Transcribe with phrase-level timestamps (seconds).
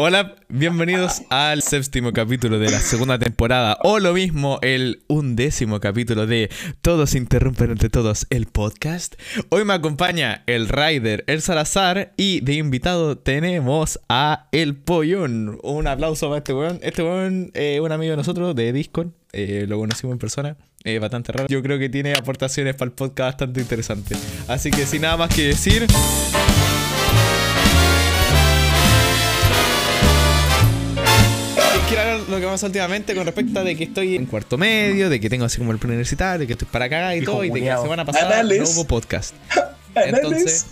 [0.00, 6.28] Hola, bienvenidos al séptimo capítulo de la segunda temporada, o lo mismo, el undécimo capítulo
[6.28, 6.50] de
[6.82, 9.16] Todos interrumpen entre todos el podcast.
[9.48, 15.58] Hoy me acompaña el Rider, el Salazar, y de invitado tenemos a El Pollón.
[15.64, 16.78] Un aplauso para este weón.
[16.80, 20.56] Este weón es un amigo de nosotros de Discord, eh, lo conocimos en persona.
[20.84, 21.48] Es bastante raro.
[21.48, 24.16] Yo creo que tiene aportaciones para el podcast bastante interesantes.
[24.46, 25.88] Así que sin nada más que decir.
[32.28, 35.30] Lo que pasa últimamente con respecto a de que estoy en cuarto medio, de que
[35.30, 37.60] tengo así como el preuniversitario, de que estoy para acá y Hijo todo, y de
[37.60, 39.34] que la semana pasada no hubo podcast.
[39.94, 40.66] Entonces,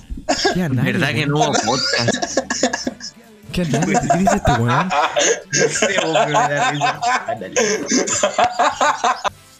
[0.55, 2.38] ¿qué análisis, ¿Verdad que no hubo podcast?
[3.52, 4.10] ¿Qué análisis?
[4.10, 4.88] ¿Qué dice este weón?
[5.52, 7.01] No sé, vos, pero me da risa.
[7.27, 7.55] Ándale.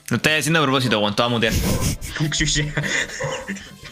[0.09, 1.17] Lo estoy haciendo a propósito, weón.
[1.17, 1.53] Te voy a mutear.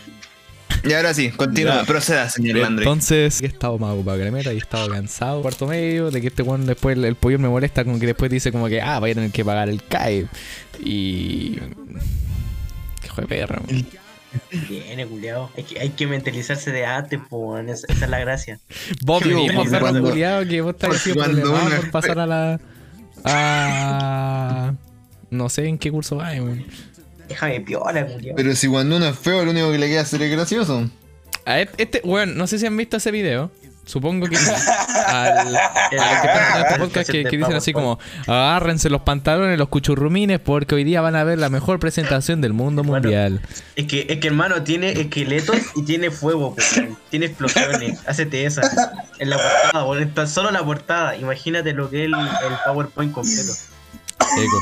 [0.85, 1.85] Y ahora sí, continúa, Ya.
[1.85, 2.85] proceda, señor Landry.
[2.85, 5.41] Entonces, he estado más ocupado que la meta y he estado cansado.
[5.43, 8.31] Cuarto medio, de que este weón después, el, el pollo me molesta con que después
[8.31, 10.27] dice como que, ah, voy a tener que pagar el CAE.
[10.81, 11.57] Y...
[13.01, 13.87] Qué hijo de perra, weón.
[14.69, 15.51] Viene, culiao.
[15.57, 18.61] Hay que, hay que mentalizarse de antes, po, esa, esa es la gracia.
[19.03, 22.61] Vos mismo, perro culiao, que vos estás diciendo cuando problemado uno por pasar a la...
[23.25, 24.75] A...
[25.31, 26.65] No sé en qué curso va, weón.
[27.29, 28.37] Déjame piola, culiao.
[28.37, 30.89] Pero si cuando uno es feo, lo único que le queda hacer es gracioso.
[31.47, 33.51] A et- este, weón, no sé si han visto ese video.
[33.87, 34.51] Supongo que sí.
[35.07, 39.03] Al, a los que están en este podcast que, que dicen así como agárrense los
[39.03, 43.03] pantalones, los cuchurrumines, porque hoy día van a ver la mejor presentación del mundo Bueno.
[43.03, 43.43] mundial.
[43.77, 46.57] Es que, es que hermano tiene esqueletos y tiene fuego,
[47.11, 48.01] tiene explosiones.
[48.09, 48.63] Hácete esa.
[49.19, 50.15] En la portada.
[50.15, 51.17] Tan solo la portada.
[51.19, 53.53] Imagínate lo que es el, el PowerPoint completo.
[54.39, 54.61] Eco.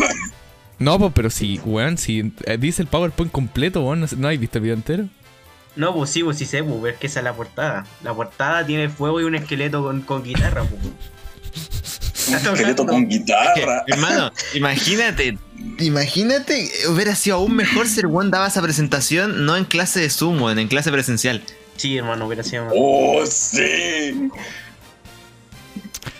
[0.82, 4.38] No, pues, pero si, weón, si eh, dice el PowerPoint completo, weón, no, ¿no has
[4.38, 5.04] visto el video entero?
[5.76, 7.86] No, pues sí, pues sí sé, pues, es que esa es la portada.
[8.02, 10.82] La portada tiene fuego y un esqueleto con, con guitarra, pues.
[12.28, 12.92] Está Esqueleto tocando.
[12.92, 13.84] con guitarra.
[13.86, 15.38] Hermano, imagínate.
[15.78, 20.10] Imagínate, hubiera sido aún mejor si el weón daba esa presentación no en clase de
[20.10, 21.42] Zoom, weón, en clase presencial.
[21.76, 22.74] Sí, hermano, hubiera sido más.
[22.76, 24.28] Oh, sí.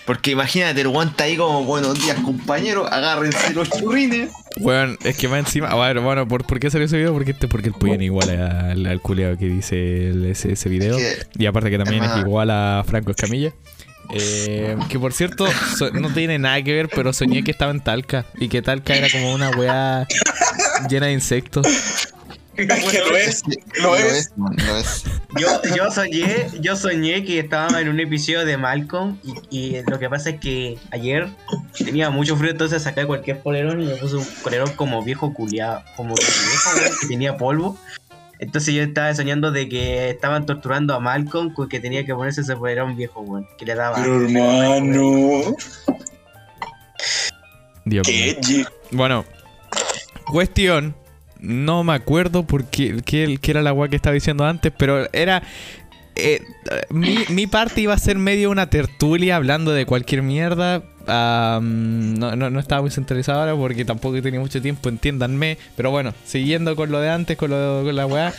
[0.06, 4.32] Porque imagínate, el weón está ahí como, buenos días, compañeros, agárrense los churrines.
[4.58, 5.68] Weón, es que más encima.
[5.68, 7.12] A ver, bueno, ¿por, por qué salió ese video?
[7.12, 10.96] Porque este, porque el igual al, al culeado que dice el- ese, ese video.
[10.96, 13.52] Que- Y aparte que también es igual a Franco Escamilla.
[14.14, 15.46] Eh, que por cierto,
[15.76, 18.26] so- no tiene nada que ver, pero soñé que estaba en Talca.
[18.38, 20.06] Y que Talca era como una weá
[20.90, 21.66] llena de insectos.
[22.56, 23.42] Es que lo es.
[23.80, 24.32] Lo es.
[24.36, 25.04] man, lo es.
[25.38, 29.98] Yo, yo soñé, yo soñé que estaba en un episodio de Malcolm y, y lo
[29.98, 31.28] que pasa es que ayer
[31.78, 35.82] tenía mucho frío, entonces saqué cualquier polerón y me puse un polerón como viejo culiado,
[35.96, 37.78] como viejo, que tenía polvo.
[38.38, 42.42] Entonces yo estaba soñando de que estaban torturando a Malcolm con que tenía que ponerse
[42.42, 43.96] ese polerón viejo, weón, que le daba.
[43.96, 45.54] Pero hermano.
[47.84, 48.66] Dios Qué mío.
[48.90, 49.24] Bueno,
[50.26, 51.01] cuestión.
[51.42, 53.02] No me acuerdo por qué,
[53.42, 55.42] era la weá que estaba diciendo antes, pero era.
[56.14, 56.40] eh,
[56.90, 60.84] mi, mi parte iba a ser medio una tertulia hablando de cualquier mierda.
[61.06, 65.58] No, no, no estaba muy centralizado ahora porque tampoco tenido mucho tiempo, entiéndanme.
[65.76, 68.32] Pero bueno, siguiendo con lo de antes, con, lo, con la weá.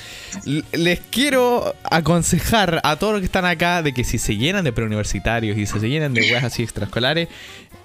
[0.71, 4.73] Les quiero aconsejar a todos los que están acá de que si se llenan de
[4.73, 7.27] preuniversitarios y si se llenan de weas así extraescolares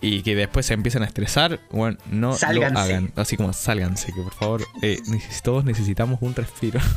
[0.00, 2.72] y que después se empiezan a estresar, bueno, no Sálganse.
[2.74, 3.12] lo hagan.
[3.16, 4.98] Así como sálganse, que por favor, eh,
[5.42, 6.80] todos necesitamos un respiro.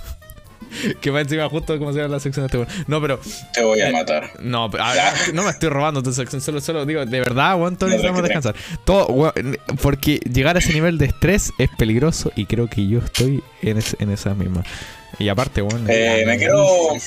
[1.01, 2.83] que va encima justo como se llama la sección de este.
[2.87, 3.19] No, pero
[3.53, 4.31] Te voy a matar.
[4.39, 4.93] no, pero, a
[5.33, 8.55] no me estoy robando tu sección, solo, solo digo, de verdad, weón, todos necesitamos descansar.
[8.85, 12.99] Todo, weón, porque llegar a ese nivel de estrés es peligroso y creo que yo
[12.99, 14.63] estoy en, es- en esa misma.
[15.19, 15.85] Y aparte, weón.
[15.89, 16.65] Eh, me, quiero,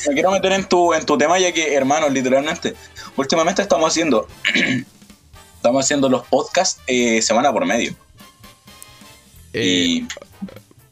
[0.09, 2.75] me quiero meter en tu, en tu tema ya que, hermano, literalmente,
[3.17, 4.29] últimamente estamos haciendo
[5.57, 7.95] estamos haciendo los podcasts eh, semana por medio.
[9.55, 10.09] eh, y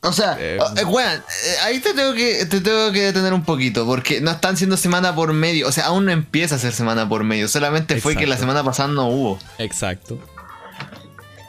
[0.04, 3.86] O sea, Eh, weón, eh, ahí te tengo, que, te tengo que detener un poquito,
[3.86, 7.08] porque no están siendo semana por medio, o sea, aún no empieza a ser semana
[7.08, 9.38] por medio, solamente fue que la semana pasada no hubo.
[9.58, 10.18] Exacto.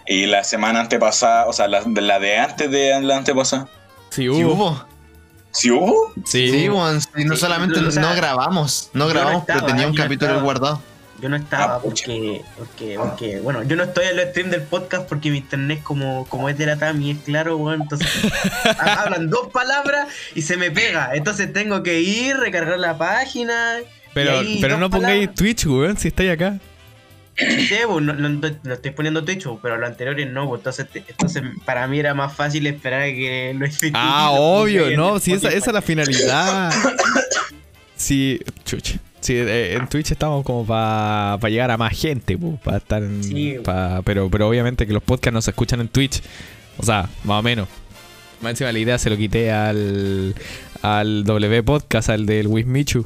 [0.06, 3.68] Y la semana antepasada, o sea, la, de la de antes de la antepasada.
[4.10, 4.54] Sí, ¿Sí hubo.
[4.54, 4.86] hubo?
[5.52, 6.14] ¿Sí hubo?
[6.26, 6.50] Sí.
[6.52, 10.32] Sí, no Sí, solamente o sea, no grabamos, no grabamos, pero tenía un no capítulo
[10.32, 10.44] estaba.
[10.44, 10.82] guardado.
[11.24, 14.64] Yo no estaba Ah, porque, porque, porque, bueno, yo no estoy en el stream del
[14.64, 18.10] podcast porque mi internet como, como es de la TAM y es claro, weón, entonces
[18.78, 23.78] ha- hablan dos palabras y se me pega, entonces tengo que ir, recargar la página.
[24.14, 25.36] Pero, ahí pero no pongáis palabras.
[25.36, 26.60] Twitch, weón, si estáis acá.
[27.38, 31.88] Sí, pues, no, no, estoy poniendo techo, pero los anteriores no, pues, entonces, entonces para
[31.88, 35.68] mí era más fácil esperar a que lo esté Ah, obvio, no, si esa, esa
[35.70, 36.70] es la finalidad.
[37.96, 39.00] Sí, chucha.
[39.24, 43.56] Sí, eh, en Twitch estamos como para llegar a más gente, para estar en- Sí.
[43.64, 46.22] pa- pero, pero obviamente que los podcasts no se escuchan en Twitch.
[46.78, 47.68] O sea, más o menos.
[48.42, 50.36] Más encima la idea se lo quité al,
[50.82, 53.06] al W Podcast, al del Wismichu.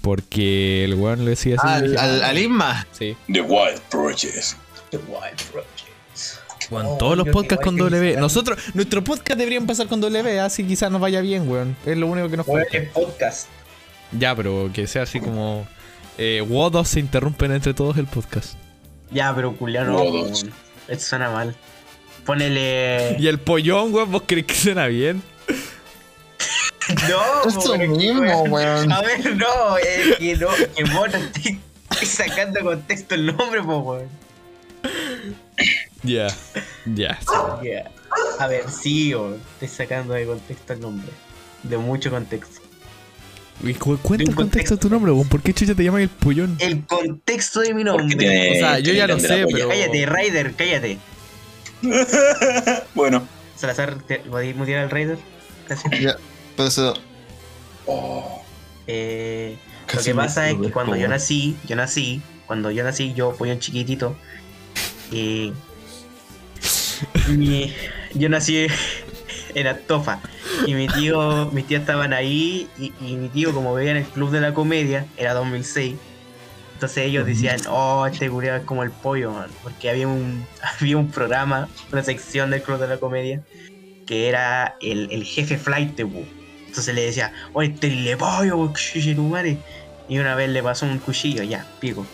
[0.00, 1.66] Porque el weón le decía así.
[1.68, 2.86] Al, al, ah, al Isma.
[2.90, 3.16] Sí.
[3.32, 4.56] The Wild Projects.
[4.90, 6.40] The Wild Projects.
[6.70, 8.16] Weón, Oh, todos los podcasts con W.
[8.16, 11.76] Nosotros, nuestro podcast debería empezar con W, así quizás nos vaya bien, weón.
[11.86, 12.78] Es lo único que nos falta.
[12.92, 13.46] podcast.
[14.18, 15.66] Ya, pero que sea así como.
[16.18, 18.54] Eh, Wodos se interrumpen entre todos el podcast.
[19.10, 19.96] Ya, pero culiano.
[19.96, 20.42] Todos.
[20.42, 20.54] weón.
[20.88, 21.54] Esto suena mal.
[22.24, 23.16] Ponele.
[23.18, 25.22] Y el pollón, weón, ¿vos crees que suena bien?
[27.08, 28.92] No, Eso weón, es que, mismo, weón.
[28.92, 33.62] A ver, no, es que no, que vos no estés sacando de contexto el nombre,
[33.62, 34.08] po, weón.
[36.02, 36.26] Ya.
[36.84, 37.18] Ya.
[38.40, 39.40] A ver, sí, weón.
[39.54, 41.08] Estoy sacando de contexto el nombre.
[41.62, 42.61] De mucho contexto.
[43.64, 45.12] Y cu- cuenta el contexto de tu nombre.
[45.28, 46.56] ¿Por qué chucha te llaman el pollón?
[46.58, 48.50] El contexto de mi nombre.
[48.52, 50.98] O sea, yo ya lo sé, pero- Cállate, Raider, cállate.
[52.94, 53.26] bueno.
[53.56, 55.18] Salazar, ¿te podéis mutear al Raider?
[55.68, 56.00] Gracias.
[56.00, 56.16] Ya,
[56.56, 56.94] pero eso.
[57.86, 58.42] Oh,
[58.88, 59.56] Eh,
[59.94, 63.58] lo que pasa es que cuando yo nací, yo nací, cuando yo nací, yo un
[63.60, 64.16] chiquitito.
[65.12, 65.52] Y.
[67.28, 67.72] mi-
[68.14, 68.66] yo nací
[69.54, 70.20] en Actofa.
[70.66, 72.68] Y mi tío, mis tíos estaban ahí.
[72.78, 75.96] Y, y mi tío, como veía en el club de la comedia, era 2006.
[76.74, 80.44] Entonces ellos decían, oh, este culiao es como el pollo, man", Porque había un,
[80.80, 83.42] había un programa, una sección del club de la comedia,
[84.06, 86.24] que era el, el jefe flight de Wu.
[86.66, 88.72] Entonces le decía, oye, este le pollo.
[90.08, 92.04] Y una vez le pasó un cuchillo, ya, pico.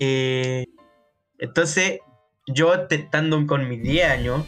[0.00, 0.66] Eh,
[1.38, 2.00] entonces,
[2.46, 4.44] yo estando con mis 10 años,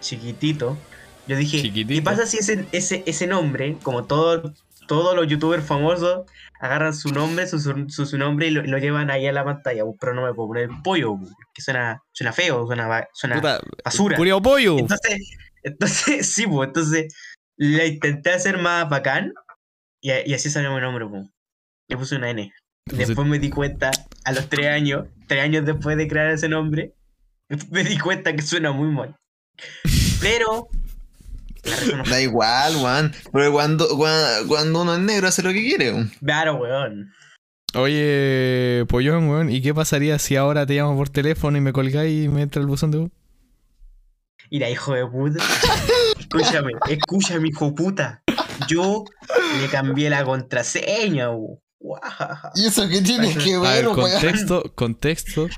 [0.00, 0.76] chiquitito,
[1.26, 1.94] yo dije, Chiquitito.
[1.94, 4.54] ¿qué pasa si ese, ese, ese nombre, como todo,
[4.86, 6.26] todos los youtubers famosos,
[6.60, 7.58] agarran su nombre, su,
[7.88, 9.82] su, nombre y lo, llevan ahí a la pantalla?
[10.00, 11.18] Pero no me puedo poner pollo,
[11.52, 14.16] que suena, suena feo, suena, ba- suena Puta, basura.
[14.16, 14.78] culiao pollo.
[14.78, 17.14] Entonces, entonces, sí, pues, entonces
[17.56, 19.32] le intenté hacer más bacán
[20.00, 21.26] y, así salió mi nombre, pues.
[21.88, 22.52] Le puse una N.
[22.86, 23.90] Después me di cuenta,
[24.24, 26.94] a los tres años, tres años después de crear ese nombre,
[27.70, 29.16] me di cuenta que suena muy mal.
[30.20, 30.85] Pero, la.
[32.08, 33.12] Da igual, weón.
[33.32, 33.88] Pero cuando,
[34.48, 36.12] cuando, uno es negro hace lo que quiere, weón.
[36.24, 37.12] Claro, weón.
[37.74, 39.50] Oye, pollón, weón.
[39.50, 42.60] ¿Y qué pasaría si ahora te llamo por teléfono y me colgáis y me entra
[42.60, 43.10] el buzón de voz?
[44.50, 45.44] Mira, hijo de puta.
[46.18, 48.22] Escúchame, escúchame, hijo puta.
[48.68, 49.04] Yo
[49.60, 51.60] le cambié la contraseña, weón.
[52.54, 54.10] ¿Y eso qué tiene que ver, weón?
[54.10, 55.48] contexto, contexto.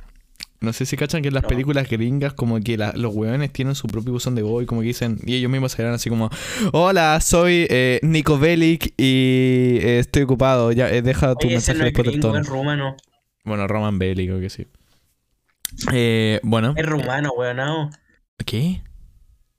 [0.60, 1.48] No sé si cachan que en las No.
[1.48, 4.80] películas gringas como que la- los weones tienen su propio buzón de voz y como
[4.80, 6.30] que dicen, y ellos mismos se dan así como,
[6.72, 11.78] hola, soy eh, Nico Bellic y eh, estoy ocupado, ya eh, deja tu Oye, mensaje
[11.84, 12.40] después del tono.
[12.40, 12.96] es rumano.
[13.44, 14.66] Bueno, Roman Bellic o que sí.
[15.92, 17.56] Eh, bueno, Es rumano, weón.
[17.58, 17.90] no.
[18.44, 18.82] ¿qué?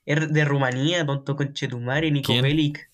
[0.06, 2.42] Es de Rumanía, tonto conchetumare, Nico ¿Quién?
[2.44, 2.90] Bellic.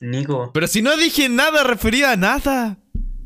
[0.00, 0.50] Nico.
[0.52, 2.78] Pero si no dije nada referido a nada.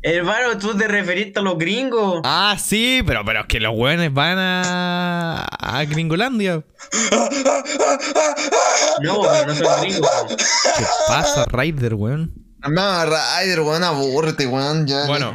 [0.05, 2.19] Hermano, tú te referiste a los gringos.
[2.25, 6.63] Ah, sí, pero, pero es que los weones van a, a Gringolandia.
[9.01, 10.09] No, pero no son gringos.
[10.77, 12.33] ¿Qué pasa, Raider, weón?
[12.69, 14.87] No, Ryder, weón, abúrrete, weón.
[14.87, 15.33] Ya, Bueno,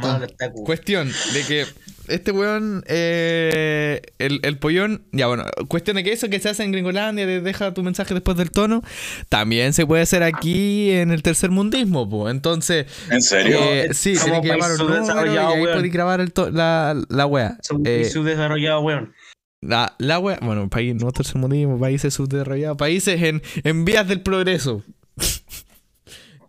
[0.65, 1.65] Cuestión de que
[2.09, 6.63] este weón, eh, el, el pollón, ya bueno, cuestión de que eso que se hace
[6.63, 8.81] en Gringolandia, de deja tu mensaje después del tono,
[9.29, 12.31] también se puede hacer aquí en el tercer mundismo, pues.
[12.33, 13.57] Entonces, ¿En serio?
[13.61, 17.25] eh, sí, tenés que llamar un país número y subdesarrollado, ahí grabar el la, la
[17.25, 17.57] wea.
[17.85, 19.13] Eh, muy subdesarrollados, weón.
[19.61, 24.21] la, la wea, bueno, país, no tercer mundismo, países subdesarrollados, países en, en vías del
[24.21, 24.83] progreso.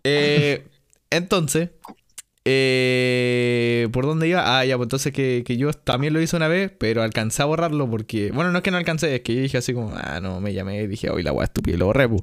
[0.04, 0.66] Eh,
[1.10, 1.70] entonces,
[2.44, 4.58] eh, ¿por dónde iba?
[4.58, 7.44] Ah, ya, pues entonces que, que yo también lo hice una vez, pero alcancé a
[7.46, 10.20] borrarlo porque, bueno, no es que no alcancé, es que yo dije así como, ah,
[10.20, 12.22] no, me llamé y dije, hoy la wea estúpida y lo borré, pues.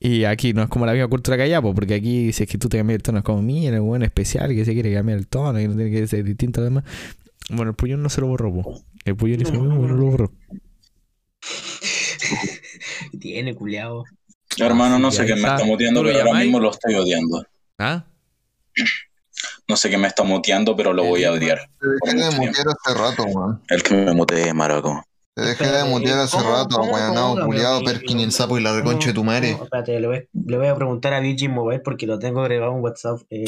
[0.00, 2.48] Y aquí no es como la misma cultura que allá, pues, porque aquí si es
[2.48, 4.92] que tú te cambias el tono es como, mira, el weón especial que se quiere
[4.92, 6.84] cambiar el tono, que no tiene que ser distinto además.
[7.50, 8.84] Bueno, el puñón no se lo borró, pues.
[9.04, 10.32] El puñón hizo lo mismo, pero no lo borró.
[13.20, 14.04] Tiene, culiao.
[14.58, 15.64] Hermano, no sé ahí qué me está.
[15.64, 17.44] muteando, ¿Tú lo pero ahora mismo lo estoy odiando.
[17.78, 18.04] ¿Ah?
[19.68, 21.58] No sé qué me está muteando, pero lo voy a odiar.
[21.78, 23.62] Te dejé de mutear hace rato, weón.
[23.68, 25.02] El que me mutee, maraco.
[25.34, 27.14] Te dejé de mutear hace ¿cómo- rato, weón.
[27.14, 27.84] No, culiado?
[27.84, 29.50] Perkin el sapo y la reconcha de tu madre.
[29.50, 32.82] Espérate, le voy, le voy a preguntar a Virgin Mobile porque lo tengo agregado en
[32.82, 33.20] WhatsApp.
[33.28, 33.44] Eh,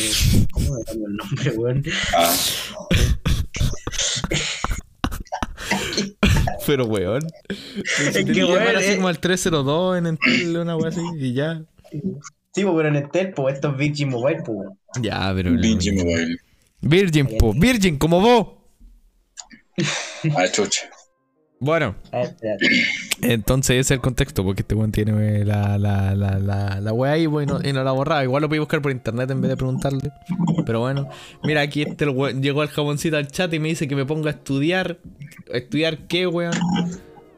[0.52, 1.82] ¿Cómo me cambio el nombre, weón?
[2.14, 2.34] Ah,
[6.66, 7.22] Pero weón.
[7.48, 8.96] Es que, weón, así eh.
[8.96, 11.62] como al 302 en Entel, una wea así, y ya.
[11.90, 14.48] Sí, pues, pero en Entel, pues esto es Virgin Mobile, pues.
[14.58, 14.78] weón.
[15.00, 15.52] Ya, pero.
[15.52, 16.36] Vinci Mobile.
[16.80, 17.52] Virgin, po.
[17.54, 18.46] Virgin, como vos.
[20.36, 20.82] Ah, chucha.
[21.62, 22.22] Bueno, Ah,
[23.20, 26.92] entonces ese es el contexto, porque este weón tiene eh, la, la, la, la, la
[26.94, 28.24] weá ahí pues, y no, y no la borraba.
[28.24, 30.10] Igual lo podía buscar por internet en vez de preguntarle.
[30.64, 31.08] Pero bueno,
[31.42, 34.06] mira, aquí este el weón- llegó el jaboncito al chat y me dice que me
[34.06, 34.98] ponga a estudiar.
[35.52, 36.54] ¿Estudiar qué, weón?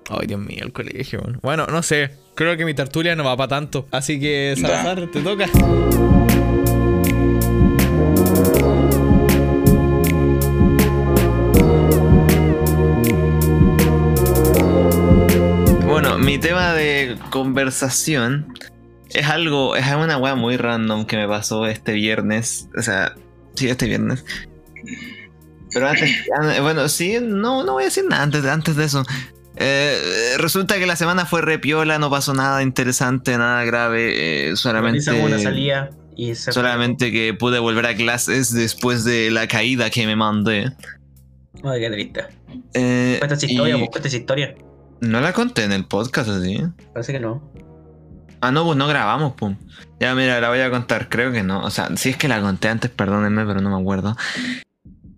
[0.08, 1.40] Ay, Dios mío, el colegio, weón.
[1.42, 2.10] Bueno, no sé.
[2.36, 3.86] Creo que mi tertulia no va para tanto.
[3.90, 5.46] Así que, Salazar, te toca.
[16.32, 18.54] Mi tema de conversación
[19.10, 22.70] es algo, es una weá muy random que me pasó este viernes.
[22.74, 23.14] O sea,
[23.54, 24.24] sí, este viernes.
[25.74, 26.10] Pero antes,
[26.40, 29.04] an- bueno, sí, no, no voy a decir nada antes, antes de eso.
[29.56, 29.98] Eh,
[30.38, 35.38] resulta que la semana fue repiola, no pasó nada interesante, nada grave, eh, solamente, una
[35.38, 40.16] salida y se solamente que pude volver a clases después de la caída que me
[40.16, 40.72] mandé.
[41.62, 42.20] Ay, qué triste.
[42.72, 44.54] Eh, Cuenta esa historia, y pues, historia.
[45.02, 46.58] No la conté en el podcast así.
[46.92, 47.52] Parece que no.
[48.40, 49.56] Ah, no, pues no grabamos, pum.
[50.00, 51.08] Ya, mira, la voy a contar.
[51.08, 51.62] Creo que no.
[51.62, 54.16] O sea, si es que la conté antes, perdónenme, pero no me acuerdo.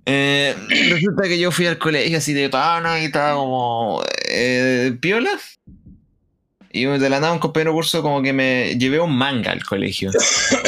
[0.04, 0.54] Eh,
[0.90, 5.30] resulta que yo fui al colegio así de pana y estaba como eh, piola.
[6.70, 10.10] Y de la nada un compañero curso como que me llevé un manga al colegio.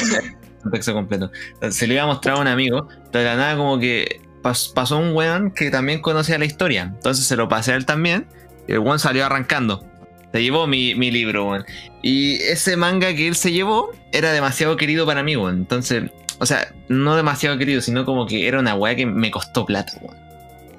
[0.64, 1.30] un texto completo.
[1.70, 2.88] Se lo iba a mostrar a un amigo.
[3.12, 6.92] De la nada como que pas- pasó un weón que también conocía la historia.
[6.94, 8.28] Entonces se lo pasé a él también.
[8.68, 9.84] El weón salió arrancando.
[10.32, 11.64] Se llevó mi, mi libro, weón.
[12.02, 15.58] Y ese manga que él se llevó era demasiado querido para mí, weón.
[15.58, 19.64] Entonces, o sea, no demasiado querido, sino como que era una weá que me costó
[19.66, 20.16] plata, weón.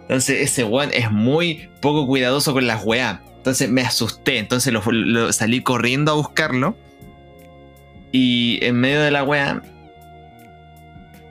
[0.01, 3.20] Entonces, ese weón es muy poco cuidadoso con las weas.
[3.38, 4.39] Entonces me asusté.
[4.39, 4.74] Entonces
[5.32, 6.75] salí corriendo a buscarlo.
[8.12, 9.62] Y en medio de la wea.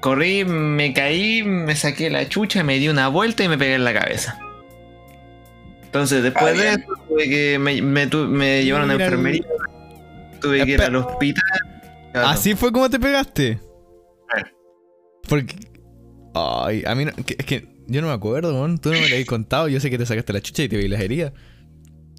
[0.00, 3.84] Corrí, me caí, me saqué la chucha, me di una vuelta y me pegué en
[3.84, 4.38] la cabeza.
[5.96, 9.44] Entonces, después Ah, de eso, tuve que me, me tu- me llevaron a el- enfermería.
[10.40, 11.42] Tuve que ir al hospital.
[12.14, 13.58] ¿Así fue como te pegaste?
[15.28, 15.56] Porque.
[16.34, 18.78] Ay, a mí no, que- es que yo no me acuerdo, weón.
[18.78, 19.68] Tú no me lo habías contado.
[19.68, 21.32] Yo sé que te sacaste la chucha y te vi las heridas.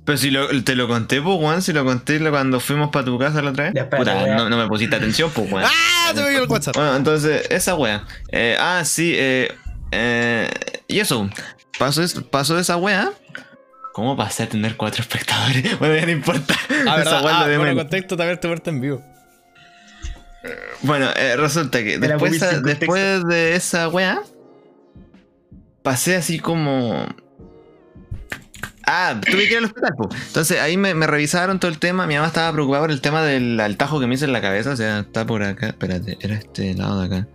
[0.05, 3.05] Pero si lo- te lo conté, pues, Juan, si lo conté lo- cuando fuimos para
[3.05, 3.86] tu casa la otra vez.
[3.86, 5.65] Puta, no, no me pusiste atención, pues, Juan.
[5.67, 6.12] ¡Ah!
[6.15, 6.75] Te vi el WhatsApp.
[6.75, 8.05] Bueno, entonces, esa wea.
[8.31, 9.51] Eh, ah, sí, eh,
[9.91, 10.50] eh,
[10.88, 11.29] y eso.
[11.77, 13.12] Pasó, pasó esa wea.
[13.98, 15.75] ¿Cómo pasé a tener cuatro espectadores?
[15.80, 16.54] Bueno, ya no importa.
[16.88, 17.22] Ah, verdad.
[17.25, 19.01] Ah, de bueno, contexto también te muerto en vivo.
[20.84, 24.22] Bueno, eh, resulta que después, después de esa wea,
[25.82, 27.08] pasé así como.
[28.86, 30.10] Ah, tuve que ir al hospital, po.
[30.27, 32.06] Entonces ahí me, me revisaron todo el tema.
[32.06, 34.42] Mi mamá estaba preocupada por el tema del al tajo que me hice en la
[34.42, 34.70] cabeza.
[34.70, 35.70] O sea, está por acá.
[35.70, 37.27] Espérate, era este lado de acá.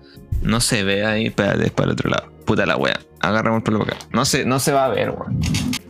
[0.42, 1.26] No se ve ahí.
[1.26, 2.30] Espérate, es para el otro lado.
[2.46, 3.00] Puta la wea.
[3.22, 4.04] Agarramos el pelo por acá.
[4.12, 5.40] No se, no se va a ver, weón.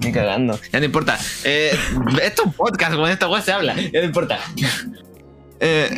[0.00, 0.58] Ni cagando.
[0.72, 1.18] Ya no importa.
[1.44, 1.76] Eh,
[2.22, 3.74] esto es un podcast, con esta wea se habla.
[3.74, 4.38] Ya no importa.
[5.64, 5.88] Eh,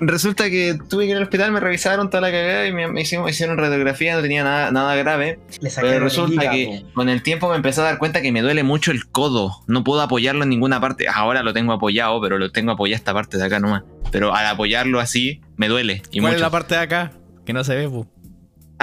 [0.00, 3.02] resulta que tuve que ir al hospital, me revisaron toda la cagada y me, me
[3.02, 5.38] hicieron, hicieron radiografía, no tenía nada, nada grave.
[5.80, 8.90] Pero resulta que con el tiempo me empecé a dar cuenta que me duele mucho
[8.90, 9.62] el codo.
[9.68, 11.06] No puedo apoyarlo en ninguna parte.
[11.08, 13.84] Ahora lo tengo apoyado, pero lo tengo apoyado esta parte de acá nomás.
[14.10, 16.02] Pero al apoyarlo así, me duele.
[16.10, 16.34] Y ¿Cuál mucho.
[16.34, 17.12] es la parte de acá?
[17.46, 18.08] Que no se ve, pu.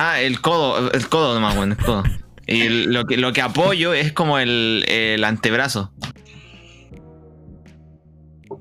[0.01, 2.03] Ah, el codo, el codo nomás, bueno, el codo.
[2.47, 5.91] Y el- lo, que, lo que apoyo es como el, el antebrazo.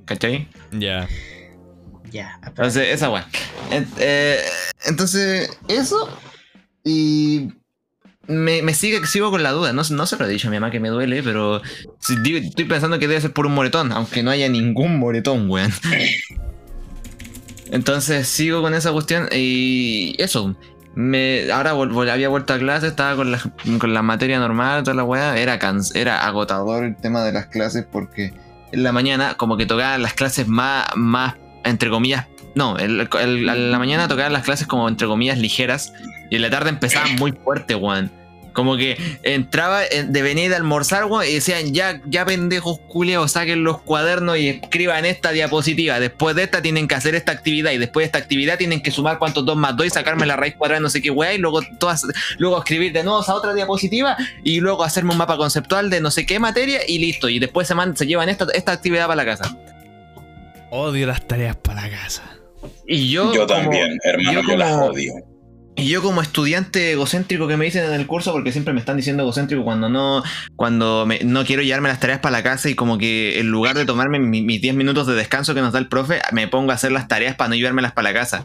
[0.04, 0.48] ¿Cachai?
[0.72, 1.08] Ya.
[2.10, 2.40] Ya.
[2.44, 3.26] Entonces, esa weá.
[3.98, 4.40] Eh,
[4.86, 6.08] entonces, eso.
[6.84, 7.48] Y.
[8.26, 9.72] Me, me sigue, sigo con la duda.
[9.72, 11.62] No, no se lo he dicho a mi mamá que me duele, pero.
[12.00, 15.72] estoy pensando que debe ser por un moretón, aunque no haya ningún moretón, weón.
[17.70, 20.14] Entonces, sigo con esa cuestión y.
[20.18, 20.56] Eso.
[21.00, 21.70] Me, ahora
[22.12, 23.40] había vuelto a clase, estaba con la,
[23.78, 25.38] con la materia normal, toda la weá.
[25.38, 25.56] Era,
[25.94, 28.34] era agotador el tema de las clases porque
[28.72, 32.26] en la mañana, como que tocaban las clases más, más entre comillas,
[32.56, 32.98] no, en
[33.70, 35.92] la mañana tocaban las clases como entre comillas ligeras
[36.30, 38.10] y en la tarde empezaban muy fuerte, weón.
[38.58, 43.62] Como que entraba de venir de almorzar, weón, y decían, ya, ya pendejos culeos, saquen
[43.62, 46.00] los cuadernos y escriban esta diapositiva.
[46.00, 48.90] Después de esta tienen que hacer esta actividad y después de esta actividad tienen que
[48.90, 51.38] sumar cuántos dos más dos y sacarme la raíz cuadrada, no sé qué weá, y
[51.38, 52.04] luego todas,
[52.38, 56.10] luego escribir de nuevo esa otra diapositiva y luego hacerme un mapa conceptual de no
[56.10, 57.28] sé qué materia y listo.
[57.28, 59.56] Y después se, man- se llevan esta, esta actividad para la casa.
[60.70, 62.22] Odio las tareas para la casa.
[62.86, 65.12] Y yo, Yo como- también, hermano, yo yo, las odio.
[65.78, 68.96] Y yo como estudiante egocéntrico que me dicen en el curso, porque siempre me están
[68.96, 70.24] diciendo egocéntrico cuando no,
[70.56, 73.76] cuando me- no quiero llevarme las tareas para la casa y como que en lugar
[73.76, 76.72] de tomarme mi- mis 10 minutos de descanso que nos da el profe, me pongo
[76.72, 78.44] a hacer las tareas para no llevármelas para la casa.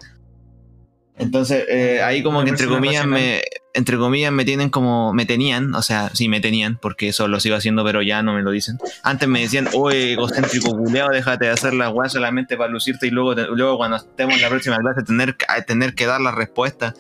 [1.17, 3.19] Entonces, eh, ahí como Una que entre comillas racional.
[3.21, 3.41] me,
[3.75, 7.39] entre comillas me tienen como, me tenían, o sea, sí me tenían, porque eso lo
[7.39, 8.77] sigo haciendo, pero ya no me lo dicen.
[9.03, 13.11] Antes me decían, oye, egocéntrico culeado, déjate de hacer la weá solamente para lucirte y
[13.11, 15.35] luego, te- luego cuando estemos en la próxima clase tener,
[15.67, 16.93] tener que dar la respuesta.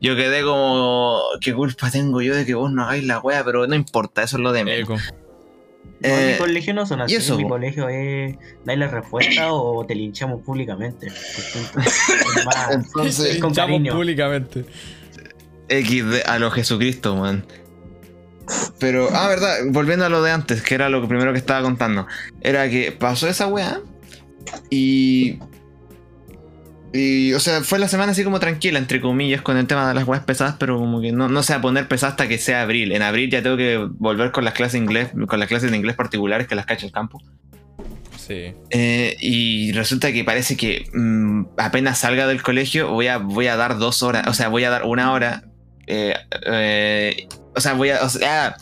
[0.00, 3.44] Yo quedé como, ¿qué culpa tengo yo de que vos no hagáis la weá?
[3.44, 4.80] Pero no importa, eso es lo de menos.
[4.90, 4.96] Eco.
[6.00, 7.14] No, en Eh, mi colegio no son así.
[7.14, 11.06] ¿y eso, en mi colegio es dais la respuesta o te linchamos públicamente.
[11.06, 11.78] Distinto.
[12.36, 13.94] Es más- Entonces, con cariño.
[13.94, 14.66] públicamente.
[15.68, 17.44] XD a lo Jesucristo, man.
[18.78, 21.62] Pero, ah, verdad, volviendo a lo de antes, que era lo que primero que estaba
[21.62, 22.06] contando.
[22.42, 23.80] Era que pasó esa weá
[24.70, 25.38] y.
[26.96, 29.94] Y, o sea, fue la semana así como tranquila, entre comillas, con el tema de
[29.94, 32.38] las weas pesadas, pero como que no, no se va a poner pesada hasta que
[32.38, 32.92] sea abril.
[32.92, 35.76] En abril ya tengo que volver con las clases de inglés, con las clases de
[35.76, 37.22] inglés particulares que las cacha el campo.
[38.16, 38.54] Sí.
[38.70, 43.56] Eh, y resulta que parece que mm, apenas salga del colegio voy a, voy a
[43.56, 45.44] dar dos horas, o sea, voy a dar una hora.
[45.86, 46.14] eh,
[46.46, 48.56] eh, o sea, voy a, o sea,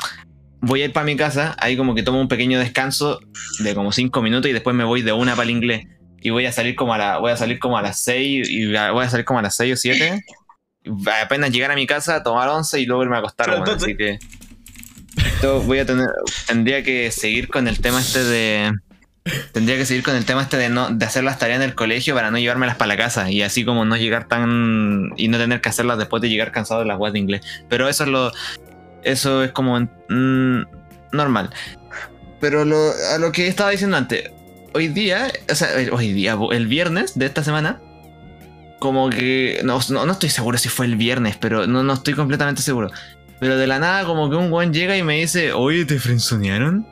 [0.61, 3.21] voy a ir para mi casa, ahí como que tomo un pequeño descanso
[3.61, 5.87] de como cinco minutos y después me voy de una para el inglés.
[6.25, 8.67] Y voy a salir como a la, voy a salir como a las 6 y
[8.67, 10.25] voy a salir como a las 6 o 7.
[11.23, 14.19] Apenas llegar a mi casa, tomar once y luego irme a acostar, bueno, así que
[15.17, 16.09] esto voy a tener,
[16.47, 18.73] tendría que seguir con el tema este de
[19.53, 21.75] Tendría que seguir con el tema este de no de hacer las tareas en el
[21.75, 25.39] colegio para no llevármelas para la casa y así como no llegar tan y no
[25.39, 27.41] tener que hacerlas después de llegar cansado de las webs de inglés.
[27.71, 28.33] Pero eso es lo
[29.03, 30.63] eso es como mm,
[31.13, 31.49] normal.
[32.39, 34.31] Pero lo, a lo que estaba diciendo antes,
[34.75, 37.81] hoy día, o sea, hoy día, el viernes de esta semana,
[38.81, 42.15] como que no, no, no estoy seguro si fue el viernes, pero no, no estoy
[42.15, 42.91] completamente seguro.
[43.41, 46.87] Pero de la nada, como que un buen llega y me dice, oye, ¿te frenzonearon?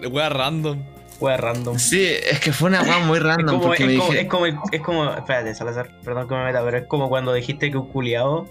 [0.10, 0.82] Wea random.
[1.20, 1.78] Wea random.
[1.78, 4.22] Sí, es que fue una weá muy Es random como, porque es, me como, dije.
[4.22, 7.70] es, como, es como- espérate, Salazar, perdón que me meta, pero es como cuando dijiste
[7.70, 8.48] que un culiado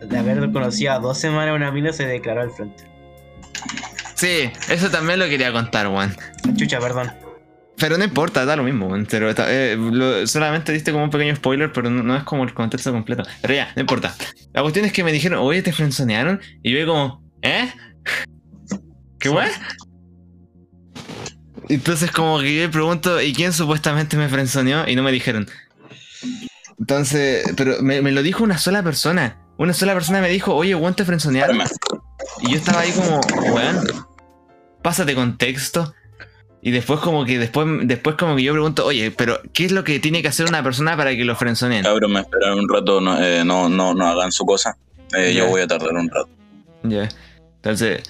[0.00, 2.84] de haber conocido a dos semanas a una mina se declaró al frente.
[4.14, 6.16] Sí, eso también lo quería contar, weón.
[6.56, 7.12] Chucha, perdón.
[7.78, 8.88] Pero no importa, da lo mismo.
[9.08, 12.52] Pero eh, lo- solamente diste como un pequeño spoiler, pero no, no es como el
[12.54, 13.22] contexto completo.
[13.40, 14.14] Pero ya, no importa.
[14.52, 16.40] La cuestión es que me dijeron, oye, te frenzonearon.
[16.62, 17.72] Y yo como, ¿eh?
[19.18, 19.48] ¿Qué weón?
[21.68, 24.88] Entonces como que yo le pregunto, ¿y quién supuestamente me frenzoneó?
[24.88, 25.46] Y no me dijeron.
[26.78, 29.38] Entonces, pero me, me lo dijo una sola persona.
[29.58, 31.58] Una sola persona me dijo, oye, weón, te frenzonearon.
[32.42, 33.20] Y yo estaba ahí como,
[33.52, 33.86] weón,
[34.82, 35.92] pásate contexto.
[36.60, 39.84] Y después como que después, después como que yo pregunto, oye, pero ¿qué es lo
[39.84, 41.84] que tiene que hacer una persona para que lo frenzoneen?
[41.84, 44.76] Cabrón, me esperan un rato, no, eh, no, no, no hagan su cosa.
[45.16, 45.34] Eh.
[45.34, 46.28] Yo voy a tardar un rato.
[46.82, 47.08] Ya.
[47.56, 48.02] Entonces,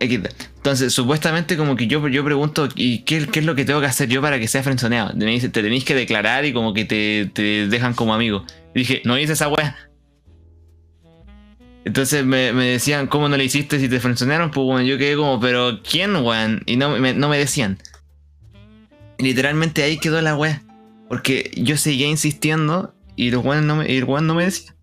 [0.00, 0.26] XD.
[0.56, 3.86] Entonces, supuestamente como que yo, yo pregunto, ¿y qué, qué es lo que tengo que
[3.86, 5.14] hacer yo para que sea frenzoneado?
[5.14, 8.44] Me dice, te tenéis que declarar y como que te, te dejan como amigo.
[8.74, 9.76] Y dije, no hice esa wea.
[11.84, 14.50] Entonces me, me decían, ¿cómo no le hiciste si te frenzonearon?
[14.50, 16.62] Pues bueno, yo quedé como, ¿pero quién, weón?
[16.66, 17.78] Y no me, no me decían.
[19.18, 20.62] Literalmente ahí quedó la wea.
[21.08, 24.74] Porque yo seguía insistiendo y, no el weón no me decía.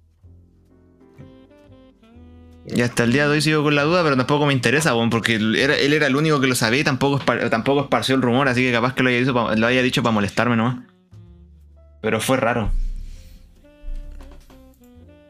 [2.68, 5.10] Y hasta el día de hoy sigo con la duda, pero tampoco me interesa, weón,
[5.10, 8.62] porque él era, el único que lo sabía y tampoco, tampoco esparció el rumor, así
[8.62, 9.10] que capaz que lo
[9.68, 10.86] haya dicho, para molestarme nomás.
[12.02, 12.72] Pero fue raro.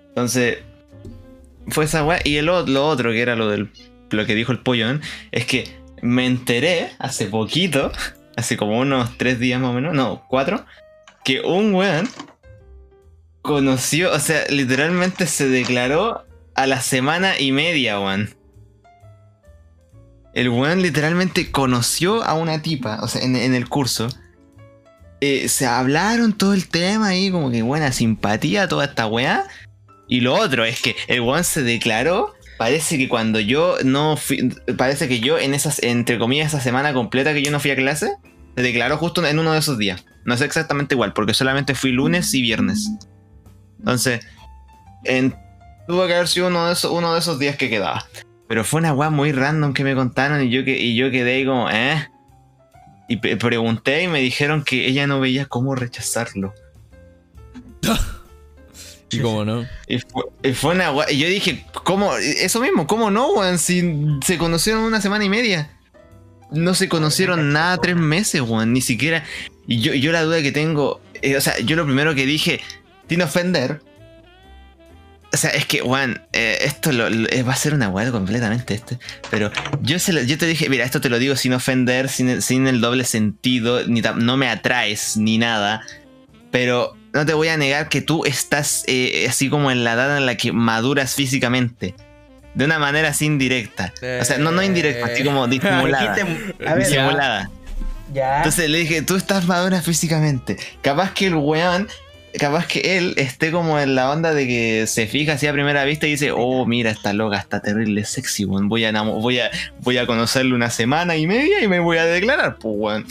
[0.09, 0.59] Entonces,
[1.69, 2.19] fue esa weá.
[2.23, 3.69] Y el, lo otro, que era lo del
[4.15, 4.99] lo que dijo el pollo, ¿no?
[5.31, 5.67] es que
[6.01, 7.91] me enteré hace poquito,
[8.35, 10.65] hace como unos tres días más o menos, no, cuatro,
[11.23, 12.09] que un weón
[13.41, 18.35] conoció, o sea, literalmente se declaró a la semana y media, weón.
[20.33, 24.07] El weón literalmente conoció a una tipa, o sea, en, el curso.
[25.19, 29.45] Eh, se hablaron todo el tema ahí, como que buena simpatía, toda esta weá.
[30.07, 32.33] Y lo otro es que el weón se declaró.
[32.61, 34.53] Parece que cuando yo no fui.
[34.77, 37.75] Parece que yo en esas, entre comillas, esa semana completa que yo no fui a
[37.75, 38.13] clase,
[38.55, 40.05] se declaró justo en uno de esos días.
[40.25, 42.87] No sé exactamente igual, porque solamente fui lunes y viernes.
[43.79, 44.23] Entonces,
[45.05, 45.33] en,
[45.87, 48.05] tuvo que haber sido uno de, esos, uno de esos días que quedaba.
[48.47, 51.37] Pero fue una weá muy random que me contaron y yo, que, y yo quedé
[51.37, 52.09] ahí como, ¿eh?
[53.07, 56.53] Y pregunté y me dijeron que ella no veía cómo rechazarlo.
[59.17, 59.65] Y cómo no.
[59.87, 60.91] Y fue, y fue una.
[61.09, 62.15] Y yo dije, ¿cómo?
[62.17, 63.57] Eso mismo, ¿cómo no, weón?
[63.59, 63.83] Si
[64.25, 65.69] se conocieron una semana y media.
[66.51, 68.73] No se conocieron nada tres meses, weón.
[68.73, 69.23] Ni siquiera.
[69.67, 71.01] Y yo, yo la duda que tengo.
[71.21, 72.59] eh, o sea, yo lo primero que dije,
[73.07, 73.81] sin ofender.
[75.33, 78.11] O sea, es que, weón, eh, esto lo- lo- eh, va a ser una weá
[78.11, 78.99] completamente este.
[79.29, 79.49] Pero
[79.81, 82.41] yo, se lo- yo te dije, mira, esto te lo digo sin ofender, sin, el-
[82.41, 85.83] sin el doble sentido, ni no me atraes, ni nada.
[86.51, 90.17] Pero no te voy a negar que tú estás eh, así como en la edad
[90.17, 91.95] en la que maduras físicamente.
[92.53, 93.93] De una manera así indirecta.
[94.21, 96.15] O sea, no, no indirecta, así como disimulada.
[96.15, 97.49] Dijiste- a ver, disimulada.
[98.13, 98.37] ya.
[98.37, 100.57] Entonces le dije, tú estás madura físicamente.
[100.81, 101.87] Capaz que el weón,
[102.37, 105.85] capaz que él esté como en la onda de que se fija así a primera
[105.85, 108.67] vista y dice, oh, mira, esta loca está terrible sexy, weón.
[108.67, 112.05] Voy a, voy, a, voy a conocerle una semana y media y me voy a
[112.05, 113.05] declarar, pues, weón.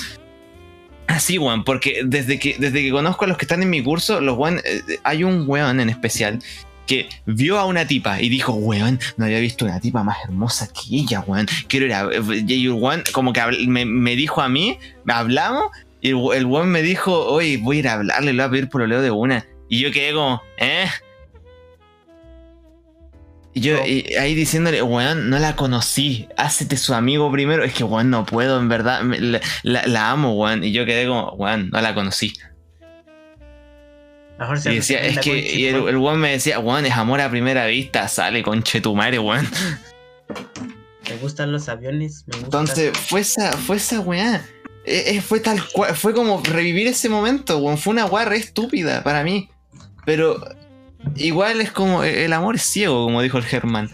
[1.11, 4.21] Así, weón, porque desde que, desde que conozco a los que están en mi curso,
[4.21, 6.39] los weón, eh, hay un weón en especial
[6.87, 10.69] que vio a una tipa y dijo, weón, no había visto una tipa más hermosa
[10.69, 11.49] que ella, weón.
[11.69, 12.09] Quiero ir a...
[12.47, 15.65] Y el weón como que me, me dijo a mí, hablamos,
[16.01, 18.51] y el, el weón me dijo, oye, voy a ir a hablarle, le voy a
[18.51, 19.45] pedir por leo de una.
[19.69, 20.87] Y yo quedé como, ¿eh?
[23.53, 23.87] Y yo No.
[23.87, 27.65] y ahí diciéndole, weón, no la conocí, hácete su amigo primero.
[27.65, 30.63] Es que, weón, no puedo, en verdad, me- la, la- la amo, weón.
[30.63, 32.33] Y yo quedé como, weón, no la conocí.
[34.39, 35.89] Mejor Y decía, es que, y el, weón.
[35.89, 39.47] el weón me decía, weón, es amor a primera vista, sale conche tu madre, weón.
[41.09, 42.45] Me gustan los aviones, me gustan.
[42.45, 44.47] Entonces, fue esa, fue esa weá.
[44.87, 47.77] Eh, eh, fue tal cual, fue como revivir ese momento, weón.
[47.79, 49.51] Fue una re estúpida para mí.
[50.07, 50.41] Pero
[51.17, 53.91] igual es como, eh, el amor es ciego, como dijo el Germán.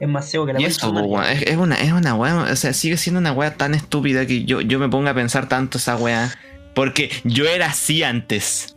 [0.00, 2.56] es más ciego que la Y eso, weón, es, es una, es una weá, o
[2.56, 5.78] sea, sigue siendo una weá tan estúpida que yo, yo me ponga a pensar tanto
[5.78, 6.32] esa weá.
[6.74, 8.76] Porque yo era así antes.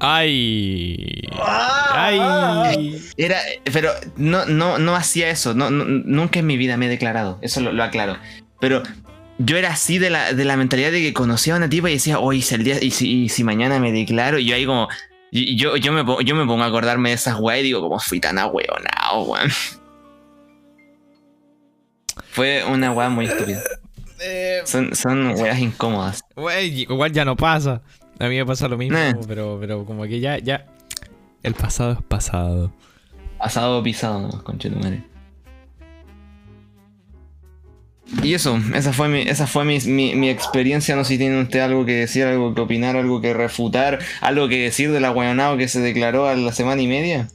[0.00, 1.22] Ay.
[1.40, 3.00] Ah, Ay.
[3.16, 3.38] Era,
[3.72, 5.54] pero no, no, no hacía eso.
[5.54, 7.38] No, no- nunca en mi vida me he declarado.
[7.42, 8.16] Eso lo, lo aclaro.
[8.60, 8.82] Pero
[9.38, 11.94] yo era así de la, de la mentalidad de que conocía a una tipa y
[11.94, 14.66] decía, oye, si el día, y si, y si mañana me declaro, y yo ahí
[14.66, 14.88] como.
[15.30, 17.80] Y Yo, yo, me, pongo, yo me pongo a acordarme de esas weas y digo,
[17.80, 19.50] como fui tan ahueonado, weón.
[22.30, 23.60] Fue una wea muy estúpida.
[24.20, 26.22] Eh, Son, son weas incómodas.
[26.36, 27.82] güey, igual ya no pasa.
[28.18, 29.14] A mí me pasa lo mismo, Nah.
[29.26, 30.66] pero, pero como que ya, ya.
[31.42, 32.72] El pasado es pasado.
[33.38, 35.02] Pasado pisado nomás, conchetumare.
[38.22, 40.96] Y eso, esa fue mi, esa fue mi, mi- mi experiencia.
[40.96, 44.48] No sé si tiene usted algo que decir, algo que opinar, algo que refutar, algo
[44.48, 47.28] que decir de la guayonao que se declaró a la semana y media.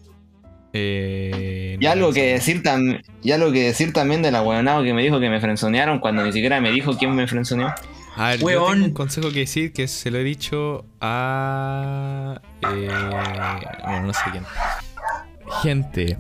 [0.74, 4.94] Eh, Y algo que decir tam- y algo que decir también de la guayonao que
[4.94, 7.74] me dijo que me frenzonearon cuando ni siquiera me dijo quién me frenzoneó.
[8.18, 8.74] A ver, yo Weón.
[8.74, 12.42] tengo un consejo que decir que se lo he dicho a.
[12.74, 12.90] Eh,
[13.84, 14.44] bueno, no sé quién.
[15.64, 16.18] Gente,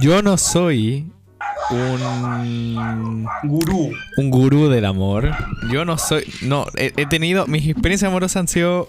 [0.00, 1.06] yo no soy
[1.70, 3.26] un.
[3.44, 3.92] Gurú.
[4.16, 5.30] un gurú del amor.
[5.70, 6.24] Yo no soy.
[6.42, 7.46] No, he, he tenido.
[7.46, 8.88] Mis experiencias amorosas han sido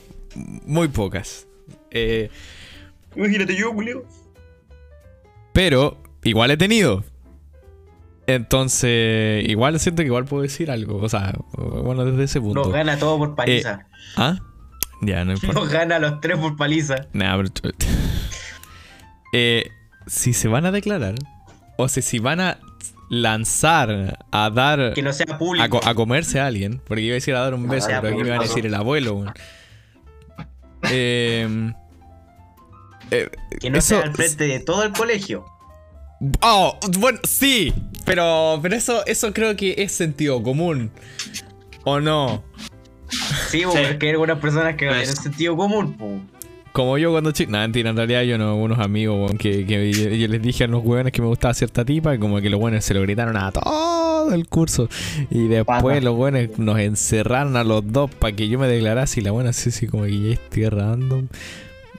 [0.66, 1.48] muy pocas.
[1.92, 2.30] Eh,
[3.16, 4.04] Imagínate yo, Julio.
[5.54, 7.04] pero igual he tenido.
[8.26, 10.98] Entonces, igual siento que igual puedo decir algo.
[10.98, 12.64] O sea, bueno, desde ese punto.
[12.64, 13.86] Nos gana todo por paliza.
[14.16, 14.40] ¿Ah?
[15.02, 15.60] Ya, no importa.
[15.60, 17.08] Nos gana a los tres por paliza.
[17.14, 17.76] Nah, pero-
[19.36, 19.72] Eh,
[20.06, 21.16] si se van a declarar,
[21.78, 22.60] o si, si van a
[23.10, 24.94] lanzar a dar.
[24.94, 25.80] Que no sea A, público.
[25.80, 28.14] co- a comerse a alguien, porque iba a decir a dar un beso, sea pero
[28.16, 29.14] aquí me van a decir el abuelo.
[29.16, 29.34] weón.
[30.90, 31.72] Eh,
[33.12, 35.46] eh, que no eso- sea al frente de todo el colegio.
[36.42, 37.74] Oh, bueno, sí,
[38.06, 40.92] pero, pero eso, eso creo que es sentido común.
[41.84, 42.44] ¿O no?
[43.50, 45.94] Sí, porque hay algunas personas que no Pues- tienen sentido común.
[45.98, 46.20] po.
[46.74, 47.52] Como yo cuando chico.
[47.52, 50.64] No, mentira, en realidad yo no, unos amigos, weón, que, que yo, yo les dije
[50.64, 53.02] a los hueones que me gustaba cierta tipa, y como que los hueones se lo
[53.02, 54.90] gritaron a todo el curso.
[55.30, 59.24] Y después los hueones nos encerraron a los dos para que yo me declarase y
[59.24, 61.28] la buena así, así como que ya estoy random.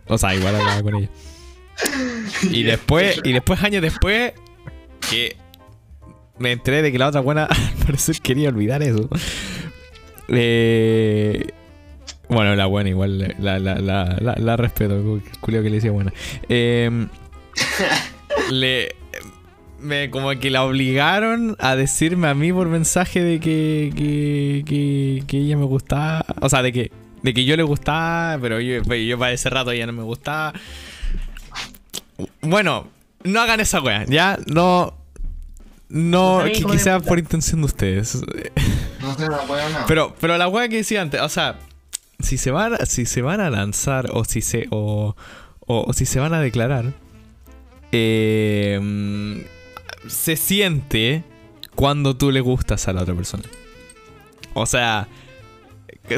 [0.08, 1.08] O sea, igual hablaba con ella.
[2.50, 4.32] Y después, y después, años después,
[5.08, 5.36] que
[6.38, 9.08] me enteré de que la otra buena al parecer quería olvidar eso.
[10.26, 11.46] Eh,
[12.28, 16.12] bueno, la buena igual, la, la, la, la, respeto, culio que le decía buena.
[16.48, 17.06] Eh,
[18.50, 18.96] le
[19.84, 25.22] me como que la obligaron a decirme a mí por mensaje de que, que, que,
[25.26, 26.24] que ella me gustaba.
[26.40, 26.90] O sea, de que,
[27.22, 30.54] de que yo le gustaba, pero yo, yo para ese rato ella no me gustaba.
[32.40, 32.88] Bueno,
[33.22, 34.94] no hagan esa wea, ya, no.
[35.90, 38.20] No, No que, que sea por intención de ustedes.
[39.00, 39.86] No sé, la guayonao.
[39.86, 41.58] Pero, pero la wea que decía antes, o sea,
[42.24, 45.14] si se van, a- si se van a lanzar o si se o,
[45.60, 46.92] o- o si se van a declarar,
[47.92, 49.34] eh, mm,
[50.08, 51.22] se siente
[51.74, 53.44] cuando tú le gustas a la otra persona.
[54.54, 55.08] O sea,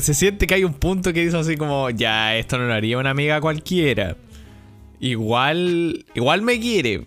[0.01, 2.99] se siente que hay un punto que dice así como, ya, esto no lo haría
[2.99, 4.17] una amiga cualquiera.
[5.01, 7.05] Igual, igual me quiere.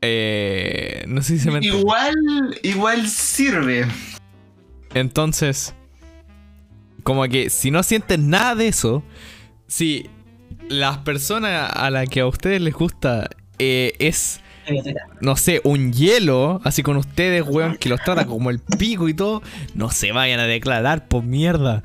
[0.00, 1.78] Eh, no sé si se me entiende.
[1.80, 2.14] Igual,
[2.62, 3.86] igual sirve.
[4.94, 5.74] Entonces,
[7.02, 9.02] como que si no sienten nada de eso,
[9.66, 10.08] si
[10.68, 14.40] las personas a las que a ustedes les gusta eh, es,
[15.20, 19.14] no sé, un hielo, así con ustedes, weón, que los trata como el pico y
[19.14, 19.42] todo,
[19.74, 21.82] no se vayan a declarar por mierda.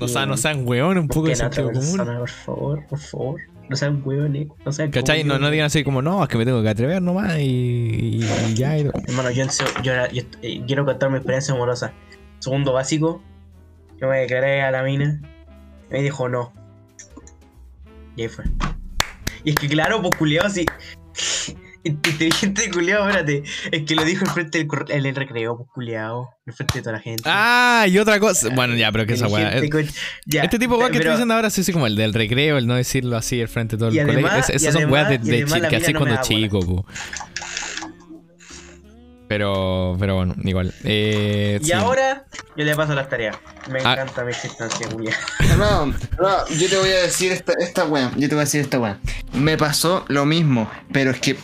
[0.00, 1.96] O sea, no sean weón, un poco de sentido común.
[1.96, 3.40] persona, por favor, por favor.
[3.68, 5.24] No sean hueones, no sean ¿Cachai?
[5.24, 8.54] No, no digan así como, no, es que me tengo que atrever nomás y, y-
[8.54, 8.78] ya.
[8.78, 9.44] y- Hermano, yo,
[9.82, 11.92] yo, yo- eh, quiero contar mi experiencia amorosa.
[12.38, 13.22] Segundo básico,
[14.00, 15.20] yo me declaré a la mina.
[15.90, 16.52] Me dijo no.
[18.16, 18.44] Y ahí fue.
[19.44, 20.66] Y es que claro, pues culiado, si.
[21.84, 23.44] Inteligente culiado, espérate.
[23.70, 26.30] Es que lo dijo enfrente del en el recreo, pues culiado.
[26.44, 27.22] Enfrente de toda la gente.
[27.26, 28.48] Ah, y otra cosa.
[28.52, 29.60] Bueno, ya, pero que esa weá.
[30.26, 32.58] Ya, Este tipo de weá que estoy diciendo ahora, sí, sí, como el del recreo,
[32.58, 34.28] el no decirlo así al frente de todo el colegio.
[34.48, 36.86] esas son weas de, de que me cuando chico, po.
[39.28, 40.72] Pero, pero bueno, igual.
[40.84, 41.72] Eh, Y sí.
[41.72, 43.36] ahora yo le paso las tareas.
[43.68, 43.92] Me Ah.
[43.94, 45.16] encanta mi existencia, culiado.
[45.58, 48.12] No, no, yo te voy a decir esta, esta weá.
[48.16, 48.98] Yo te voy a decir esta weá.
[49.32, 51.36] Me pasó lo mismo, pero es que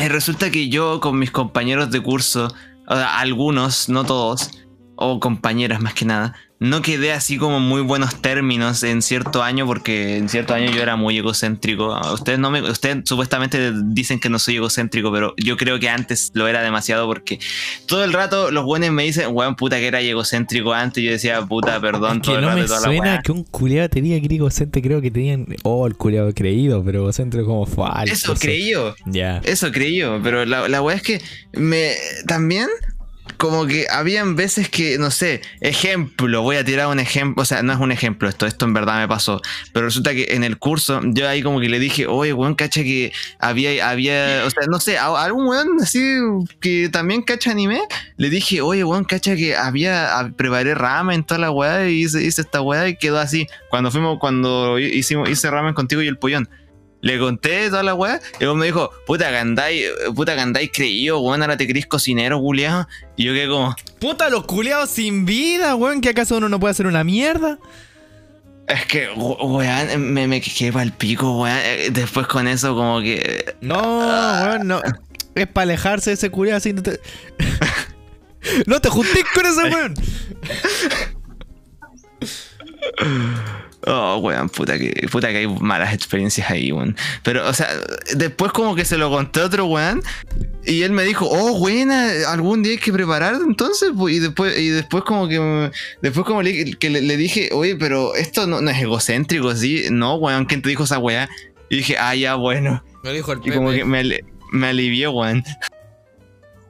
[0.00, 2.48] eh, resulta que yo con mis compañeros de curso,
[2.86, 4.50] o sea, algunos, no todos,
[4.96, 9.66] o compañeras más que nada, no quedé así como muy buenos términos en cierto año
[9.66, 11.98] porque en cierto año yo era muy egocéntrico.
[12.12, 16.30] Ustedes no me, ustedes supuestamente dicen que no soy egocéntrico, pero yo creo que antes
[16.34, 17.38] lo era demasiado porque
[17.86, 21.02] todo el rato los buenos me dicen, weón, puta que era egocéntrico antes.
[21.04, 23.22] Yo decía, puta, perdón, Es todo que el no rato me toda la suena weá.
[23.22, 25.46] que un culiado te diga que egocéntrico, creo que tenían.
[25.64, 28.14] Oh, el culiado creído, pero egocéntrico como falso.
[28.14, 28.94] Eso creí yo.
[29.04, 29.38] Ya.
[29.44, 31.20] Eso creí yo, pero la, la weá es que
[31.52, 31.92] me
[32.26, 32.68] también
[33.36, 37.62] como que habían veces que, no sé, ejemplo, voy a tirar un ejemplo, o sea,
[37.62, 39.40] no es un ejemplo esto, esto en verdad me pasó,
[39.72, 42.82] pero resulta que en el curso yo ahí como que le dije, oye, weón, cacha
[42.82, 46.00] que había, había, o sea, no sé, a, a algún weón así
[46.60, 47.80] que también cacha anime,
[48.16, 52.22] le dije, oye, weón, cacha que había, a- preparé ramen, toda la weá, y hice,
[52.22, 56.18] hice esta weá y quedó así, cuando fuimos, cuando hicimos, hice ramen contigo y el
[56.18, 56.48] pollón.
[57.04, 61.42] Le conté toda la weá y luego me dijo, puta Gandai, puta Gandai creído, weón,
[61.42, 62.88] ahora te crees cocinero, culiao.
[63.16, 66.72] Y yo quedé como, Puta, los culiados sin vida, weón, que acaso uno no puede
[66.72, 67.58] hacer una mierda.
[68.66, 71.58] es que, we- weón, me, me quedé pa'l pico, weón.
[71.62, 73.54] Eh, Después con eso como que...
[73.60, 74.80] No, weón, no.
[75.34, 76.72] Es para alejarse de ese culiado así.
[76.72, 76.98] No te,
[78.66, 79.94] no te juntes con ese weón.
[83.86, 86.96] Oh, weón, puta que, puta que hay malas experiencias ahí, weón.
[87.22, 87.68] Pero, o sea,
[88.16, 90.02] después como que se lo conté a otro weón
[90.64, 93.90] y él me dijo, oh, buena, algún día hay que preparar entonces.
[93.96, 95.70] pues, Y después, y después como que, me-
[96.00, 99.84] después como le, que le, le dije, oye, pero esto no, no es egocéntrico, ¿sí?
[99.90, 101.28] No, weón, ¿quién te dijo esa weá?
[101.68, 102.82] Y dije, ah, ya, bueno.
[103.02, 104.02] Me dijo el Y como que me,
[104.52, 105.44] me alivió, weón.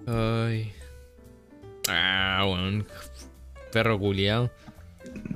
[0.07, 0.73] Ay.
[1.89, 2.87] Ah, weón.
[3.73, 4.51] Perro culiado.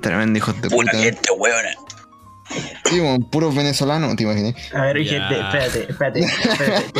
[0.01, 1.03] Tremendo hijo de Pura puta.
[1.03, 1.69] gente, weona.
[2.85, 4.55] Sí, weón, puro venezolano, te imaginé.
[4.73, 6.91] A ver, gente, espérate, espérate, espérate.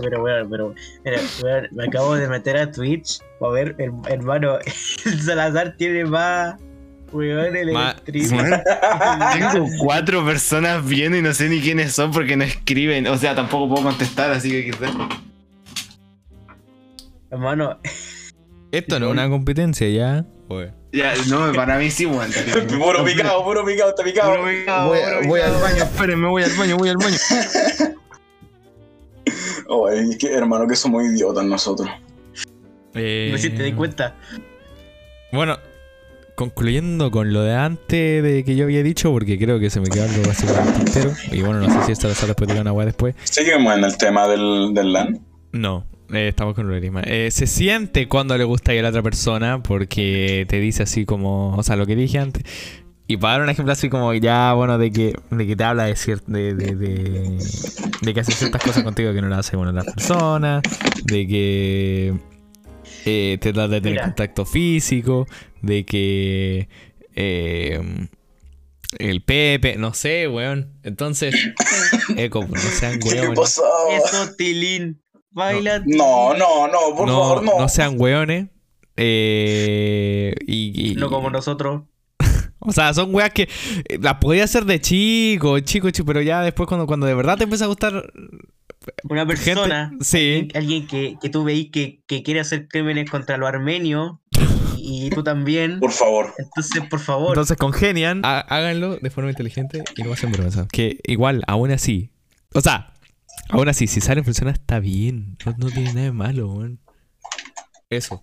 [0.00, 0.74] pero weón, pero.
[1.04, 3.20] Mira, weón, me acabo de meter a Twitch.
[3.40, 4.58] A ver, her- hermano,
[5.06, 6.56] el Salazar tiene más.
[7.12, 12.44] Weón, el Ma- Tengo cuatro personas viendo y no sé ni quiénes son porque no
[12.44, 13.06] escriben.
[13.06, 14.90] O sea, tampoco puedo contestar, así que quizás.
[17.30, 17.78] Hermano,
[18.72, 20.24] Esto no es una competencia ya.
[20.48, 20.72] Weón.
[20.92, 22.30] Ya, no, para mí sí, weón.
[22.78, 24.38] Puro picado, puro picado, está picado.
[24.38, 24.64] Voy,
[25.26, 27.16] voy al baño, espérenme, voy al baño, voy al baño.
[29.72, 31.88] Oh, es que, hermano, que somos idiotas nosotros.
[32.94, 34.16] Eh, no sé si te das cuenta.
[35.30, 35.58] Bueno,
[36.34, 39.88] concluyendo con lo de antes de que yo había dicho, porque creo que se me
[39.88, 41.12] quedó algo básicamente entero.
[41.30, 43.14] Y bueno, no sé si esto lo después de una weá después.
[43.22, 45.20] Seguimos en el tema del, del LAN.
[45.52, 47.02] No, eh, estamos con Lorisma.
[47.04, 51.04] Eh, se siente cuando le gusta ir a la otra persona porque te dice así
[51.04, 52.42] como, o sea, lo que dije antes.
[53.06, 55.84] Y para dar un ejemplo así como ya, bueno, de que, de que te habla
[55.86, 57.38] de, cier- de, de, de,
[58.02, 60.62] de que hace ciertas cosas contigo que no las hace con otras personas,
[61.04, 62.14] de que
[63.06, 64.04] eh, te trata de tener Mira.
[64.04, 65.26] contacto físico,
[65.60, 66.68] de que
[67.16, 68.08] eh,
[69.00, 70.74] el Pepe, no sé, weón.
[70.84, 71.34] Entonces,
[72.16, 73.38] eco, no sean ¿Qué weones.
[73.40, 73.64] pasó?
[73.90, 75.00] Eso, Tilín.
[75.30, 75.82] Baila.
[75.86, 77.58] No, no, no, por no, favor, no.
[77.60, 78.48] no sean weones.
[78.96, 81.82] Eh, y, y- No como nosotros.
[82.62, 83.44] O sea, son weas que
[83.88, 87.38] eh, las podía hacer de chico, chico, chico, pero ya después cuando, cuando de verdad
[87.38, 88.12] te empieza a gustar
[89.04, 89.88] Una persona.
[89.88, 90.04] gente.
[90.04, 90.48] Sí.
[90.54, 94.20] Alguien que, que tú veís que, que quiere hacer crímenes contra lo armenio.
[94.76, 95.80] Y, y tú también.
[95.80, 96.34] Por favor.
[96.36, 97.28] Entonces, por favor.
[97.30, 100.68] Entonces congenian, há- háganlo de forma inteligente y no hacen vergüenza.
[100.70, 102.10] Que igual, aún así.
[102.52, 102.92] O sea,
[103.50, 105.36] aún así, si salen funciona está bien.
[105.46, 106.80] No, no tiene nada de malo, weón.
[107.88, 108.20] Eso.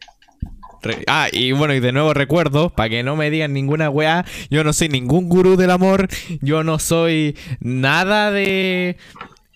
[0.81, 4.25] Re- ah, y bueno, y de nuevo recuerdo, para que no me digan ninguna weá,
[4.49, 6.07] yo no soy ningún gurú del amor,
[6.41, 8.97] yo no soy nada de...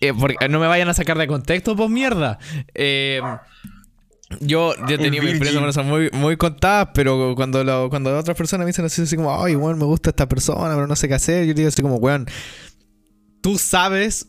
[0.02, 2.40] eh, porque no me vayan a sacar de contexto, pues mierda.
[2.74, 3.22] Eh,
[4.40, 8.66] yo, yo tenía mi experiencia amorosa muy, muy contada, pero cuando, lo- cuando otras personas
[8.66, 11.14] me dicen así, así como, ay, weón, me gusta esta persona, pero no sé qué
[11.14, 12.26] hacer, yo digo así como, weón,
[13.42, 14.26] tú sabes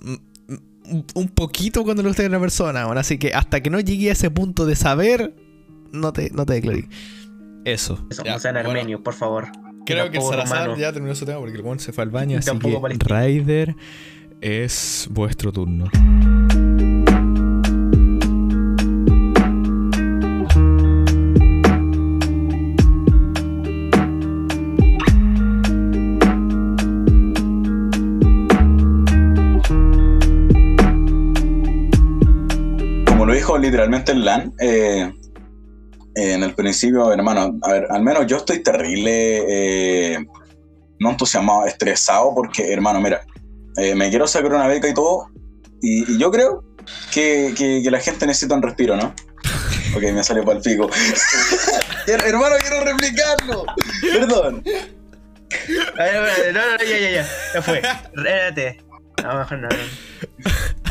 [1.15, 4.11] un poquito cuando le gusta a una persona, weón, así que hasta que no llegue
[4.11, 5.35] a ese punto de saber,
[5.93, 6.89] no te, no te declaré.
[7.65, 8.05] Eso.
[8.11, 9.49] Eso, Ya, no sean bueno, armenios, por favor.
[9.87, 12.51] Creo que Salazar ya terminó su tema porque el weón se fue al baño, así
[12.59, 12.99] que.
[12.99, 13.77] Raider
[14.41, 15.91] es vuestro turno.
[33.53, 35.13] Dijo literalmente el LAN, eh,
[36.15, 39.45] eh, en el principio, hermano, a ver, al menos yo estoy terrible,
[40.15, 40.19] eh,
[41.01, 43.23] no entusiasmado, estresado, porque, hermano, mira,
[43.77, 45.27] eh, me quiero sacar una beca y todo,
[45.81, 46.65] y, y yo creo
[47.13, 49.15] que, que- que la gente necesita un respiro, ¿no?
[49.97, 50.89] Ok, me sale para el pico.
[52.07, 53.65] Her- hermano, quiero replicarlo.
[54.01, 54.65] Perdón.
[55.99, 56.21] A a no,
[56.53, 57.27] no, no, ya, ya, ya.
[57.55, 57.83] Ya fue.
[58.15, 58.79] Espérate.
[59.23, 59.69] Mejor no.
[59.69, 60.82] no.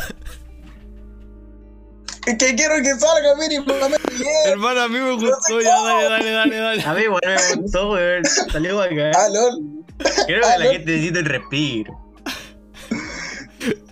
[2.26, 4.28] Es que quiero que salga mínimamente bien.
[4.46, 6.82] Hermano, a mí me gustó, ya, dale, dale, dale, dale.
[6.82, 8.24] A mí, bueno, me gustó, weón.
[8.24, 9.10] Salió acá.
[9.16, 9.84] Ah, lol.
[10.26, 11.98] Creo que la gente necesita el respiro.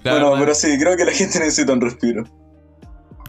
[0.03, 2.25] La Bueno, verdad, pero sí, creo que la gente necesita un respiro.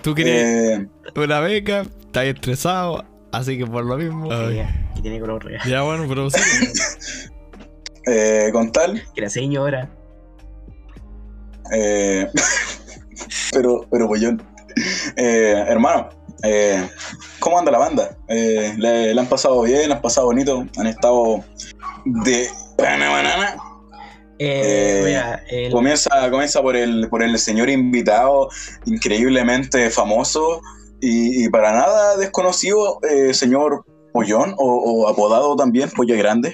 [0.03, 0.37] Tú querías
[0.79, 4.31] Eh, una beca, estás estresado, así que por lo mismo.
[4.31, 4.55] Ay.
[4.57, 5.61] Ya, Que tiene color real.
[5.67, 6.39] Ya, bueno, pero sí.
[8.07, 9.89] eh, con tal, Que la señora.
[11.73, 12.27] eh,
[13.51, 14.41] pero, pero pollón.
[15.15, 16.10] Eh, hermano,
[16.43, 16.89] eh,
[17.39, 18.17] ¿cómo anda la banda?
[18.27, 19.88] Eh, ¿le, han pasado bien?
[19.89, 20.65] ¿Le han pasado bonito?
[20.77, 21.43] ¿Han estado
[22.05, 23.55] de banana?
[24.39, 28.49] Eh, mira, el- Comienza, comienza por el, por el señor invitado,
[28.86, 30.62] increíblemente famoso
[30.99, 32.99] y, y para nada desconocido,
[33.34, 34.65] señor Pollón, o,
[35.03, 36.53] o apodado también, Pollo Grande.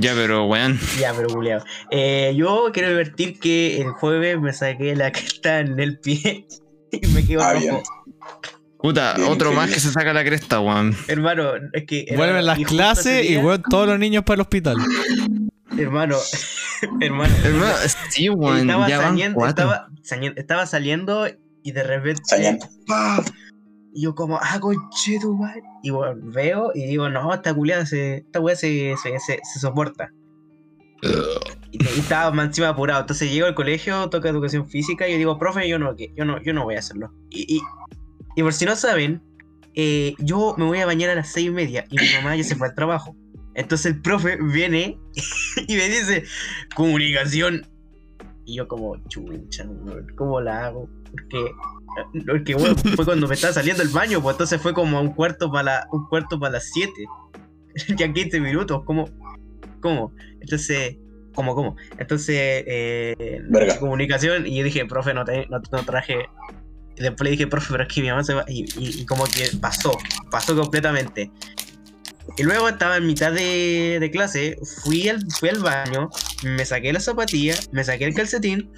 [0.00, 0.78] Ya, pero weón.
[0.98, 1.62] Ya, pero culiao.
[1.90, 6.46] Eh, yo quiero divertir que el jueves me saqué la cresta en el pie
[6.92, 7.64] y me quedo Ah, rojo.
[7.64, 7.82] bien.
[8.80, 10.96] Puta, Bien, otro más que se saca la cresta, weón.
[11.08, 12.06] Hermano, es que.
[12.16, 14.76] Vuelven las clases y weón, todos los niños para el hospital.
[15.76, 16.16] Hermano,
[17.00, 17.34] hermano.
[17.44, 17.74] Hermano,
[18.10, 18.60] sí, weón.
[18.60, 19.88] estaba, Ya saliendo, estaba,
[20.36, 21.26] estaba saliendo
[21.62, 22.22] y de repente.
[22.24, 22.66] Sañando.
[23.98, 25.60] Y yo, como, ah, conche tu madre.
[25.82, 29.58] Y bueno, veo y digo, no, esta culiada se, esta weá se, se, se, se
[29.58, 30.12] soporta.
[31.72, 33.00] Y, y estaba más encima apurado.
[33.00, 36.40] Entonces llego al colegio, toca educación física y yo digo, profe, yo no, yo no,
[36.40, 37.12] yo no voy a hacerlo.
[37.28, 37.60] Y, y,
[38.36, 39.20] y por si no saben,
[39.74, 42.44] eh, yo me voy a bañar a las seis y media y mi mamá ya
[42.44, 43.16] se fue al trabajo.
[43.54, 44.96] Entonces el profe viene
[45.66, 46.22] y me dice,
[46.76, 47.66] comunicación.
[48.44, 49.66] Y yo como, chucha,
[50.16, 50.88] ¿cómo la hago?
[51.10, 51.50] Porque,
[52.26, 55.12] porque bueno, fue cuando me estaba saliendo el baño, pues entonces fue como a un
[55.12, 56.92] cuarto para la, un cuarto para las 7.
[57.96, 59.08] ya 15 minutos, ¿cómo?
[59.80, 60.12] ¿Cómo?
[60.40, 60.96] Entonces,
[61.34, 61.76] ¿cómo, cómo?
[61.98, 63.42] Entonces, eh,
[63.78, 66.26] comunicación, y yo dije, profe, no, te- no, no traje.
[66.96, 68.44] Y después le dije, profe, pero es que mi mamá se va.
[68.48, 69.96] Y, y- y como que pasó,
[70.30, 71.30] pasó completamente.
[72.36, 76.10] Y luego estaba en mitad de, de clase, fui al, fui al baño,
[76.44, 78.70] me saqué la zapatilla, me saqué el calcetín.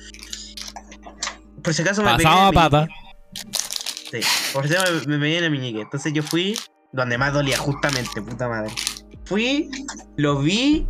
[1.62, 2.88] Por si acaso me pegué Pasaba pata.
[4.10, 4.20] Sí,
[4.52, 5.80] por acaso me, me en el meñique.
[5.80, 6.56] Entonces yo fui
[6.92, 8.72] donde más dolía, justamente, puta madre.
[9.24, 9.70] Fui,
[10.16, 10.86] lo vi,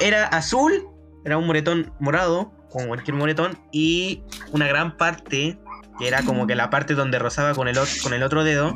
[0.00, 0.88] era azul,
[1.24, 5.58] era un moretón morado, como cualquier moretón, y una gran parte,
[5.98, 8.74] que era como que la parte donde rozaba con el, con el otro dedo,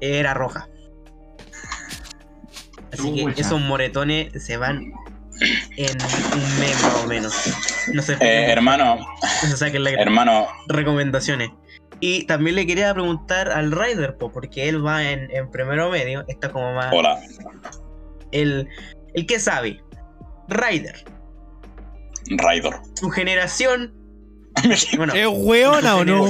[0.00, 0.68] era roja.
[2.92, 4.92] Así que esos moretones se van
[5.76, 7.34] en un mes más o menos.
[7.94, 11.50] No sé, Eh, hermano, no se saquen la hermano, recomendaciones.
[12.00, 16.24] Y también le quería preguntar al Ryder, po, porque él va en, en primero medio,
[16.28, 16.92] está como más...
[16.92, 17.20] hola.
[18.32, 18.68] El,
[19.14, 19.80] el que sabe.
[20.48, 21.04] Ryder,
[22.30, 22.80] Raidor.
[22.98, 23.94] tu generación...
[24.96, 26.26] Bueno, ¿Es weona o no?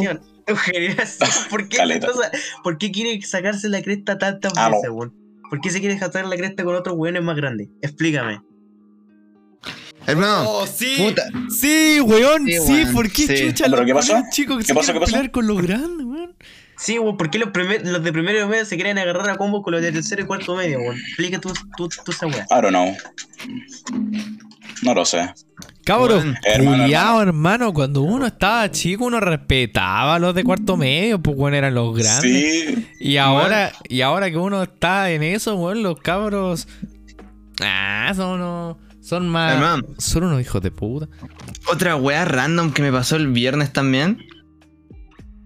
[0.46, 1.30] Tu generación.
[1.50, 2.30] ¿Por qué, entonces,
[2.62, 5.14] ¿Por qué quiere sacarse la cresta tantas Ah, veces, weón?
[5.48, 7.68] ¿Por qué se quiere sacar la cresta con otros weones más grandes?
[7.82, 8.40] Explícame.
[10.06, 10.96] Hermano, Oh, sí.
[10.98, 11.22] puta.
[11.50, 13.46] Sí, weón, Sí, sí, weón, ¿por qué sí.
[13.48, 14.22] chucha ¿Pero los qué pasó?
[14.32, 14.86] chicos que ¿Qué se pasó?
[14.92, 15.12] quieren ¿Qué pasó?
[15.12, 16.34] pelear con los grandes, weón?
[16.78, 19.36] Sí, weón, ¿por qué los, primer- los de primero y medio se quieren agarrar a
[19.36, 20.96] combo con los de tercero y cuarto medio, weón?
[20.98, 22.46] Explica tú, tú, tú esa weá.
[22.50, 22.96] I don't know.
[24.82, 25.34] No lo sé.
[25.84, 27.72] Cabros, Bueno, hermano, hermano.
[27.74, 31.94] Cuando uno estaba chico, uno respetaba a los de cuarto medio, pues bueno, eran los
[31.94, 32.22] grandes.
[32.22, 36.66] Sí, Y ahora, y ahora que uno está en eso, weón, los cabros.
[37.62, 38.76] Ah, son unos.
[39.10, 39.54] Son más.
[39.54, 39.82] Hermano.
[39.98, 41.08] Son unos hijos de puta.
[41.68, 44.18] Otra weá random que me pasó el viernes también.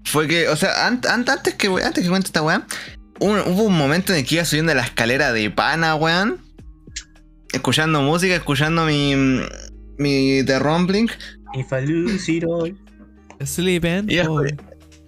[0.05, 2.67] Fue que, o sea, ant- ant- antes que antes que cuente esta weá,
[3.21, 6.41] un- hubo un momento en el que iba subiendo la escalera de pana, weón.
[7.55, 9.15] Escuchando música, escuchando mi.
[9.97, 11.09] mi The Rumbling.
[11.55, 12.77] If I lose it all.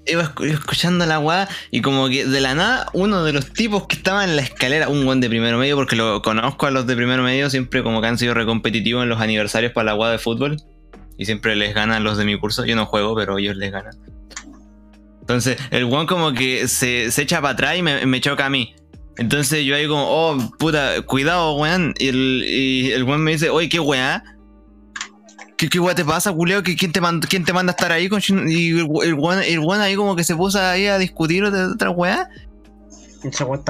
[0.07, 3.86] Iba escu- escuchando la weá y como que de la nada uno de los tipos
[3.86, 6.86] que estaba en la escalera, un buen de primero medio, porque lo conozco a los
[6.86, 10.11] de primero medio, siempre como que han sido recompetitivos en los aniversarios para la weá
[10.11, 10.57] de fútbol.
[11.18, 12.66] Y siempre les ganan los de mi curso.
[12.66, 13.96] Yo no juego, pero ellos les ganan.
[15.20, 18.50] Entonces, el weón como que se, se echa para atrás y me, me choca a
[18.50, 18.74] mí.
[19.18, 21.94] Entonces yo ahí como, oh, puta, cuidado, weón.
[21.98, 24.22] Y el, y el weón me dice, oye, qué weá.
[25.57, 26.62] ¿Qué, qué te pasa, culeo?
[26.62, 28.09] ¿Qué- ¿Quién te, manda, ¿Quién te manda a estar ahí?
[28.09, 31.50] Con y el, el, weón, el weón ahí como que se puso ahí a discutir
[31.50, 32.28] de otra weá.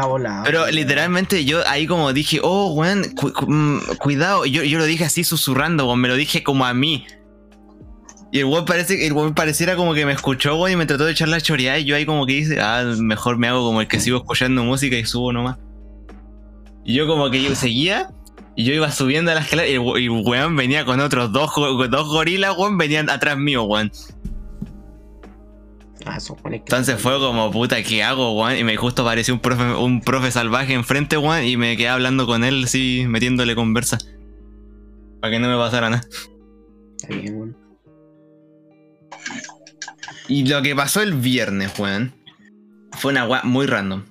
[0.07, 0.43] Volada.
[0.45, 4.45] Pero literalmente yo ahí como dije, oh, weón, cu- cu- mm, cuidado.
[4.45, 7.07] Yo, yo lo dije así susurrando, weón, me lo dije como a mí.
[8.33, 11.05] Y el weón parece, el weón pareciera como que me escuchó, weón, y me trató
[11.05, 11.79] de echar la choreada.
[11.79, 14.65] Y yo ahí como que dice, ah, mejor me hago como el que sigo escuchando
[14.65, 15.57] música y subo nomás.
[16.85, 18.11] Y yo como que yo seguía,
[18.57, 21.51] y yo iba subiendo a la escalera, y el, y weón venía con otros dos,
[21.91, 23.93] dos gorilas, weón, venían atrás mío, weón.
[26.07, 28.57] Ah, Entonces fue como, puta, ¿qué hago, weón?
[28.57, 32.27] Y me justo apareció un profe, un profe salvaje enfrente, weón, y me quedé hablando
[32.27, 33.99] con él, así, metiéndole conversa.
[35.21, 36.03] Para que no me pasara nada.
[36.97, 37.57] Está bien, weón.
[40.29, 42.15] Y lo que pasó el viernes, weón,
[42.93, 44.03] fue una weá muy random.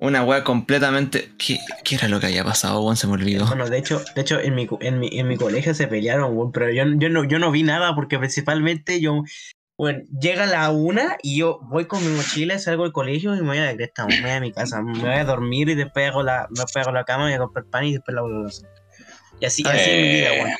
[0.00, 1.32] Una weá completamente...
[1.38, 2.96] ¿Qué, qué era lo que había pasado, weón?
[2.96, 3.46] Se me olvidó.
[3.46, 6.52] Bueno, de hecho, de hecho en, mi, en, mi, en mi colegio se pelearon, weón,
[6.52, 9.24] pero yo, yo, no, yo no vi nada porque principalmente yo,
[9.76, 13.46] bueno, llega la una y yo voy con mi mochila, salgo del colegio y me
[13.48, 16.08] voy a la cresta, me voy a mi casa, me voy a dormir y después
[16.08, 18.44] hago la, me hago la cama, me voy a comprar pan y después la vuelvo
[18.44, 18.68] a hacer.
[19.40, 20.54] Y así, así es mi vida, Eh, weón.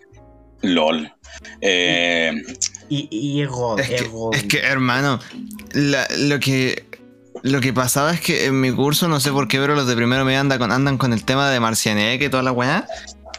[0.62, 1.12] LOL.
[1.60, 2.32] Eh,
[2.88, 4.34] Y, y es God, Es es, que, God.
[4.34, 5.20] es que, hermano,
[5.74, 6.87] la- lo que
[7.42, 9.94] lo que pasaba es que en mi curso, no sé por qué, pero los de
[9.96, 12.86] primero me andan con, andan con el tema de Marcianeque y toda la weá.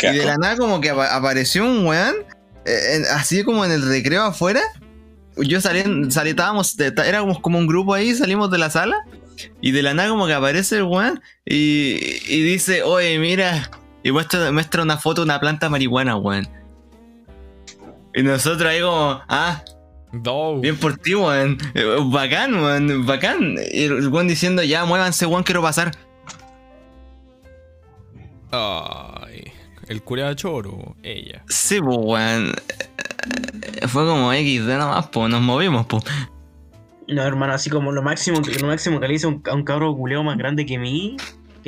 [0.02, 2.16] Y de la nada como que apa- apareció un weón,
[2.66, 4.62] eh, en- así como en el recreo afuera.
[5.38, 8.96] Yo salí, salí estábamos, éramos como un grupo ahí, salimos de la sala.
[9.62, 11.98] Y de la nada como que aparece el weón y,
[12.28, 13.72] y dice, oye, mira.
[14.04, 16.48] Y muestra, muestra una foto de una planta marihuana, weón.
[18.14, 19.62] Y nosotros ahí como, ah,
[20.12, 20.60] No.
[20.60, 21.58] bien por ti, weón.
[21.74, 23.56] Eh, Bacán, weón, bacán.
[23.72, 25.92] Y el weón diciendo, ya, muévanse, weón, quiero pasar.
[28.52, 29.52] Ay.
[29.88, 31.44] El culiao choro, ella.
[31.48, 32.54] Sí, pues, weón.
[33.88, 36.04] Fue como XD nomás, pues, nos movimos, pues.
[37.08, 39.64] No, hermano, así como lo máximo, lo máximo que le hice a un, a un
[39.64, 41.18] cabro culeo más grande que mí,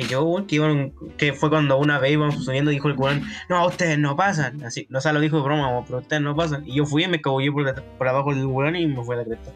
[0.02, 2.96] que yo, weón, que, iban- que fue cuando una vez íbamos subiendo y dijo el
[2.96, 4.62] weón, no, ustedes no pasan.
[4.64, 6.66] Así, no sé, lo dijo de broma, weón, pero ustedes no pasan.
[6.66, 9.18] Y yo fui y me cabullé por, por abajo del weón y me fue a
[9.18, 9.50] la cresta.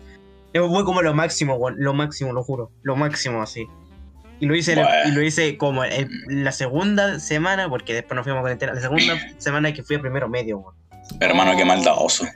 [0.53, 3.66] Eso fue como lo máximo, weón, lo máximo, lo juro, lo máximo así.
[4.38, 4.76] Y lo hice,
[5.07, 8.80] y lo hice como el- la segunda semana, porque después nos fuimos a cuarentena, la
[8.80, 10.74] segunda semana que fui a primero medio, weón.
[11.20, 12.26] Hermano, qué maldadoso.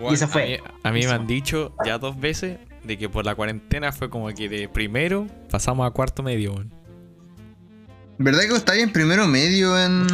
[0.00, 0.42] Y esa fue.
[0.42, 3.92] A mí, a mí me han dicho ya dos veces de que por la cuarentena
[3.92, 6.52] fue como que de primero pasamos a cuarto medio.
[6.54, 6.72] weón.
[8.18, 10.06] ¿Verdad que está en primero medio en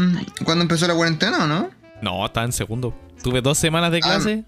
[0.44, 1.70] cuando empezó la cuarentena o no?
[2.02, 2.94] No, estaba en segundo.
[3.22, 4.00] Tuve dos semanas de Ah.
[4.06, 4.44] clase,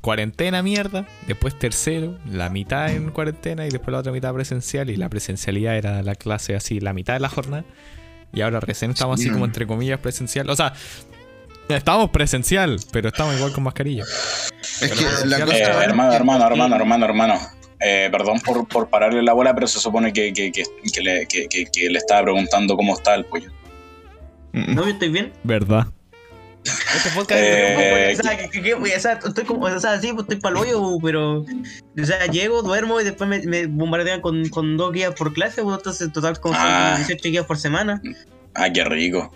[0.00, 4.90] cuarentena mierda, después tercero, la mitad en cuarentena y después la otra mitad presencial.
[4.90, 7.64] Y la presencialidad era la clase así, la mitad de la jornada.
[8.32, 9.30] Y ahora recién estamos así Sí.
[9.30, 10.48] como entre comillas presencial.
[10.50, 10.72] O sea,
[11.68, 14.04] estamos presencial, pero estamos igual con mascarilla.
[14.80, 15.56] Es que la cosa.
[15.58, 17.38] Eh, no, hermano, hermano, hermano, hermano, hermano.
[17.80, 20.62] Eh, perdón por, por pararle la bola, pero se supone que, que, que,
[20.92, 23.50] que le, que, que- que le estaba preguntando cómo está el pollo.
[24.52, 24.84] ¿No?
[24.84, 25.32] ¿Yo estoy bien?
[25.42, 25.86] ¿Verdad?
[26.64, 32.04] Este podcast Eh, estoy como, o sea, sí, pues estoy para el hoyo, pero, o
[32.04, 35.76] sea, llego, duermo y después me, me bombardean con, con dos guías por clase, pues,
[35.76, 36.94] entonces, total, con Ah.
[36.96, 38.00] 18 guías por semana.
[38.54, 39.30] Ah, qué rico.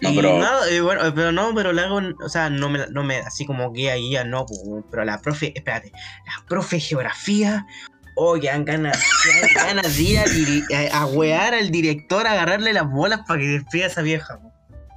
[0.00, 2.86] No, y pero nada, y bueno, pero no, pero le hago, o sea, no me,
[2.90, 4.46] no me, así como guía, guía, no,
[4.90, 7.66] pero la profe, espérate, la profe geografía,
[8.14, 11.70] oh, que dan ganas, que dan ganas de ir a, diri- a, a wear al
[11.70, 14.38] director, a agarrarle las bolas para que despida a esa vieja.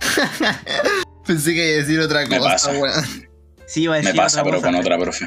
[1.26, 2.72] Pensé que iba a decir otra Me cosa, pasa.
[2.72, 3.04] weón.
[3.68, 5.26] Sí, iba a me pasa, otra pero cosa, con otra profe.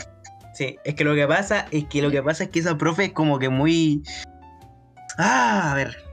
[0.54, 3.06] Sí, es que lo que pasa es que lo que pasa es que esa profe
[3.06, 4.02] es como que muy.
[5.18, 6.03] Ah, a ver.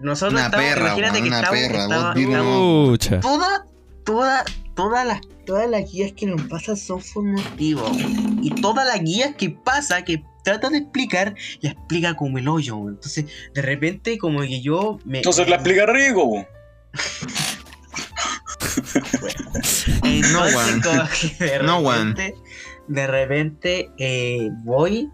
[0.00, 3.66] Nosotros Una estamos, perra, imagínate que una estamos, perra, estamos- toda,
[4.04, 4.44] toda,
[4.74, 7.90] todas las, todas las guías que nos pasan son formativas.
[7.90, 8.40] weón.
[8.42, 12.76] Y todas las guías que pasa, que trata de explicar, la explica como el hoyo.
[12.76, 12.94] weón.
[12.94, 15.18] Entonces, de repente, como que yo me.
[15.18, 16.46] Entonces la explica rico.
[20.32, 20.44] No,
[21.38, 22.16] que de No, weón.
[22.16, 22.34] repente,
[22.88, 25.08] de repente eh, voy,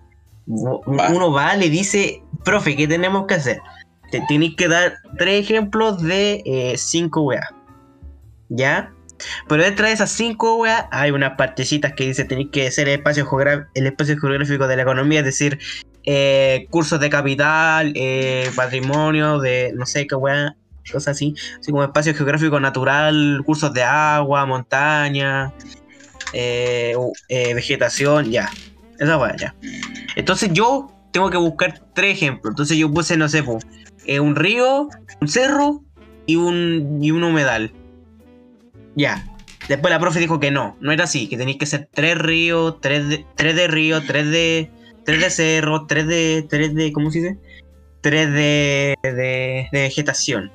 [0.47, 3.61] uno va, le dice, profe, ¿qué tenemos que hacer?
[4.11, 7.49] Te tienes que dar tres ejemplos de eh, cinco weas.
[8.49, 8.93] ¿Ya?
[9.49, 12.99] Pero dentro de esas cinco weas hay unas partecitas que dice tenéis que hacer el
[12.99, 13.27] espacio,
[13.75, 15.59] el espacio geográfico de la economía, es decir,
[16.05, 20.55] eh, cursos de capital, eh, patrimonio, de no sé qué wea,
[20.93, 21.35] cosas así.
[21.59, 25.53] Así como espacio geográfico natural, cursos de agua, montaña,
[27.29, 28.51] vegetación, ya.
[28.99, 29.55] Esa wea, ya.
[30.15, 32.53] Entonces yo tengo que buscar tres ejemplos.
[32.53, 33.59] Entonces yo puse, no sé, po,
[34.07, 34.89] eh, un río,
[35.21, 35.83] un cerro
[36.27, 37.73] y un, y un humedal.
[38.95, 39.25] Ya.
[39.69, 42.81] Después la profe dijo que no, no era así, que tenéis que ser tres ríos,
[42.81, 44.71] tres de, tres de río, tres de,
[45.05, 47.39] tres de cerro, tres de, tres de, ¿cómo se dice?
[48.01, 50.53] Tres de, de, vegetación.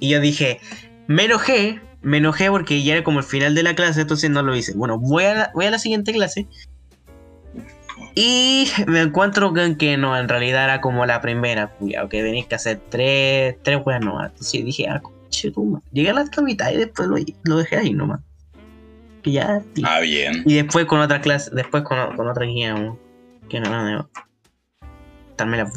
[0.00, 0.60] Y yo dije,
[1.06, 4.42] me enojé, me enojé porque ya era como el final de la clase, entonces no
[4.42, 4.74] lo hice.
[4.74, 6.46] Bueno, voy a voy a la siguiente clase.
[8.14, 12.46] Y me encuentro con que no, en realidad era como la primera, culiao, que tenéis
[12.46, 14.30] que hacer tres, tres weas nomás.
[14.30, 15.86] Entonces dije, ah, conche tu madre.
[15.92, 18.20] Llegué a la mitad y después lo, lo dejé ahí nomás.
[19.22, 19.86] Que ya, tío.
[19.88, 20.42] Ah, bien.
[20.44, 22.74] Y después con otra clase, después con, con otra guía,
[23.48, 24.10] que no, no, no.
[25.36, 25.70] Darme la.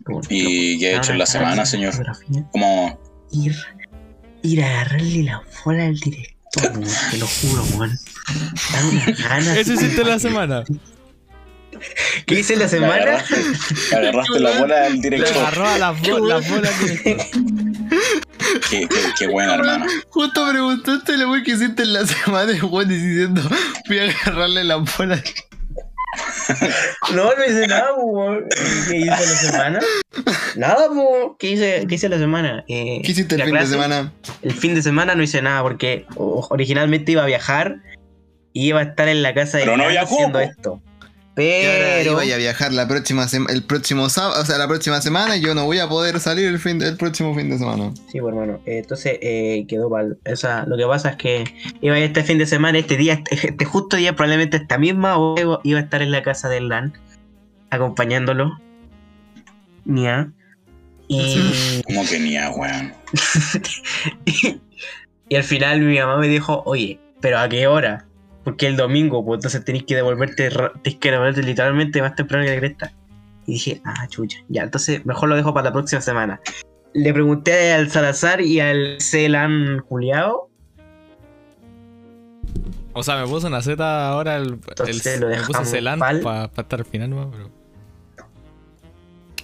[0.00, 1.94] bueno, ¿Y qué ha hecho en la semana, señor?
[2.52, 2.98] Como,
[3.32, 3.56] Ir,
[4.42, 6.72] ir a agarrarle la bola al director,
[7.10, 7.98] te lo juro, weón.
[8.72, 9.56] Dan unas ganas.
[9.56, 10.64] Eso hiciste la semana.
[12.26, 12.94] ¿Qué hice la semana?
[12.94, 13.36] agarraste,
[13.96, 15.36] agarraste la bola al Le director.
[15.36, 17.26] agarró a las bo- las bolas director.
[18.70, 19.86] Qué, qué, qué buena, hermano.
[20.10, 23.42] Justo preguntaste lo que hiciste en la semana y Juan diciendo,
[23.88, 25.22] voy a agarrarle la bola.
[27.12, 28.44] No, no hice nada, weón.
[28.88, 29.80] ¿Qué hice la semana?
[30.56, 31.36] Nada, po.
[31.40, 32.64] ¿Qué hice, qué hice la semana?
[32.68, 33.72] Eh, ¿Qué hiciste el la fin de clase.
[33.72, 34.12] semana?
[34.42, 37.78] El fin de semana no hice nada porque o- originalmente iba a viajar
[38.52, 40.80] y iba a estar en la casa de Pero no viajó, haciendo esto.
[41.36, 45.00] Y ahora Pero iba a viajar la próxima el próximo sábado, o sea, la próxima
[45.02, 47.58] semana y yo no voy a poder salir el, fin de- el próximo fin de
[47.58, 47.92] semana.
[48.12, 48.60] sí, pues, hermano.
[48.66, 50.16] eh, entonces eh, quedó mal.
[50.30, 51.44] O sea, lo que pasa es que
[51.80, 54.78] iba a ir este fin de semana, este día, este, este justo día, probablemente esta
[54.78, 56.92] misma hora iba- a estar en la casa del LAN
[57.70, 58.60] acompañándolo.
[59.84, 60.30] Nia.
[61.08, 62.94] Y, Como que ni a, weón.
[65.28, 68.06] y al final mi mamá me dijo, oye, pero ¿a qué hora?
[68.44, 70.50] Porque el domingo, pues entonces tenéis que devolverte,
[70.82, 72.92] tenés que devolverte literalmente más temprano que la cresta.
[73.46, 76.40] Y dije, ah, chucha, ya, entonces mejor lo dejo para la próxima semana.
[76.92, 80.48] Le pregunté al Salazar y al Celan Juliao.
[82.92, 85.98] O sea, me puso una Z ahora el, Entonces el- lo me puse dejamos Celan
[85.98, 87.30] para estar al final, ¿no?
[87.30, 87.50] Pero...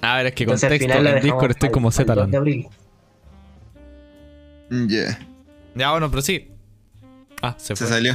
[0.03, 2.15] A ver, es que Entonces al contexto, en Discord estoy pa'l- como pa'l 2 de
[2.15, 2.35] Z-Lan.
[2.37, 2.67] abril.
[4.71, 5.19] Ya,
[5.75, 6.49] Ya, bueno, pero sí.
[7.43, 7.87] Ah, se se fue.
[7.89, 8.15] salió.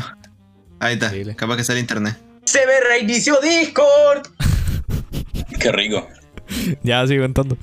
[0.86, 1.36] Ahí está, Increíble.
[1.36, 2.18] capaz que sale internet.
[2.46, 4.28] ¡Se me reinició Discord!
[5.60, 6.08] Qué rico.
[6.84, 7.58] Ya, sigo contando.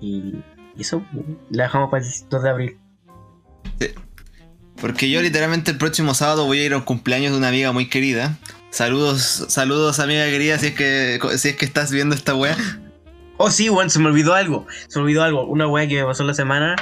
[0.00, 0.36] Y
[0.78, 1.04] eso,
[1.50, 2.78] la dejamos para el 2 de abril.
[4.80, 7.72] Porque yo literalmente el próximo sábado voy a ir a un cumpleaños de una amiga
[7.72, 8.36] muy querida.
[8.70, 12.56] Saludos, saludos amiga querida, si es que si es que estás viendo esta wea.
[13.36, 14.66] Oh, sí, weón, se me olvidó algo.
[14.88, 15.44] Se me olvidó algo.
[15.44, 16.74] Una weá que me pasó la semana.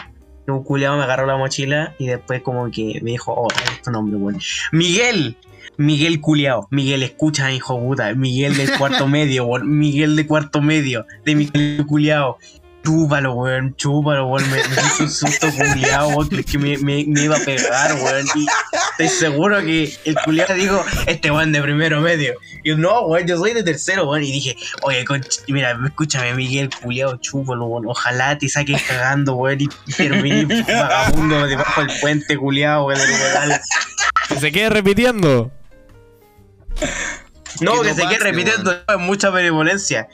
[0.50, 3.90] Un culiado me agarró la mochila y después como que me dijo, oh, es tu
[3.90, 4.40] nombre, weón.
[4.72, 5.36] Miguel.
[5.76, 6.68] Miguel culiao.
[6.70, 8.14] Miguel, escucha, hijo puta.
[8.14, 9.78] Miguel del cuarto medio, weón.
[9.78, 11.06] Miguel de cuarto medio.
[11.24, 12.38] De Miguel culiao.
[12.84, 13.74] Chúpalo, weón.
[13.76, 14.50] Chúpalo, weón.
[14.50, 16.28] Me, me hizo un susto culiao, weón.
[16.28, 18.26] Creí que me, me, me iba a pegar, weón.
[18.34, 18.46] Y
[18.92, 22.34] estoy seguro que el culiao dijo, este weón de primero medio.
[22.64, 24.22] Y yo, no, weón, yo soy de tercero, weón.
[24.24, 27.86] Y dije, Oye, conch- mira, escúchame, Miguel, culiao, chúpalo, weón.
[27.86, 33.00] Ojalá te saques cagando, weón, y y termine vagabundo debajo del puente, culiao, weón.
[34.28, 35.50] Que se quede repitiendo.
[37.60, 40.08] No, Que que no se quede repitiendo es mucha benevolencia.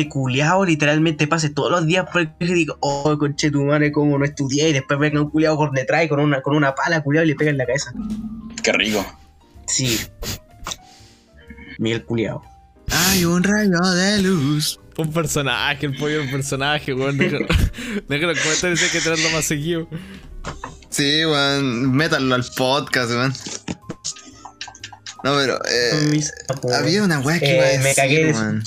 [0.00, 3.62] Este culiao literalmente pase todos los días por el colegio y digo, oh, conche tu
[3.64, 4.70] madre, cómo no estudié.
[4.70, 7.28] Y después venga un culiao por detrás y con una, con una pala, culiao, y
[7.28, 7.92] le pega en la cabeza.
[8.62, 9.04] Qué rico.
[9.66, 10.00] Sí.
[11.78, 12.42] Miguel culiao.
[12.90, 14.80] Hay un rayo de luz.
[14.96, 17.18] Un personaje, el pollo un personaje, weón.
[17.18, 17.46] Déjalo
[18.08, 19.86] déjalo en comentarios hay que traerlo más seguido.
[20.88, 23.34] Sí, weón, métanlo al podcast, weón.
[25.24, 25.60] No, pero.
[25.70, 26.20] eh,
[26.74, 28.62] había una weá que Eh, iba a me cagué de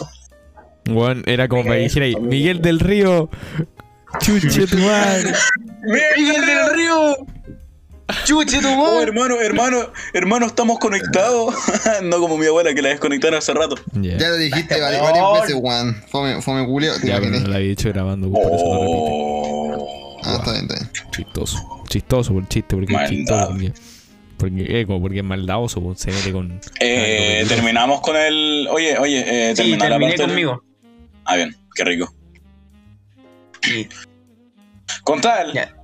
[0.90, 3.30] Weón, era como para que dijera ahí, Miguel del Río.
[4.20, 5.32] Chuche tu madre.
[5.84, 7.18] ¡Miguel del Río!
[8.26, 9.04] ¡Chuche tu Oh, madre!
[9.04, 9.78] hermano, hermano,
[10.14, 11.56] hermano, estamos conectados.
[12.04, 13.76] no como mi abuela que la desconectaron hace rato.
[13.94, 15.02] Ya, Ya lo dijiste Weón.
[15.04, 15.96] varias veces, weón.
[16.10, 16.66] Fome, fome
[17.00, 19.10] te ya pero no lo había hecho grabando, por eso lo repite.
[19.10, 20.20] Oh.
[20.26, 21.12] Ah, está bien, está bien.
[21.12, 21.58] Chistoso.
[21.88, 23.48] Chistoso por el chiste, porque es chistoso.
[23.50, 23.74] Porque,
[24.38, 26.60] porque, eco, porque es maldadoso, se mete con.
[26.80, 28.68] Eh, terminamos con el.
[28.70, 30.64] Oye, oye, eh, Sí, terminar la terminé parte del- conmigo.
[31.26, 32.14] Ah, bien, qué rico.
[33.62, 33.88] Sí.
[35.04, 35.76] Con tal Ya.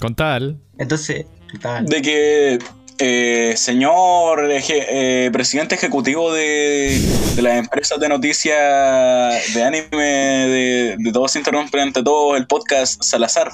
[0.00, 0.60] Con tal.
[0.78, 1.26] Entonces,
[1.60, 1.84] tal.
[1.86, 2.58] de que
[2.98, 6.98] eh, señor eje- eh, presidente ejecutivo de,
[7.34, 12.46] de las empresas de noticias de anime de, de Todos se interrumpen ante todos, el
[12.46, 13.50] podcast Salazar.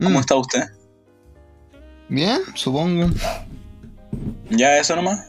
[0.00, 0.62] ¿Cómo Mm, está usted?
[2.08, 3.08] Bien, supongo.
[4.50, 5.28] ¿Ya eso nomás?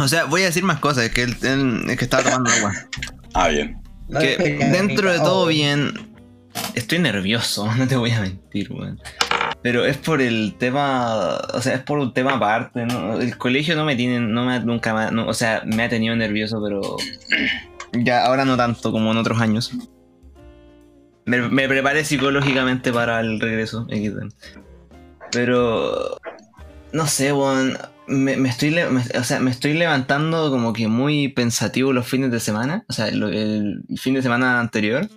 [0.00, 2.72] O sea, voy a decir más cosas, es que, es que estaba tomando agua.
[3.32, 3.78] Ah, bien.
[4.18, 5.92] Que dentro de todo bien.
[6.74, 9.00] Estoy nervioso, no te voy a mentir, weón.
[9.62, 11.36] Pero es por el tema.
[11.54, 13.20] O sea, es por un tema aparte, ¿no?
[13.20, 14.18] El colegio no me tiene.
[14.18, 15.12] No me ha- nunca más.
[15.12, 16.80] no, o sea, me ha tenido nervioso, pero.
[17.92, 19.72] Ya, ahora no tanto como en otros años.
[21.24, 23.86] Me, me preparé psicológicamente para el regreso.
[25.32, 26.18] Pero.
[26.92, 27.76] No sé, weón.
[28.10, 32.06] Me, me estoy, le- me- o sea, me estoy levantando como que muy pensativo los
[32.06, 32.84] fines de semana.
[32.88, 35.08] O sea, lo- el fin de semana anterior.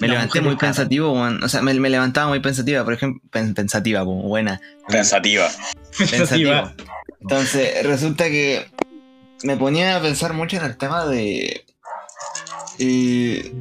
[0.00, 0.68] Me La levanté muy cara.
[0.72, 1.12] pensativo.
[1.12, 3.20] O sea, me, me levantaba muy pensativa, por ejemplo.
[3.30, 4.58] pen- pensativa, buena.
[4.88, 5.48] Pensativa.
[6.10, 6.52] Pensativo.
[7.20, 8.66] Entonces, resulta que
[9.42, 11.64] me ponía a pensar mucho en el tema de.
[12.78, 13.52] eh,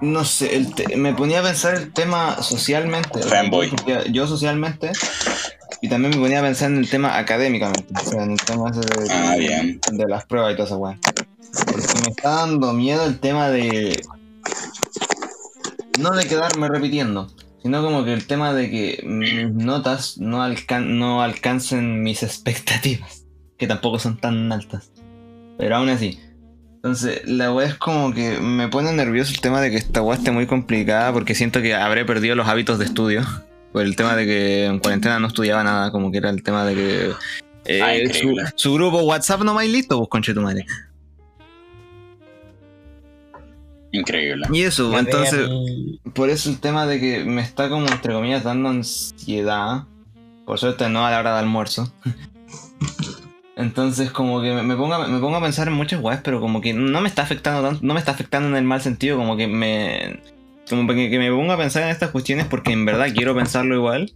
[0.00, 3.18] no sé, el te- me ponía a pensar el tema socialmente.
[3.18, 3.70] o sea, Fanboy.
[3.86, 4.92] yo- Yo socialmente.
[5.84, 7.92] Y también me ponía a pensar en el tema académicamente.
[7.94, 9.78] O sea, en el tema ese de, Ah, bien.
[9.92, 10.98] de las pruebas y todo eso, weón.
[11.66, 14.00] Porque me está dando miedo el tema de.
[16.00, 17.30] No de quedarme repitiendo,
[17.62, 23.26] sino como que el tema de que mis notas no, alcan no alcancen mis expectativas,
[23.58, 24.90] que tampoco son tan altas.
[25.58, 26.18] Pero aún así.
[26.76, 30.16] Entonces, la weá es como que me pone nervioso el tema de que esta weá
[30.16, 33.20] esté muy complicada porque siento que habré perdido los hábitos de estudio.
[33.74, 36.64] Por el tema de que en cuarentena no estudiaba nada, como que era el tema
[36.64, 37.10] de que.
[37.64, 40.64] eh, Ah, su, grupo WhatsApp no más listo, pues conchetumare.
[43.90, 44.46] Increíble.
[44.52, 45.48] Y eso, Ya entonces,
[46.14, 49.86] por eso el tema de que me está como, entre comillas, dando ansiedad.
[50.46, 51.92] Por suerte no a la hora de almuerzo.
[53.56, 56.40] Entonces como que me, me pongo, a- me pongo a pensar en muchas weas, pero
[56.40, 59.16] como que no me está afectando tanto, no me está afectando en el mal sentido,
[59.16, 60.20] como que me...
[60.68, 63.74] Como que, que me pongo a pensar en estas cuestiones porque en verdad quiero pensarlo
[63.74, 64.12] igual.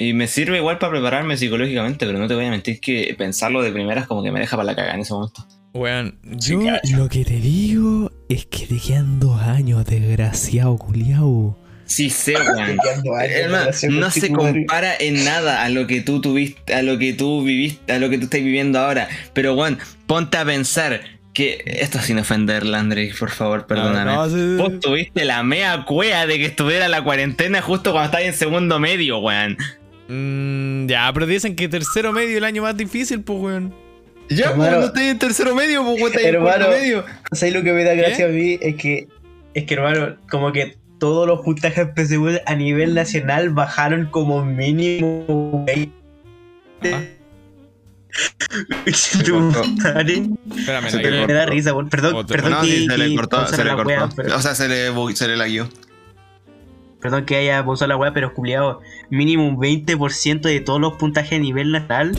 [0.00, 3.62] Y me sirve igual para prepararme psicológicamente, pero no te voy a mentir que pensarlo
[3.62, 5.44] de primeras como que me deja para la cagada en ese momento.
[5.74, 11.58] Weón, Sí, yo lo que te digo es que te quedan dos años, desgraciado, culiao.
[11.84, 12.34] Sí sé,
[13.04, 13.98] weón.
[13.98, 17.92] No se compara en nada a lo que tú tuviste, a lo que tú viviste,
[17.92, 19.08] a lo que tú estás viviendo ahora.
[19.32, 21.00] Pero, Juan, ponte a pensar
[21.38, 24.12] que esto sin ofenderla, Andrés, por favor, perdóname.
[24.12, 24.56] No, no, sí, sí.
[24.56, 28.80] Vos tuviste la mea cuea de que estuviera la cuarentena justo cuando estabas en segundo
[28.80, 29.56] medio, weón.
[30.08, 33.72] Mm, ya, pero dicen que tercero medio es el año más difícil, pues, weón.
[34.28, 37.04] Ya, pues, no estás en tercero medio, pues, weón, en cuarto medio.
[37.30, 38.58] ¿Sabes lo que me da gracia a mí?
[38.60, 39.06] Es que,
[39.54, 45.64] es que, hermano, como que todos los puntajes PSU a nivel nacional bajaron como mínimo
[45.68, 47.17] 20.
[50.56, 51.88] Espérame, Se Me da risa, weón.
[51.88, 52.36] Perdón, Otro.
[52.36, 53.88] perdón No, que, sí, se le cortó, se le cortó.
[53.88, 55.68] wea, pero- O sea, se le, se le laguió.
[57.00, 58.80] perdón que haya pausado la weá, pero culiado,
[59.10, 62.12] mínimo un 20% de todos los puntajes a nivel nacional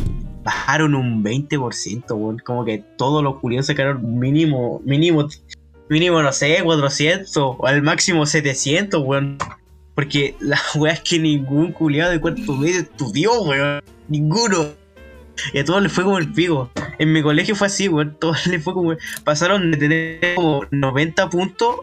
[0.43, 2.39] bajaron un 20%, weón.
[2.39, 5.27] Como que todos los culiados sacaron mínimo, mínimo,
[5.89, 9.37] mínimo, no sé, 400 o al máximo 700, weón.
[9.95, 13.81] Porque la weá es que ningún culiado de cuarto medio estudió, weón.
[14.07, 14.67] Ninguno.
[15.53, 16.71] Y a todos les fue como el pico.
[16.97, 18.15] En mi colegio fue así, weón.
[18.19, 18.95] Todos les fue como.
[19.23, 21.77] Pasaron de tener como 90 puntos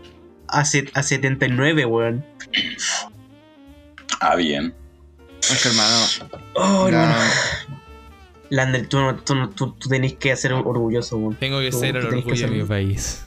[0.48, 2.24] a, set- a 79, weón.
[4.20, 4.74] Ah, bien.
[5.40, 5.96] Es que, hermano.
[6.54, 7.30] Oh, no, hermano.
[8.48, 11.34] Lander, tú, no- tú, no- tú, tú tenés que ser orgulloso, weón.
[11.36, 13.26] Tengo que Tú- ser el orgullo de mi país.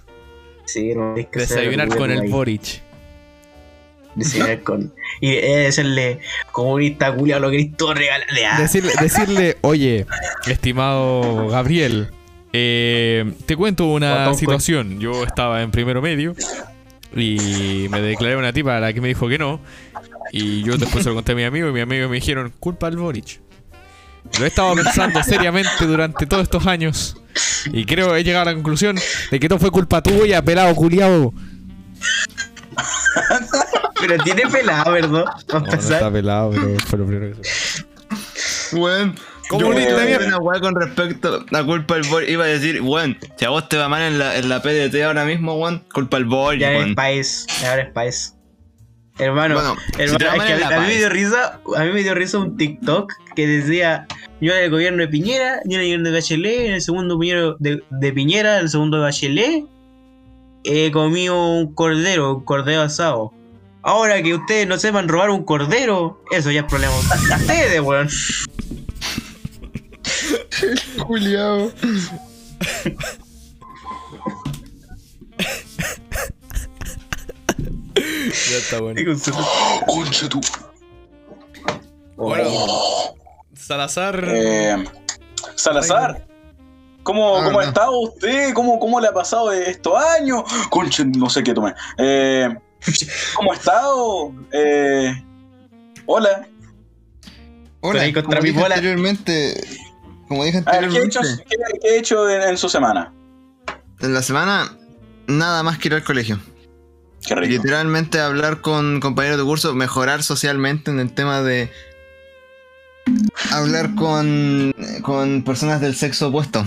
[0.66, 2.30] Sí, hermano, tenés que ser Desayunar con el.
[2.30, 2.82] Boric.
[4.20, 4.94] Desayunar con.
[5.22, 6.20] Y decirle,
[6.52, 8.46] comunista culiao, lo querés todo regalarle.
[8.46, 10.06] Ah, Decirle, decirle, oye,
[10.48, 12.10] estimado Gabriel,
[12.54, 15.00] eh, te cuento una situación.
[15.00, 16.36] Yo estaba en primero medio
[17.16, 19.60] y me declaré una tipa a la que me dijo que no.
[20.32, 22.88] Y yo después se lo conté a mi amigo y mi amigo me dijeron, culpa
[22.88, 23.42] al Boric.
[24.38, 27.18] Lo he estado pensando seriamente durante todos estos años.
[27.72, 28.98] Y creo que he llegado a la conclusión
[29.32, 31.34] de que todo fue culpa tuya, pelado culiao.
[34.02, 35.26] Pero tiene pelada, ¿verdad?
[35.52, 37.84] No, no está pelado, pero fue lo primero que se
[39.52, 39.98] Yo mierda.
[40.06, 42.32] decir una weá con respecto a culpa del Boy.
[42.32, 45.02] Iba a decir, weón, si a vos te va mal en la, en la PDT
[45.04, 46.96] ahora mismo, weón, culpa del Boy, Ya es weón.
[46.96, 47.48] país.
[47.68, 48.36] Ahora es país.
[49.18, 52.56] Hermano, Bueno, es que a, mí me dio risa, a mí me dio risa un
[52.56, 54.08] TikTok que decía,
[54.40, 57.16] yo en el gobierno de Piñera, yo en el gobierno de Bachelet, en el segundo
[57.16, 59.66] gobierno de, de Piñera, en el segundo de Bachelet,
[60.64, 63.34] he comido un cordero, un cordero asado.
[63.82, 68.10] Ahora que ustedes no sepan robar un cordero, eso ya es problema de ustedes, weón.
[71.00, 71.72] Juliado.
[78.50, 79.00] Ya está bueno.
[79.88, 80.42] Concha tú.
[82.16, 82.52] Bueno,
[83.54, 84.26] Salazar.
[84.28, 84.84] Eh,
[85.56, 86.28] Salazar,
[87.10, 88.54] ¿cómo, Ah, cómo ha estado usted?
[88.54, 90.44] ¿Cómo, ¿Cómo le ha pasado estos años?
[90.70, 91.74] Concha, no sé qué tomé.
[91.98, 92.48] Eh,
[93.36, 94.32] ¿Cómo ha estado?
[94.52, 95.14] Eh,
[96.06, 96.48] hola.
[97.82, 98.76] Hola, ahí contra como mi dije bola.
[98.76, 99.60] anteriormente,
[100.28, 102.70] como dije A ver, ¿qué he hecho, anteriormente, qué- qué he hecho en, en su
[102.70, 103.14] semana?
[104.02, 104.78] en la semana
[105.28, 106.40] nada más que ir al colegio.
[107.26, 107.52] Qué rico.
[107.52, 111.70] Literalmente hablar con compañeros de curso, mejorar socialmente en el tema de
[113.52, 116.66] hablar con, con personas del sexo opuesto.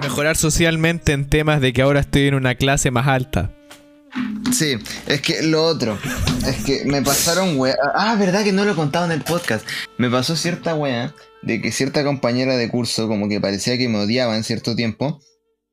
[0.00, 3.50] Mejorar socialmente en temas de que ahora estoy en una clase más alta.
[4.52, 4.76] Sí,
[5.06, 5.98] es que lo otro,
[6.46, 7.74] es que me pasaron wea.
[7.94, 9.66] Ah, verdad que no lo he contado en el podcast.
[9.96, 13.98] Me pasó cierta wea de que cierta compañera de curso como que parecía que me
[13.98, 15.20] odiaba en cierto tiempo.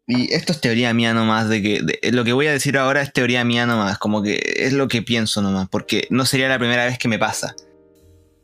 [0.07, 3.01] Y esto es teoría mía nomás, de que de- lo que voy a decir ahora
[3.01, 6.57] es teoría mía nomás, como que es lo que pienso nomás, porque no sería la
[6.57, 7.55] primera vez que me pasa.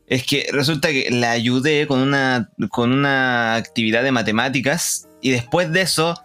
[0.08, 5.72] Es que resulta que la ayudé con una, con una actividad de matemáticas y después
[5.72, 6.20] de eso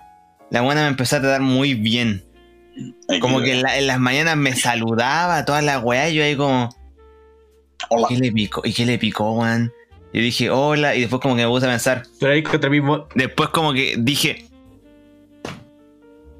[0.51, 2.23] la buena me empezó a tratar muy bien.
[3.09, 6.23] Ay, Como que en, la- en las mañanas me saludaba, toda la weá, y yo
[6.23, 6.69] ahí como,
[7.89, 8.07] Hola.
[8.09, 8.61] ¿qué le picó?
[8.63, 9.71] ¿Y qué le picó, weón?
[10.13, 12.03] Yo dije, hola, y después como que me puse a pensar.
[12.19, 14.45] Pero ahí contra mi bo- Después como que dije,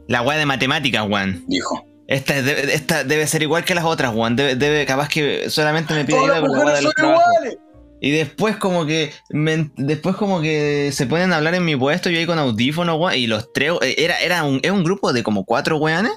[0.08, 1.44] la weá de matemáticas, weón.
[1.48, 1.88] Dijo.
[2.12, 4.36] Esta, esta debe ser igual que las otras, weón.
[4.36, 7.04] Debe, debe- capaz que solamente me pide ayuda con la weá de mujeres los son
[7.06, 7.34] trabajos.
[7.38, 7.58] iguales.
[8.04, 12.10] Y después como que me- después como que se ponen a hablar en mi puesto,
[12.10, 15.14] yo ahí con audífonos, weón, y los tres, eh, era, era un, es un grupo
[15.14, 16.12] de como cuatro weones,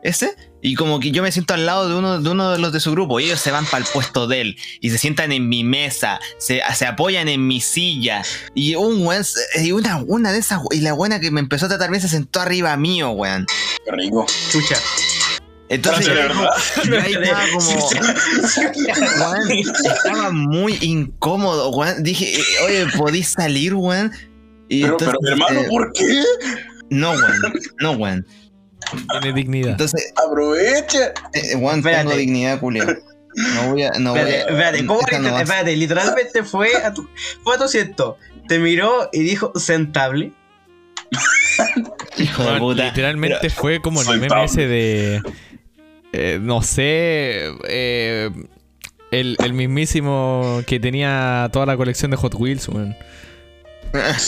[0.00, 2.72] ese, y como que yo me siento al lado de uno de, uno de los
[2.72, 5.32] de su grupo, y ellos se van para el puesto de él, y se sientan
[5.32, 8.22] en mi mesa, se, se apoyan en mi silla,
[8.54, 9.24] y un weón,
[9.56, 12.08] y una, una de esas, y la buena que me empezó a tratar bien se
[12.08, 13.44] sentó arriba mío, weón.
[13.84, 14.24] Qué rico.
[14.52, 14.76] chucha.
[15.70, 16.06] Entonces,
[16.86, 17.88] yo ahí estaba como...
[19.20, 22.02] Weón, estaba muy incómodo, weón.
[22.02, 23.74] Dije, eh, oye, ¿podís salir?
[24.68, 26.22] Y Pero, entonces, pero hermano, eh, ¿por qué?
[26.90, 27.42] no, weón.
[27.80, 28.26] No, weón.
[29.20, 29.70] Tiene dignidad.
[29.72, 31.12] Entonces, Aprovecha.
[31.34, 32.04] eh, weón, Espérate.
[32.04, 32.86] tengo dignidad, culio.
[33.36, 33.90] No voy a.
[33.98, 37.08] No voy Espérate, a espérate, ¿cómo esta no espérate, literalmente fue a tu,
[37.44, 38.16] fue a tu asiento,
[38.48, 40.32] te miró y dijo sentable.
[42.18, 42.84] Hijo de puta.
[42.86, 45.22] literalmente fue como el meme ese de.
[46.12, 47.52] Eh, no sé.
[47.68, 48.30] eh,
[49.10, 52.94] el, el mismísimo que tenía toda la colección de Hot Wheels, weón.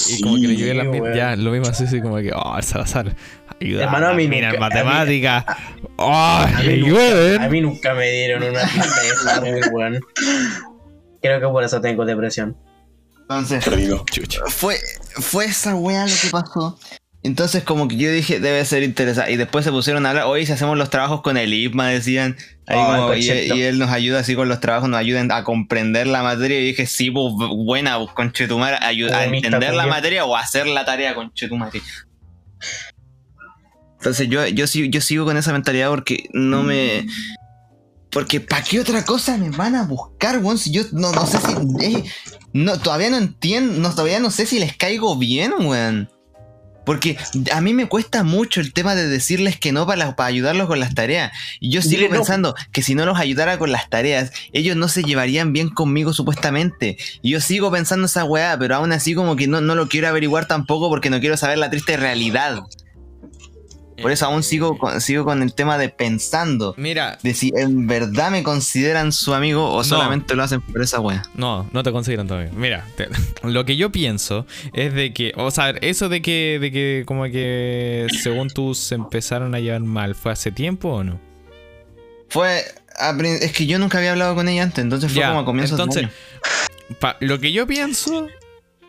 [0.09, 1.15] Y como que le llevé las Sí, mi- weón.
[1.15, 3.15] Ya, lo mismo así, así como que, oh, el Salazar.
[3.61, 3.85] Ayuda.
[3.85, 5.59] Hermano, a mí mira, en nunca- a mí- matemática.
[5.97, 10.01] Oh, A mí, nunca, a mí nunca me dieron una pista de esa, muy weón.
[11.21, 12.57] Creo que por eso tengo depresión.
[13.21, 13.63] Entonces,
[14.49, 14.77] fue,
[15.21, 16.79] fue esa weá lo que pasó.
[17.23, 19.33] Entonces, como que yo dije, debe ser interesante.
[19.33, 22.37] Y después se pusieron a hablar, hoy si hacemos los trabajos con el IPMA, decían.
[22.67, 23.29] Ahí Oh, y,
[23.63, 26.59] él nos ayuda así con los trabajos, nos ayudan a comprender la materia.
[26.59, 30.67] Y dije, sí, pues buena, pues, conchetumar, ayuda a entender la materia o a hacer
[30.67, 31.71] la tarea, conchetumar.
[33.99, 37.07] Entonces yo, yo, sigo, yo sigo con esa mentalidad porque no me...
[38.11, 40.59] Porque ¿para qué otra cosa me van a buscar, weón?
[40.59, 41.53] Si yo no, no sé si...
[41.85, 42.05] eh,
[42.53, 46.09] no, todavía no entiendo, no, todavía no sé si les caigo bien, weón.
[46.85, 47.17] Porque
[47.53, 50.67] a mí me cuesta mucho el tema de decirles que no para, la- para ayudarlos
[50.67, 51.31] con las tareas.
[51.61, 52.17] Y yo sigo Dile no.
[52.17, 56.13] pensando que si no los ayudara con las tareas, ellos no se llevarían bien conmigo
[56.13, 56.97] supuestamente.
[57.23, 60.09] Y yo sigo pensando esa weá, pero aún así como que no, no lo quiero
[60.09, 62.61] averiguar tampoco porque no quiero saber la triste realidad.
[64.01, 66.75] Por eso aún sigo con, sigo con el tema de pensando.
[66.77, 71.01] Mira, De si en verdad me consideran su amigo o solamente lo hacen por esa
[71.01, 71.23] wea.
[71.35, 72.51] No, no te consideran todavía.
[72.55, 73.09] Mira, te-
[73.49, 77.25] lo que yo pienso es de que, o sea, eso de que, de que como
[77.25, 81.21] que según tú se empezaron a llevar mal, ¿fue hace tiempo o no?
[82.29, 82.63] Fue.
[82.99, 85.45] a Es que yo nunca había hablado con ella antes, entonces fue Ya, como a
[85.45, 86.13] comienzos de entonces, año.
[87.01, 88.29] Pa- lo que yo pienso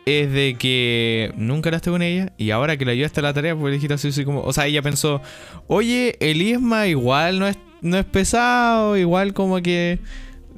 [0.06, 3.54] es de que nunca hablaste con ella y ahora que le ayudaste a la tarea,
[3.54, 4.42] pues le dijiste así, así como.
[4.42, 5.20] O sea, ella pensó,
[5.68, 9.98] oye, el Isma igual no es, no es pesado, igual como que.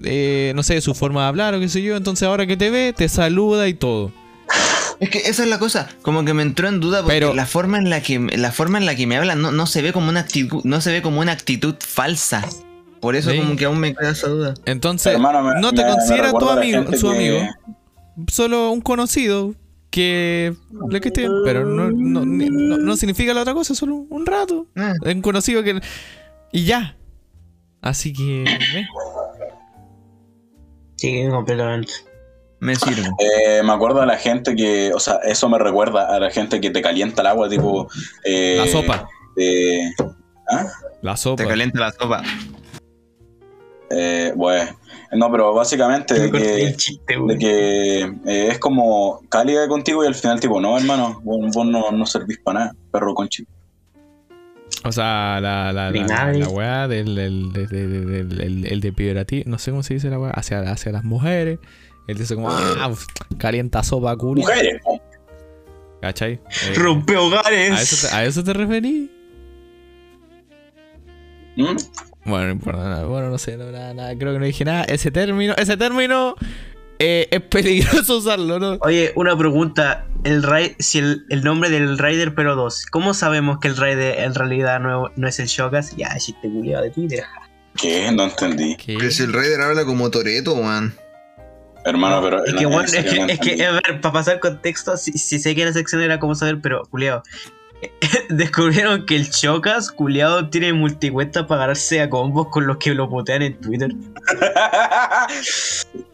[0.03, 1.97] eh, no sé, su forma de hablar o qué sé yo.
[1.97, 4.13] Entonces ahora que te ve, te saluda y todo.
[5.01, 7.47] Es que esa es la cosa, como que me entró en duda porque Pero- la
[7.47, 9.93] forma en la que la forma en la que me habla no, no se ve
[9.93, 12.45] como una actitud, no se ve como una actitud falsa.
[13.01, 13.39] Por eso Sí.
[13.39, 14.55] como que aún me queda esa duda.
[14.65, 17.39] Entonces, Hermano, me- no te me- me considera tu amigo, su que- amigo,
[18.29, 19.55] solo un conocido
[19.91, 20.55] que
[20.91, 24.27] le que esté, pero no, no, ni- no- no significa la otra cosa, solo un
[24.27, 24.67] rato.
[24.77, 24.95] Ah.
[25.05, 25.81] Es un conocido que.
[26.53, 26.97] Y ya.
[27.81, 28.45] Así que.
[28.45, 28.87] eh.
[30.97, 31.93] Sí, completamente.
[32.61, 33.03] Me sirve.
[33.19, 36.61] Eh, me acuerdo a la gente que, o sea, eso me recuerda a la gente
[36.61, 37.89] que te calienta el agua, tipo.
[38.25, 39.07] eh, La sopa.
[39.37, 39.93] de-
[40.51, 40.67] ¿Ah?
[41.03, 41.43] La sopa.
[41.43, 42.23] Te calienta la sopa.
[43.91, 44.71] Eh, bueno,
[45.17, 47.39] no, pero básicamente Me de que, el chiste, de güey.
[47.39, 51.91] que eh, es como cálida contigo y al final, tipo, no, hermano, vos, vos no,
[51.91, 53.49] no servís para nada, perro conchido.
[54.87, 59.45] O sea, la, la, la, la, weá del, del, del, del- del- el, el depredativo,
[59.51, 61.59] no sé cómo se dice la weá, hacia, hacia las mujeres.
[62.07, 62.93] Él dice como, ah,
[63.39, 64.43] calienta sopa culo.
[64.43, 64.83] Mujeres.
[66.03, 66.33] ¿Cachai?
[66.35, 67.81] Eh, Rompe ¿a, hogares.
[67.93, 69.11] eso te, ¿A eso te referí?
[71.57, 71.77] ¿Mm?
[72.25, 73.05] Bueno, no importa nada.
[73.05, 74.85] Bueno, no sé, no, nada, nada, creo que no dije nada.
[74.85, 76.37] Ese término, ese término
[76.99, 78.79] eh, es peligroso usarlo, ¿no?
[78.81, 80.07] Oye, una pregunta.
[80.25, 84.21] El Rai- si el, el nombre del Raider Pero 2, ¿cómo sabemos que el Raider
[84.21, 85.95] en realidad no, no es el Shogas?
[85.97, 87.25] Ya, chiste culiado de Twitter.
[87.77, 88.11] ¿Qué?
[88.13, 88.77] No entendí.
[88.77, 88.97] ¿Qué?
[88.97, 90.95] Que si el Raider habla como Toreto, man.
[91.85, 92.43] Hermano, pero.
[92.47, 95.55] Es que, en bueno, es que, es a ver, para pasar contexto, si, si sé
[95.55, 97.23] que la sección era cómo saber, pero, culiado.
[98.29, 103.09] Descubrieron que el Chocas, culiado, tiene multicuentas para ganarse a combos con los que lo
[103.09, 103.91] putean en Twitter.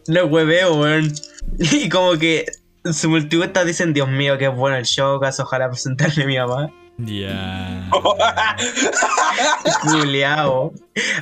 [0.07, 1.13] No hueveo, weón.
[1.59, 2.45] Y como que
[2.91, 6.71] su multicuenta dicen, Dios mío, que es bueno el Chocas, ojalá presentarle a mi mamá.
[6.97, 7.89] Ya.
[9.83, 10.73] Culiao.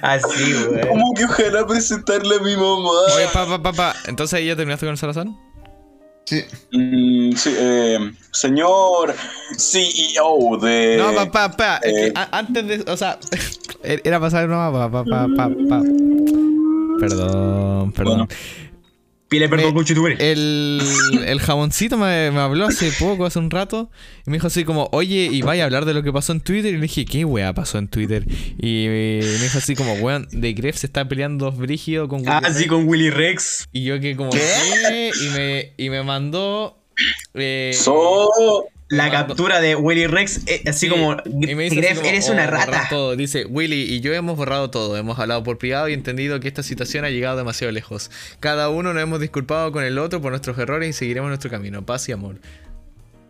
[0.02, 0.88] Así, weón.
[0.88, 2.90] ¿Cómo que ojalá presentarle a mi mamá?
[3.16, 3.96] Oye, papá, papá.
[4.06, 5.28] Entonces ya terminaste con el Salazar.
[6.30, 6.46] Sí.
[6.72, 9.16] Mm, sí, eh, señor
[9.58, 10.98] CEO de.
[11.00, 11.80] No, papá, papá.
[11.82, 12.14] Eh.
[12.14, 12.92] antes de.
[12.92, 13.18] O sea,
[13.84, 15.82] era pasar no, papá, papá, papá.
[17.00, 18.28] Perdón, perdón.
[18.28, 18.28] Bueno.
[19.30, 19.68] Pile perdón.
[20.20, 20.82] El,
[21.26, 23.92] el jaboncito me, me habló hace poco, hace un rato,
[24.26, 26.42] y me dijo así como, oye, y vaya a hablar de lo que pasó en
[26.42, 26.74] Twitter.
[26.74, 28.26] Y le dije, ¿qué wea pasó en Twitter?
[28.58, 32.54] Y me dijo así como, weón, de Gref se está peleando brígido con Ah, Willy
[32.54, 32.70] sí, Rex".
[32.70, 33.70] con Willy Rex.
[33.72, 34.40] Y yo que como, ¿Qué?
[34.90, 35.12] ¿qué?
[35.24, 36.78] Y me, y me mandó...
[37.36, 38.30] eh, So.
[38.90, 41.98] La Mando- captura de Willy Rex, eh, así Sí, como, y me dice así Gref,
[41.98, 42.88] como, eres "Oh, una borrar rata.
[42.90, 43.16] todo".
[43.16, 44.98] Dice, Willy y yo hemos borrado todo.
[44.98, 48.10] Hemos hablado por privado y entendido que esta situación ha llegado demasiado lejos.
[48.40, 51.86] Cada uno nos hemos disculpado con el otro por nuestros errores y seguiremos nuestro camino.
[51.86, 52.38] Paz y amor.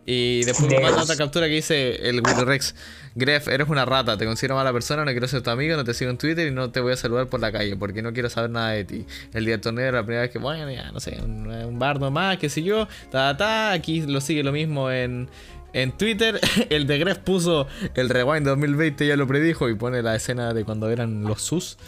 [0.06, 2.74] Y después me manda otra captura que dice el Willy Rex.
[3.14, 5.94] Gref, eres una rata, te considero mala persona, no quiero ser tu amigo, no te
[5.94, 8.30] sigo en Twitter y no te voy a saludar por la calle porque no quiero
[8.30, 9.04] saber nada de ti.
[9.34, 11.78] El día del torneo era la primera vez que, bueno, ya, no sé, un, un
[11.78, 15.28] bardo más, qué sé yo, ta, ta, aquí lo sigue lo mismo en,
[15.72, 16.40] en Twitter.
[16.70, 20.64] El de Gref puso el Rewind 2020, ya lo predijo y pone la escena de
[20.64, 21.78] cuando eran los sus.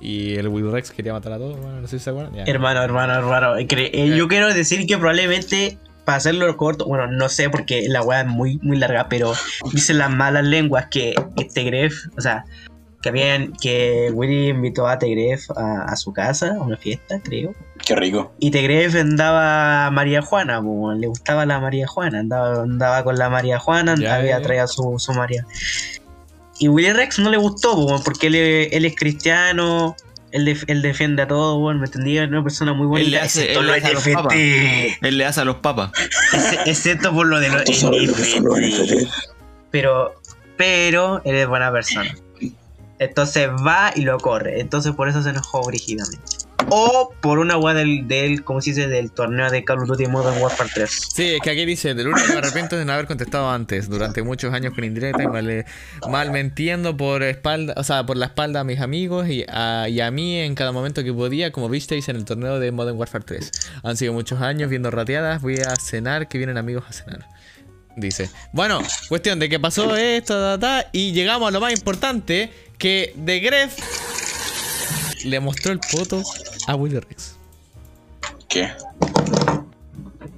[0.00, 2.34] Y el Will Rex quería matar a todos, bueno, no sé si se acuerdan.
[2.34, 2.44] Ya.
[2.44, 3.56] Hermano, hermano, hermano.
[3.56, 8.02] eh, eh, yo quiero decir que probablemente, para hacerlo corto, bueno, no sé porque la
[8.02, 9.32] weá es muy, muy larga, pero
[9.72, 12.44] dicen las malas lenguas que este Gref, o sea,
[13.04, 17.54] que habían, que Willy invitó a Tegref a, a su casa, a una fiesta, creo.
[17.84, 18.32] Qué rico.
[18.38, 23.18] Y Tegref andaba a María Juana, po, le gustaba la María Juana, andaba, andaba con
[23.18, 25.46] la María Juana, había traído a su, su María.
[26.58, 28.36] Y Willy Rex no le gustó, po, porque él,
[28.72, 29.94] él es cristiano,
[30.34, 32.18] él, def- él defiende a todo, weón, ¿me entendí?
[32.18, 33.04] Es una persona muy bonita.
[33.06, 34.98] Él le hace- excepto él le hace a los NFT.
[35.02, 35.90] Él le hace a los papas.
[36.32, 37.62] Ex- Excepto por lo de los.
[37.62, 39.08] NFT.
[39.70, 40.14] Pero,
[40.56, 42.14] pero, él es buena persona.
[42.98, 44.60] Entonces va y lo corre.
[44.60, 46.18] Entonces por eso se enojó brígidamente.
[46.70, 48.88] O por una weá del, del, ¿cómo se dice?
[48.88, 51.08] Del torneo de Call of Duty Modern Warfare 3.
[51.14, 53.88] Sí, es que aquí dice, del único que me arrepiento de no haber contestado antes,
[53.88, 55.28] durante muchos años con indirecta y
[56.08, 60.38] mal, mentiendo por espalda, o sea, por la espalda a mis amigos y a, mí
[60.38, 63.50] en cada momento que podía, como visteis en el torneo de Modern Warfare 3.
[63.82, 67.28] Han sido muchos años viendo rateadas, voy a cenar, que vienen amigos a cenar.
[67.96, 73.12] Dice, bueno, cuestión de que pasó esto, ta, y llegamos a lo más importante, que
[73.16, 73.76] de Gref
[75.24, 76.22] le mostró el foto
[76.66, 77.36] a Willy Rex.
[78.48, 78.70] ¿Qué?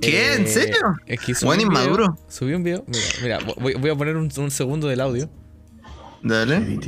[0.01, 0.34] ¿Qué?
[0.34, 0.97] ¿En serio?
[1.07, 2.16] Es que Buen inmaduro.
[2.28, 2.84] Subí un video.
[2.87, 5.28] Mira, mira voy, voy a poner un, un segundo del audio.
[6.22, 6.78] Dale.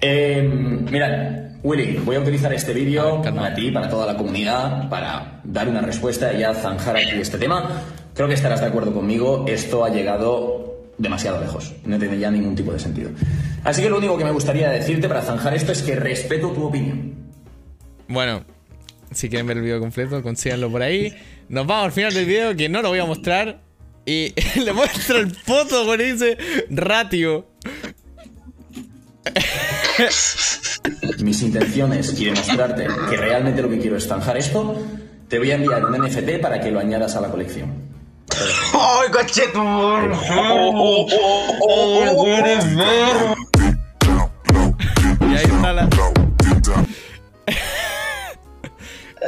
[0.00, 0.42] Eh,
[0.90, 3.42] mira, Willy, voy a utilizar este vídeo Calma.
[3.42, 7.38] para ti, para toda la comunidad, para dar una respuesta y ya zanjar aquí este
[7.38, 7.82] tema.
[8.14, 11.72] Creo que estarás de acuerdo conmigo, esto ha llegado demasiado lejos.
[11.84, 13.10] No tiene ya ningún tipo de sentido.
[13.64, 16.64] Así que lo único que me gustaría decirte para zanjar esto es que respeto tu
[16.64, 17.14] opinión.
[18.08, 18.44] Bueno,
[19.12, 21.14] si quieren ver el video completo, consíganlo por ahí.
[21.48, 23.62] Nos vamos al final del video que no lo voy a mostrar.
[24.04, 26.36] Y le muestro el foto con ese
[26.70, 27.46] ratio.
[31.18, 34.80] Mis intenciones y demostrarte que realmente lo que quiero es zanjar esto,
[35.28, 37.97] te voy a enviar un NFT para que lo añadas a la colección.
[38.72, 39.62] ¡Ay, cocheto!
[45.20, 45.88] Y ahí está la.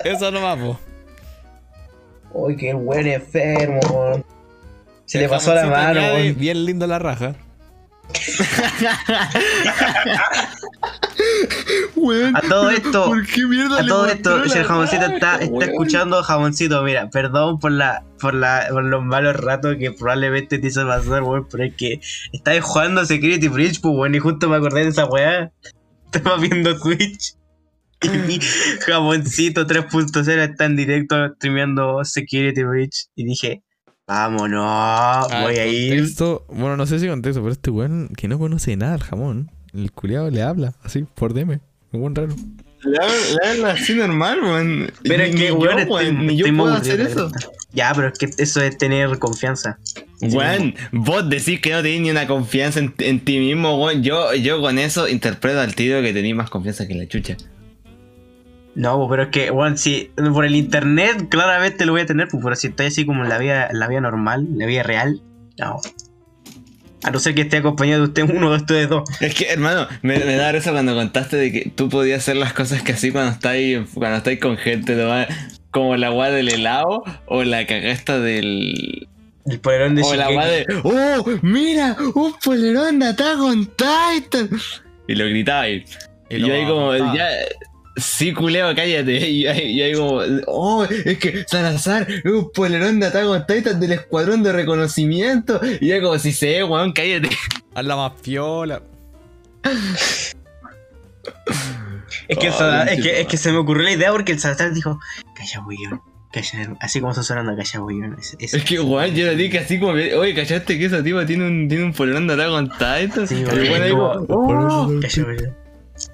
[0.04, 0.78] Eso no va, po.
[2.46, 4.22] ¡Ay, qué buen enfermo!
[5.04, 6.00] Se le pasó la mano.
[6.36, 7.34] Bien lindo la raja.
[12.34, 15.46] A todo esto, ¿Por qué mierda a todo esto, si el jamoncito raja, está, está
[15.54, 15.62] weón?
[15.70, 20.66] escuchando, jamoncito, mira, perdón por la, por la, por los malos ratos que probablemente te
[20.68, 22.00] hizo pasar, weón, pero es que
[22.32, 25.52] estabas jugando Security Breach, pues, weón, y justo me acordé de esa weá.
[26.12, 27.34] Estaba viendo Twitch.
[28.02, 28.38] Y mi
[28.86, 33.06] jamoncito 3.0 está en directo streameando Security Breach.
[33.14, 33.62] Y dije,
[34.08, 35.90] vámonos, Ah, voy a ir.
[36.00, 39.50] contexto- bueno, no sé si contexto, pero este weón que no conoce nada al jamón.
[39.72, 41.60] El culiado le habla, así, por DM.
[41.92, 42.34] Un buen raro.
[42.82, 44.90] Le hablo así normal, weón.
[45.02, 47.30] Pero es Ni que, yo, weón, weón, ni yo puedo hacer eso.
[47.72, 49.78] Ya, pero es que eso es tener confianza.
[50.22, 54.02] Weón, vos decís que no tenés ni una confianza en, en ti mismo, weón.
[54.02, 57.36] Yo, yo con eso interpreto al tiro que tenés más confianza que la chucha.
[58.74, 62.42] No, pero es que, bueno, si por el internet claramente lo voy a tener, pues,
[62.42, 64.82] pero si estoy así como en la vida, en la vida normal, en la vida
[64.82, 65.20] real,
[65.58, 65.80] no.
[67.02, 69.08] A no ser que esté acompañado de usted uno de ustedes dos.
[69.20, 72.52] Es que, hermano, me, me da risa cuando contaste de que tú podías hacer las
[72.52, 75.10] cosas que así cuando estáis, cuando estáis con gente, ¿no?
[75.70, 79.08] como la weá del helado o la cagasta del.
[79.46, 80.66] El polerón de O la weá de.
[80.84, 81.24] ¡Oh!
[81.42, 81.96] ¡Mira!
[82.14, 84.50] ¡Un polerón de Attack on Titan!
[85.06, 85.84] Y lo gritaba y.
[86.28, 87.28] Y, lo yo ahí como, ya.
[87.96, 89.12] Sí, culeo, cállate.
[89.30, 93.46] Y ahí, y ahí como, oh, es que Salazar es un polerón de Attack on
[93.46, 95.60] Titan del escuadrón de reconocimiento.
[95.80, 97.28] Y yo como, si sé, weón, cállate.
[97.74, 98.82] Haz la más piola.
[102.28, 103.14] Es que, el Oh, Salazar- es, que, chido.
[103.14, 104.98] es que se me ocurrió la idea porque el Salazar dijo,
[105.34, 106.00] calla, weón.
[106.32, 108.16] Calla, así como está sonando, calla, weón.
[108.18, 111.02] Es, es- Es que, weón, yo le dije así como, que, oye, ¿cachaste que ese
[111.02, 113.28] tipo tiene un, tiene un polerón de Attack on Titan?
[113.28, 115.00] Sí, y weón, ahí como- como, oh.
[115.00, 115.56] Calla, weón.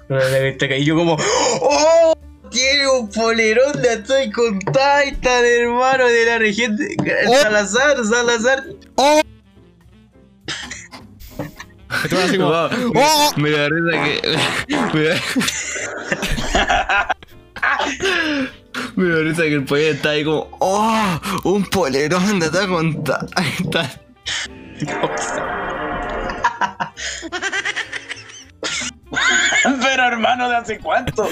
[0.09, 1.17] Y yo como,
[1.61, 2.13] ¡Oh!
[2.49, 6.95] Tiene un polerón de Attack con Titan, hermano, de la región de
[7.41, 8.63] Salazar, Salazar.
[8.95, 9.23] Weón
[12.23, 13.33] así como, Wow, ¡Oh!
[13.37, 14.21] Me da risa que.
[14.97, 15.19] Me da,
[18.95, 20.47] me da risa que el poder está ahí como.
[20.59, 21.19] ¡Oh!
[21.43, 23.91] Un polerón de Attack on Titan.
[29.97, 31.23] Pero hermano, ¿de hace cuánto?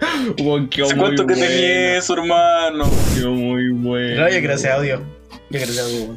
[0.00, 2.90] ¿Hace cuánto que bueno, tenía eso, hermano?
[3.14, 4.22] Quedó muy bueno.
[4.22, 5.02] No, yo quiero ese audio.
[5.50, 6.16] Yo quiero ese audio, weón.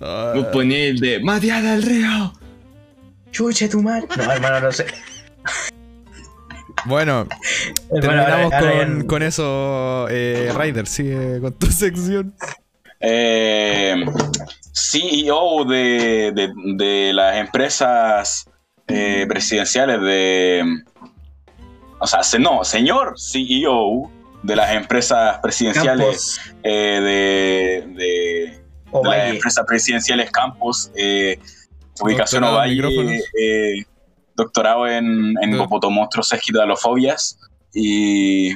[0.00, 2.32] Ah, Vos ponía el de Matías del Río.
[3.30, 4.08] Chuche tu madre.
[4.16, 4.86] No, hermano, no sé.
[6.86, 7.28] Bueno,
[7.92, 10.08] Hermano, terminamos ahora con, con eso.
[10.10, 12.34] Eh, Ryder, sigue con tu sección.
[12.98, 14.04] Eh,
[14.72, 18.50] CEO de, de- de las empresas
[18.88, 20.64] eh, presidenciales de...
[21.98, 24.10] O sea, se- no, señor CEO
[24.42, 28.60] de las empresas presidenciales Campos eh, de, de,
[29.02, 31.38] de las empresas presidenciales Campus, eh,
[32.00, 33.84] ubicación Doctorado en Ovalle, eh,
[34.36, 37.38] doctorado en, en hipopotomonstruos esquitalofobias
[37.74, 38.50] y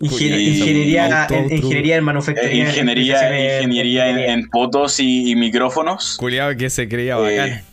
[0.00, 2.46] Ingen- y- ingeniería, en- ingeniería en manufactura.
[2.50, 6.16] eh, ingeniería, ingeniería en, en fotos y, y micrófonos.
[6.18, 7.64] Culiado que se creía Eh, bacán.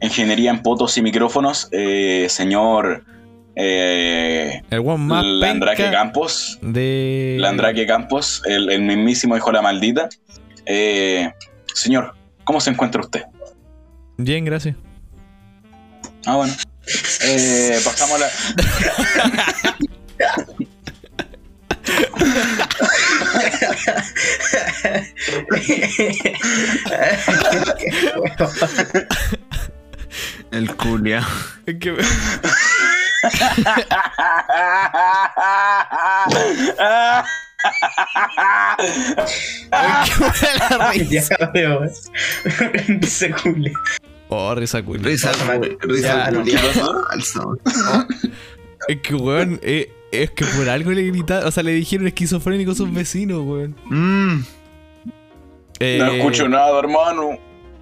[0.00, 3.04] Ingeniería en fotos y micrófonos, eh, señor
[3.56, 6.58] eh, El one más Landraque Campos.
[6.62, 7.36] de.
[7.38, 10.08] Landraque Campos, el, el mismísimo hijo de la maldita.
[10.64, 11.30] Eh,
[11.74, 13.24] señor, ¿cómo se encuentra usted?
[14.16, 14.76] Bien, gracias.
[16.26, 16.52] Ah, bueno.
[17.24, 18.30] Eh, pasamos a la.
[30.52, 31.26] El culia.
[31.66, 31.96] Es que-
[39.70, 41.36] la risa.
[43.00, 43.72] Dice cule.
[44.28, 45.02] Oh, risa culia.
[45.04, 45.32] Risa,
[45.82, 46.60] risa, culia.
[48.88, 52.72] Es que, weón, eh, Es que por algo le gritaron, o sea, le dijeron esquizofrénico
[52.72, 53.76] a sus vecinos, weón.
[53.84, 54.42] Mm.
[55.78, 57.38] Eh, No escucho nada, hermano.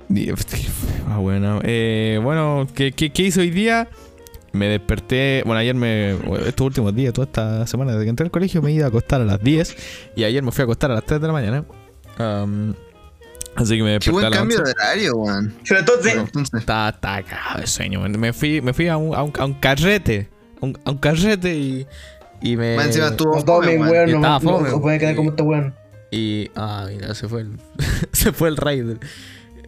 [1.11, 1.61] Ah, bueno.
[1.65, 3.89] Eh, bueno, ¿qué, qué, qué hice hoy día?
[4.53, 5.43] Me desperté.
[5.45, 6.13] Bueno, ayer me.
[6.47, 8.89] Estos últimos días, toda esta semana, desde que entré al colegio, me he ido a
[8.89, 9.77] acostar a las 10.
[10.17, 11.65] Y ayer me fui a acostar a las 3 de la mañana.
[13.55, 14.69] Así que me Qué desperté a buen las cambio 11.
[14.69, 15.55] de horario, weón.
[15.67, 16.15] Pero entonces,
[16.65, 18.13] cagado de sueño, man.
[18.19, 20.29] Me fui, me fui a, un, a, un, a un carrete.
[20.61, 21.87] A un, a un carrete y.
[22.41, 22.75] Y me.
[22.77, 25.75] encima estuvo fome, weón, no, puede quedar como este weón.
[26.11, 26.51] Y.
[26.55, 27.59] Ah, mira, se fue el.
[28.13, 28.99] se fue el Raider.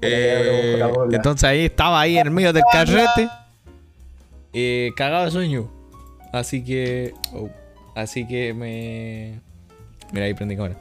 [0.03, 0.81] Eh,
[1.13, 3.29] entonces ahí estaba ahí en el medio del carrete.
[4.53, 5.71] Eh, cagado de sueño.
[6.33, 7.15] Así que.
[7.35, 7.49] oh,
[7.95, 9.41] así que me.
[10.13, 10.77] Mira, ahí prendí cámara.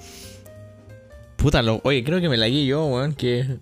[1.38, 3.14] Puta, lo, oye, creo que me la guié yo, weón.
[3.14, 3.58] Que.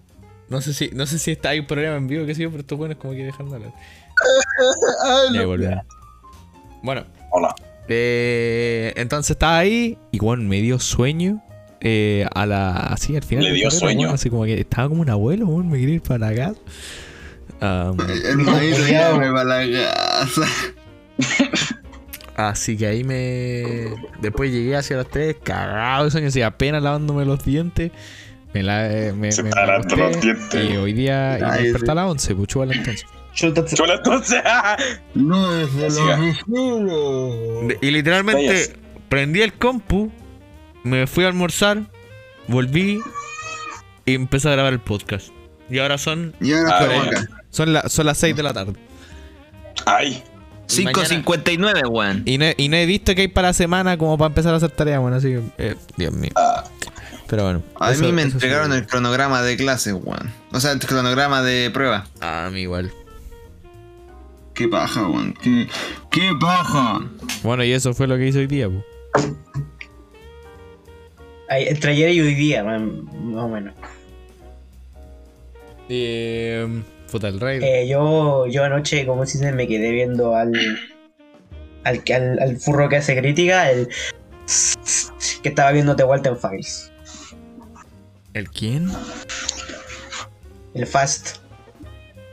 [0.50, 2.50] No sé si, no sé si está ahí un problema en vivo, que sé yo,
[2.50, 3.74] pero estos buenos como que dejan de hablar.
[5.60, 5.86] Ya.
[6.82, 7.54] Bueno, Hola.
[7.88, 11.44] eh, entonces estaba ahí y weón, me dio sueño.
[11.82, 12.72] Eh, a la.
[12.72, 13.46] Así al final.
[13.46, 14.10] ¿Le dio sueño?
[14.12, 16.60] así como que estaba como un abuelo, weón, me quería ir para la casa.
[17.60, 19.64] Para la
[22.36, 23.64] así que ahí me.
[24.22, 27.92] Después llegué hacia las 3, cagado de sueño, así apenas lavándome los dientes.
[28.54, 28.92] Me la.
[28.92, 30.70] eh, Me, Se me- los dientes.
[30.72, 31.38] Y hoy día.
[31.40, 33.06] Y me desperté a las 11, pues chúbala entonces.
[33.34, 34.42] Chola entonces.
[35.14, 36.18] No, es Siga.
[36.18, 38.74] De- Y literalmente
[39.10, 40.12] prendí el compu,
[40.88, 41.84] me fui a almorzar,
[42.48, 43.00] volví
[44.06, 45.30] y empecé a grabar el podcast.
[45.70, 48.74] Y ahora son, Y ahora son, la- son las 6 de la tarde.
[49.86, 50.24] Ay.
[50.68, 52.24] 5.59, weón.
[52.26, 54.54] Y no, he- y no he visto que hay para la semana como para empezar
[54.54, 56.32] a hacer tareas, bueno, así que, eh, Dios mío.
[56.36, 56.64] Ah,
[57.28, 57.64] Pero bueno.
[57.80, 58.78] A eso- mí me entregaron sí.
[58.78, 60.32] el cronograma de clase, weón.
[60.52, 62.06] O sea, el cronograma de prueba.
[62.22, 62.92] Ah, a mí igual.
[64.54, 65.34] Qué paja, weón.
[65.42, 65.68] Qué,
[66.12, 67.02] qué paja.
[67.44, 68.84] Bueno, y eso fue lo que hice hoy día, po.
[71.50, 73.74] Entre ayer y hoy día, más o menos.
[75.90, 77.60] Eh, puta, el rey.
[77.64, 80.52] Eh, yo, yo anoche, como si se me quedé viendo al,
[81.84, 83.88] al, al, al furro que hace crítica, el
[85.42, 86.92] que estaba viendo The Walton Files.
[88.34, 88.90] ¿El quién?
[90.74, 91.38] El Fast.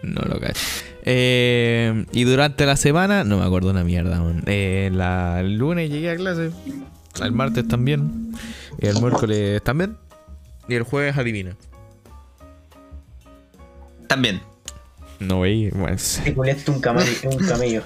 [0.03, 0.61] No lo cacho.
[1.07, 4.23] Eh, y durante la semana, no me acuerdo una mierda.
[4.47, 6.51] Eh, la, el lunes llegué a clase.
[7.23, 8.35] El martes también.
[8.79, 9.97] El miércoles también.
[10.69, 11.57] Y el jueves adivina.
[14.07, 14.41] También.
[15.21, 15.71] No veí.
[15.71, 15.97] Bueno,
[16.35, 17.31] culiaste un camello.
[17.31, 17.83] Un camello.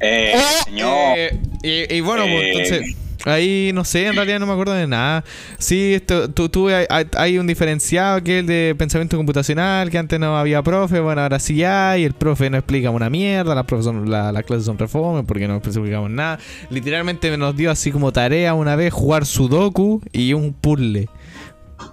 [0.00, 0.34] eh,
[0.64, 1.18] señor.
[1.18, 2.96] Eh, y, y bueno, pues, entonces.
[3.24, 5.22] Ahí no sé, en realidad no me acuerdo de nada.
[5.58, 10.18] Sí, esto, tu- tuve, hay, un diferenciado que es el de pensamiento computacional, que antes
[10.18, 13.86] no había profe, bueno, ahora sí hay, el profe no explica una mierda, las, profes
[14.08, 16.38] la- las clases son reformas porque no explicamos nada.
[16.70, 21.08] Literalmente nos dio así como tarea una vez jugar sudoku y un puzzle.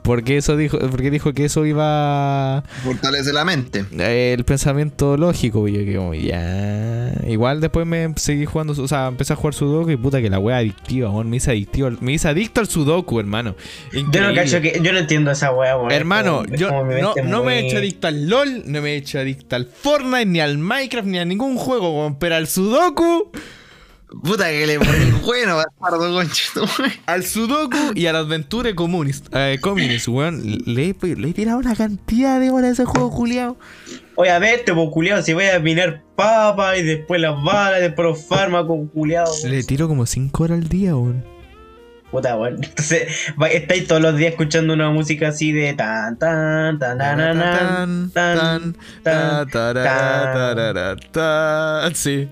[0.03, 3.85] Porque eso dijo, porque dijo que eso iba Fortalece la mente.
[3.91, 7.11] el pensamiento lógico, y yo que como, ya.
[7.27, 10.39] Igual después me seguí jugando, o sea, empecé a jugar Sudoku y puta que la
[10.39, 13.55] wea adictiva, weón, me hice adictivo, me hice adicto al Sudoku, hermano.
[13.91, 14.35] Yo no Increíble.
[14.35, 14.79] cacho que.
[14.81, 15.91] Yo no entiendo esa weá, weón.
[15.91, 18.93] Hermano, como- yo como mi no, no me he hecho adicto al LOL, no me
[18.93, 22.47] he hecho adicto al Fortnite, ni al Minecraft, ni a ningún juego, weón, pero al
[22.47, 23.31] Sudoku,
[24.23, 26.65] Puta que le ponen bueno, bastardo, conchito.
[27.05, 31.75] al Sudoku y al Adventure Communist, eh, Communist, weón, le, he- le he tirado una
[31.75, 33.57] cantidad de horas a ese juego, culiao.
[34.15, 38.07] Oye, a ver, te culiado, si voy a minar papas y después las balas, después
[38.07, 39.31] los fármacos, culiado.
[39.47, 41.23] Le tiro como 5 horas al día, weón.
[42.11, 42.55] Puta, weón.
[42.63, 43.07] Entonces,
[43.51, 46.97] estáis todos los días escuchando una música así de tan, tan, tan,
[48.11, 48.73] tan, tan,
[51.11, 51.95] tan.
[51.95, 52.27] Sí.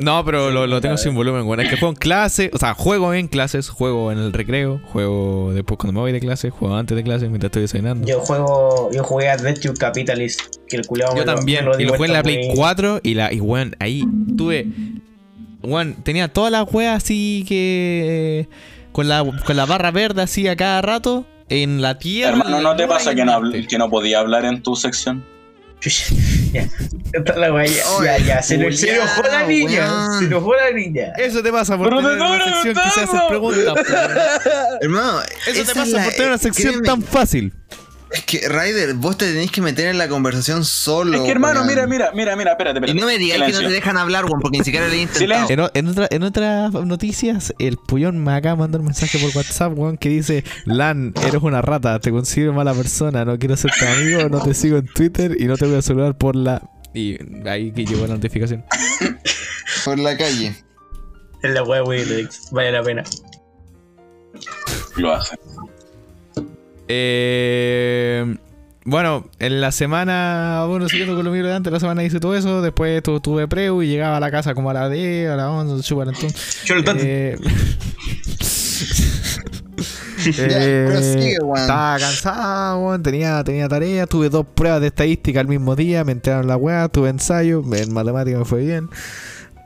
[0.00, 1.62] No, pero lo, lo tengo sin volumen, bueno.
[1.62, 5.52] Es que juego en clase, o sea, juego en clases, juego en el recreo, juego
[5.52, 8.06] después cuando me voy de clase, juego antes de clase mientras estoy desayunando.
[8.06, 12.12] Yo juego, yo jugué Adventure Capitalist, que el culiado Yo también, y lo jugué en
[12.14, 14.04] la Play 4 y la y weón, ahí
[14.36, 14.66] tuve
[15.62, 18.48] weón, tenía todas las weas así que
[18.92, 22.38] con la con la barra verde así a cada rato en la tierra.
[22.38, 25.24] Hermano, ¿no te pasa que no, habl- que no podía hablar en tu sección?
[26.52, 26.68] ya,
[27.36, 30.56] la weá, ya, ya, ya, se, nos- se nos fue la niña, se nos fue
[30.58, 31.12] la niña.
[31.16, 33.74] Eso te pasa por Pero tener te una sección que se hace preguntas.
[34.82, 37.54] Hermano, Eso te pasa la- por tener una sección créeme, tan fácil.
[38.12, 41.16] Es que, Ryder, vos te tenés que meter en la conversación solo.
[41.18, 43.70] es que hermano, mira, mira, mira, mira, espérate, Y no me digas que no te
[43.70, 45.46] dejan hablar, weón, porque ni siquiera le he intentado.
[45.48, 49.30] En, en otra- en otras noticias, el Puyón me acaba de mandar un mensaje por
[49.36, 53.70] WhatsApp, weón, que dice: Lan, eres una rata, te considero mala persona, no quiero ser
[53.78, 56.68] tu amigo, no te sigo en Twitter y no te voy a saludar por la.
[56.92, 57.16] Y
[57.48, 58.64] ahí que llegó la notificación.
[59.84, 60.56] Por la calle.
[61.44, 63.04] Es la wey, vale la pena.
[64.96, 65.36] Lo hace.
[66.92, 68.36] Eh,
[68.84, 72.34] bueno, en la semana, bueno, siguiendo con lo mío de antes, la semana hice todo
[72.34, 75.36] eso, después tu- tuve preu y llegaba a la casa como a las 10, a
[75.36, 76.64] las 11, chupar entonces.
[76.98, 77.36] Eh,
[80.38, 86.02] eh, estaba cansado, weón, tenía, tenía tareas, tuve dos pruebas de estadística al mismo día,
[86.04, 88.88] me entraron la weá, tuve ensayo, en matemática me fue bien.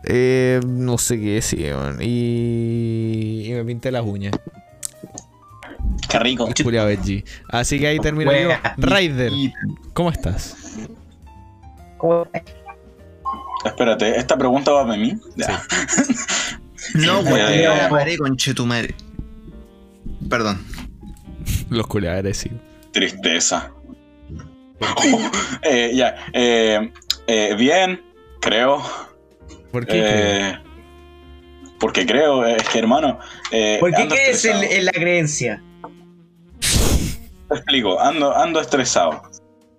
[0.04, 4.32] Eh, no sé qué decir, y, y me pinté las uñas.
[6.08, 6.48] Qué rico.
[7.48, 8.50] Así que ahí termino yo.
[8.76, 9.32] Raider,
[9.92, 10.56] ¿cómo estás?
[13.64, 15.14] Espérate, ¿esta pregunta va para mí?
[15.36, 15.62] Ya.
[16.94, 18.94] No, güey, la paré con Chetumare.
[20.28, 20.62] Perdón.
[21.70, 22.50] Los culiaderes, sí.
[22.92, 23.72] Tristeza.
[25.62, 26.14] Eh, ya.
[26.34, 26.92] eh,
[27.26, 28.02] eh, bien,
[28.40, 28.82] creo.
[29.72, 29.92] ¿Por qué?
[29.92, 30.04] creo?
[30.04, 30.58] Eh,
[31.80, 33.18] porque creo, es que hermano.
[33.50, 34.62] eh, ¿Por qué crees en, estresado.
[34.78, 35.62] en la creencia?
[37.54, 39.22] Te explico, ando, ando estresado.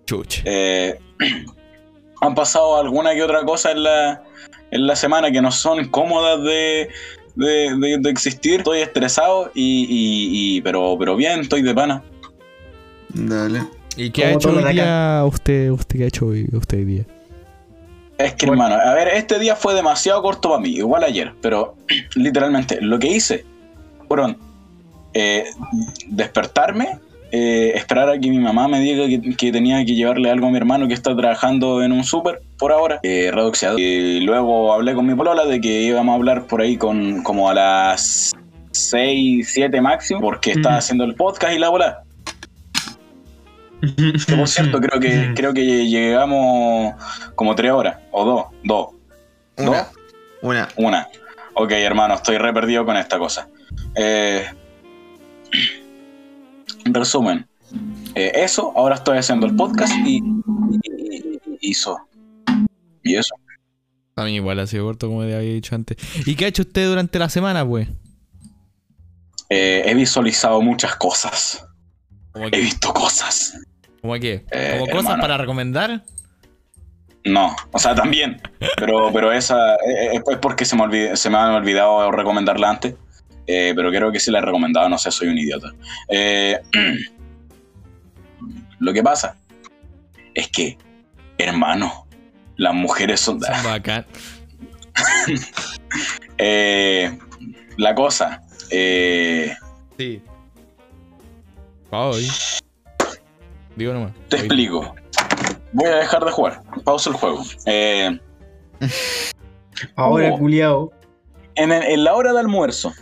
[0.05, 0.41] Chucha.
[0.45, 0.97] Eh,
[2.21, 4.23] han pasado alguna que otra cosa en la,
[4.71, 6.89] en la semana que no son cómodas de,
[7.35, 8.59] de, de- de existir.
[8.59, 12.01] Estoy estresado y, y- y- pero, pero bien, estoy de pana.
[13.09, 13.63] Dale.
[13.97, 15.69] ¿Y qué ha hecho hoy día usted?
[15.71, 17.03] ¿Usted qué ha hecho hoy, usted hoy día?
[18.17, 18.63] Es que Bueno.
[18.65, 21.75] hermano, a ver, este día fue demasiado corto para mí, igual ayer, pero
[22.15, 23.45] literalmente lo que hice
[24.07, 24.37] fueron
[25.13, 25.45] eh,
[26.07, 26.99] despertarme,
[27.37, 30.51] eh, esperar a que mi mamá me diga que, que tenía que llevarle algo a
[30.51, 33.77] mi hermano que está trabajando en un súper por ahora, eh, reduxeado.
[33.77, 37.49] Y luego hablé con mi polola de que íbamos a hablar por ahí con como
[37.49, 38.31] a las
[38.71, 40.79] 6, 7 máximo, porque estaba Ujú.
[40.79, 42.03] haciendo el podcast y la bola.
[43.81, 46.95] Que por cierto, creo que, creo que llegamos
[47.35, 48.87] como 3 horas, o 2, 2.
[49.57, 49.87] Una.
[50.41, 50.69] Una.
[50.77, 51.07] Una.
[51.55, 53.49] Ok, hermano, estoy re perdido con esta cosa.
[53.93, 54.45] Eh,
[56.85, 57.47] en resumen,
[58.15, 60.21] eh, eso, ahora estoy haciendo el podcast y, y-
[60.81, 61.97] y- hizo.
[63.03, 63.35] Y eso.
[64.15, 65.97] A mí igual ha sido corto, como te había dicho antes.
[66.25, 67.89] ¿Y qué ha hecho usted durante la semana, pues?
[69.49, 71.65] Eh, he visualizado muchas cosas.
[72.31, 73.57] ¿Cómo He visto cosas.
[74.01, 74.45] ¿Cómo qué?
[74.51, 75.21] Eh, ¿Como cosas hermano.
[75.21, 76.03] para recomendar?
[77.25, 78.41] No, o sea, también.
[78.77, 79.75] Pero, pero esa
[80.13, 82.95] es porque se me, olvid- se me han olvidado recomendarla antes.
[83.47, 85.71] Eh, pero creo que sí la he recomendado, no sé, soy un idiota.
[86.09, 86.59] Eh,
[88.79, 89.37] lo que pasa
[90.33, 90.77] es que,
[91.37, 92.07] hermano,
[92.57, 93.39] las mujeres son...
[93.41, 94.05] Son bacán.
[96.37, 97.17] Eh,
[97.77, 98.41] la cosa,
[98.71, 99.55] eh,
[99.97, 100.21] Sí.
[101.91, 102.27] Hoy.
[103.75, 104.11] Digo nomás.
[104.29, 104.93] te explico.
[105.71, 106.61] Voy a dejar de jugar.
[106.83, 107.43] Pausa el juego.
[107.65, 108.19] Eh,
[109.95, 110.39] Ahora, Oh.
[110.39, 110.91] culiao.
[111.55, 112.93] en, en la hora de almuerzo,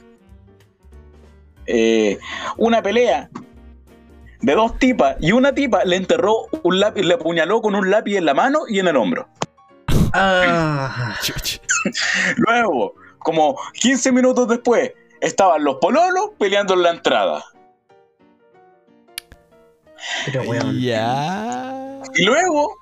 [1.66, 2.20] eh,
[2.58, 3.30] una pelea
[4.42, 8.18] de dos tipas y una tipa le enterró un lápiz, le apuñaló con un lápiz
[8.18, 9.28] en la mano y en el hombro.
[10.14, 11.16] Ah.
[12.38, 14.92] Luego, como 15 minutos después,
[15.22, 17.44] estaban los pololos peleando en la entrada.
[20.26, 20.80] pero weón.
[20.82, 22.02] Ya.
[22.16, 22.76] Y luego,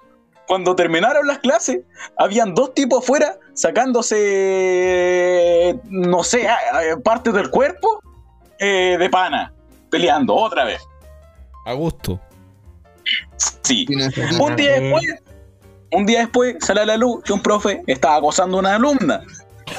[0.48, 1.82] cuando terminaron las clases,
[2.18, 4.20] habían dos tipos afuera sacándose,
[5.84, 6.48] no sé,
[7.04, 8.02] partes del cuerpo
[8.62, 9.52] eh, de pana,
[9.90, 10.82] peleando otra vez.
[11.66, 12.20] A gusto.
[13.64, 13.86] Sí.
[14.40, 15.04] Un día después,
[15.92, 19.22] un día después sale a la luz que un profe estaba acosando a una alumna.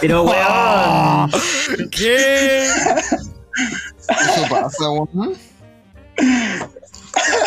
[0.01, 1.31] Pero weón.
[1.91, 2.65] ¿Qué?
[2.67, 5.35] Eso pasa, weón.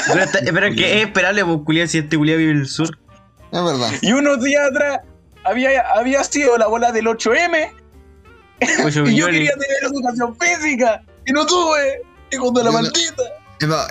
[0.08, 2.98] Pero, está- pero es que es esperable, pues, si este culiao vive en el sur.
[3.52, 3.90] Es verdad.
[4.02, 5.02] Y unos días atrás
[5.44, 7.72] había, había sido la bola del 8M
[8.86, 12.02] Ocho y yo quería tener educación física y no tuve.
[12.32, 13.24] Hijo de la maldita.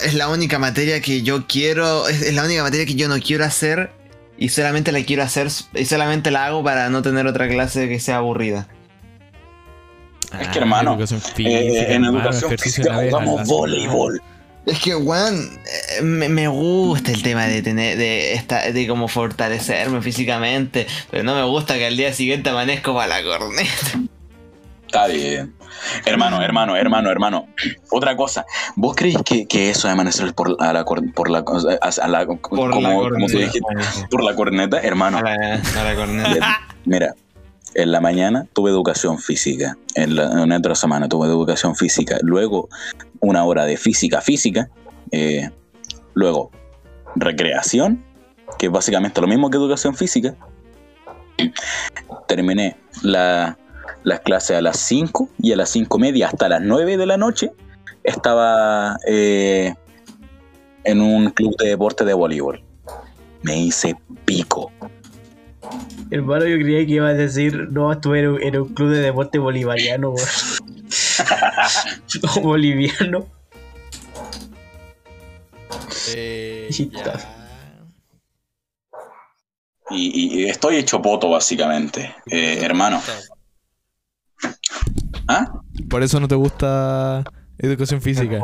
[0.04, 3.18] Es la única materia que yo quiero, es, es la única materia que yo no
[3.18, 3.90] quiero hacer
[4.36, 7.98] y solamente la quiero hacer y solamente la hago para no tener otra clase que
[8.00, 8.68] sea aburrida.
[10.40, 14.20] Es que, hermano, educación física, Eh, en hermano, educación física jugamos voleibol.
[14.66, 15.60] Es que, weón,
[15.98, 21.22] eh, me, me gusta el tema de tener, de esta, de como fortalecerme físicamente, pero
[21.22, 24.00] no me gusta que al día siguiente amanezco para la corneta.
[24.86, 25.54] Está bien.
[26.04, 27.46] Hermano, hermano, hermano, hermano.
[27.90, 28.44] Otra cosa.
[28.76, 31.44] ¿Vos creéis que, que eso de amanecer por, a la, por la,
[31.80, 33.60] a la, como, como tú dijiste,
[34.10, 35.18] por la corneta, hermano?
[35.18, 36.60] A la, a la corneta.
[36.84, 37.14] Mira,
[37.74, 39.76] en la mañana tuve educación física.
[39.94, 42.18] En, la, en otra semana tuve educación física.
[42.22, 42.68] Luego,
[43.20, 44.68] una hora de física física.
[45.14, 45.50] eh,
[46.14, 46.50] luego,
[47.16, 48.04] recreación,
[48.58, 50.34] que es básicamente lo mismo que educación física.
[52.26, 53.56] Terminé la,
[54.04, 57.16] las clases a las 5 y a las 5 media hasta las 9 de la
[57.16, 57.50] noche
[58.04, 59.74] estaba eh,
[60.84, 62.62] en un club de deporte de voleibol.
[63.42, 64.70] Me hice pico.
[66.10, 69.00] Hermano, yo creía que iba a decir, no, estuve en un, en un club de
[69.00, 70.12] deporte bolivariano,
[72.42, 73.26] boliviano.
[76.14, 76.68] Eh,
[79.90, 82.14] y estoy hecho poto, básicamente.
[82.26, 83.00] Eh, hermano.
[85.28, 85.46] ¿Ah?
[85.88, 87.24] Por eso no te gusta
[87.58, 88.38] educación física.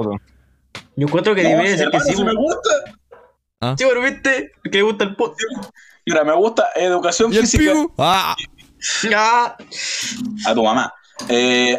[0.96, 2.70] Yo encuentro que No, debería decir que sí, si me gusta.
[3.76, 5.34] Sí, bueno, viste, que le gusta el pot.
[6.06, 7.72] Mira, me gusta educación ¿Y el física?
[7.98, 8.34] ¡Ah!
[9.14, 9.56] Ah,
[10.46, 10.92] a tu mamá.
[11.28, 11.78] Eh.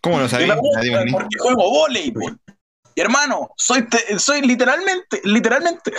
[0.00, 0.46] ¿Cómo lo y sabía?
[0.54, 2.38] me gusta Nadie me- porque juego voleibol.
[2.94, 5.92] Y hermano, soy, te- soy literalmente, literalmente,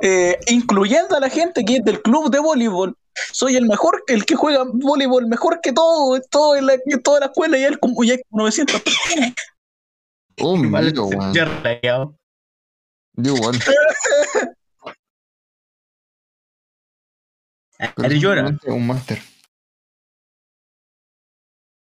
[0.00, 2.96] eh, incluyendo a la gente que es del club de voleibol,
[3.32, 7.20] soy el mejor, el que juega voleibol mejor que todo, todo en la, en toda
[7.20, 9.34] la escuela y hay como, y hay como 900 personas.
[11.34, 12.16] Ya rayado.
[13.14, 13.58] Yo igual.
[17.78, 18.58] Eres llora.
[18.66, 19.20] Un máster.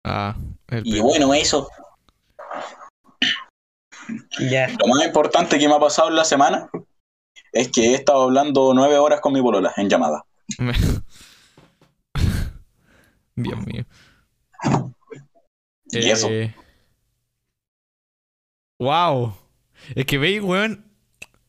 [0.06, 0.36] Ah,
[0.68, 1.70] el Y bueno, eso.
[4.40, 4.68] Ya.
[4.68, 6.70] Lo más importante que me ha pasado en la semana
[7.52, 10.26] es que he estado hablando nueve horas con mi polola en llamada.
[13.36, 13.86] Dios mío.
[15.92, 16.30] Y eso.
[18.80, 19.36] Wow.
[19.96, 20.86] Es que veis, weón.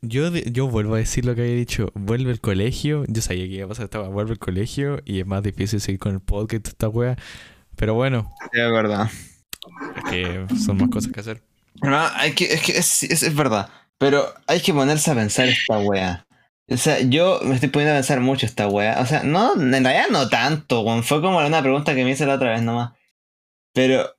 [0.04, 1.90] Yo, yo vuelvo a decir lo que había dicho.
[1.94, 3.04] Vuelve el colegio.
[3.06, 4.00] Yo sabía que iba a pasar esta.
[4.00, 7.16] Vuelve el colegio y es más difícil seguir con el podcast, esta wea.
[7.76, 9.08] Pero bueno, Sí, es verdad.
[9.96, 11.42] es que son más cosas que hacer.
[11.80, 13.70] Hermano, hay que, es que es, es, es verdad.
[13.98, 16.26] Pero hay que ponerse a pensar esta wea.
[16.68, 19.00] O sea, yo me estoy poniendo a pensar mucho esta wea.
[19.00, 21.02] O sea, no, en realidad no tanto, weón.
[21.04, 22.92] Fue como una pregunta que me hice la otra vez nomás.
[23.74, 24.14] Pero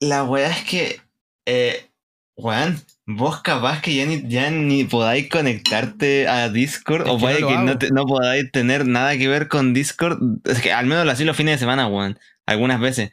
[0.00, 1.00] la wea es que,
[1.46, 1.88] eh,
[2.36, 7.20] weón, vos capaz que ya ni, ya ni podáis conectarte a Discord Es o que
[7.20, 7.78] puede no que no, hago.
[7.78, 10.18] te- no podáis tener nada que ver con Discord.
[10.44, 12.18] Es que al menos lo así los fines de semana, weón.
[12.46, 13.12] Algunas veces.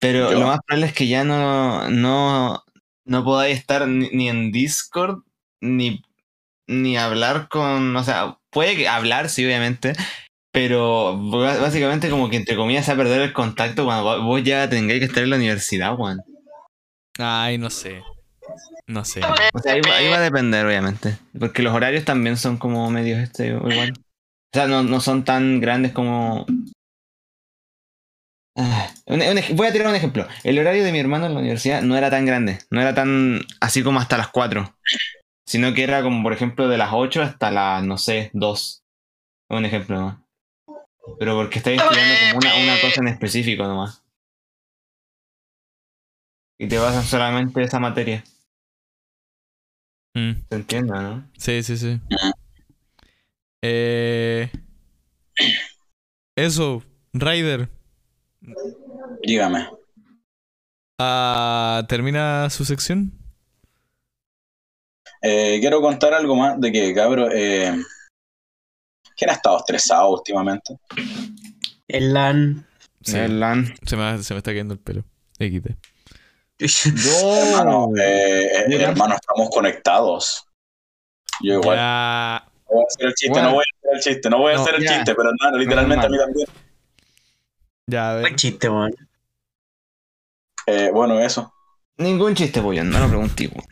[0.00, 2.62] Pero Yo- lo más probable es que ya no, no,
[3.06, 5.20] no podáis estar ni, ni en Discord
[5.62, 6.02] ni,
[6.66, 7.94] ni hablar con.
[7.96, 9.94] O sea, puede hablar, sí, obviamente.
[10.52, 14.42] Pero básicamente, como que entre comillas, se va a perder el contacto cuando vo- vos
[14.42, 16.20] ya tengáis que estar en la universidad, weón.
[17.18, 18.02] Ay, no sé.
[18.86, 19.20] No sé.
[19.52, 21.18] O sea, ahí va, ahí va a depender, obviamente.
[21.38, 23.92] Porque los horarios también son como medios este, igual.
[24.54, 26.46] O sea, no, no son tan grandes como.
[28.58, 30.26] Ah, un- un ej- voy a tirar un ejemplo.
[30.42, 32.58] El horario de mi hermano en la universidad no era tan grande.
[32.70, 34.74] No era tan así como hasta las 4.
[35.46, 38.82] Sino que era como, por ejemplo, de las 8 hasta las, no sé, 2.
[39.48, 40.18] Un ejemplo nomás.
[41.18, 44.02] Pero porque estáis estudiando como una, una cosa en específico nomás.
[46.58, 48.24] Y te basan solamente esa materia.
[50.14, 51.30] Mm, ¿Se entiende, no?
[51.36, 52.00] sí, sí, sí.
[53.62, 54.50] Eh,
[56.34, 56.82] eso,
[57.12, 57.68] Ryder.
[59.22, 59.68] Dígame.
[60.98, 63.12] ah, ¿Termina su sección?
[65.28, 67.76] Eh, quiero contar algo más de que, cabrón, eh,
[69.16, 70.78] ¿quién ha estado estresado últimamente?
[71.88, 72.64] El LAN.
[73.02, 73.16] Sí.
[73.18, 73.74] El LAN.
[73.84, 75.04] Se me, se me está cayendo el pelo.
[75.40, 75.70] XD.
[76.60, 80.46] Hermano, eh, eh, hermano, estamos conectados.
[81.42, 81.76] Yo igual.
[81.76, 82.44] Ya.
[82.68, 83.48] No voy a hacer el chiste, Bueno.
[83.48, 84.94] no voy a hacer el chiste, no voy a No, hacer el ya.
[84.94, 86.48] chiste, pero hermano, literalmente a mí también.
[87.88, 88.22] Ya, a ver.
[88.22, 88.94] Buen chiste, weón.
[90.66, 91.52] Eh, bueno, eso.
[91.98, 92.90] Ningún chiste, weón.
[92.90, 93.66] No lo pregunté, weón.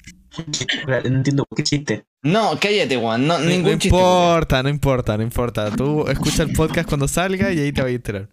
[0.87, 2.05] No entiendo por qué chiste.
[2.23, 3.27] No, cállate, weón.
[3.27, 3.97] No, No, ningún no chiste.
[3.97, 5.71] importa, no importa, no importa.
[5.71, 8.29] Tú escucha el podcast cuando salga y ahí te vas a enterar.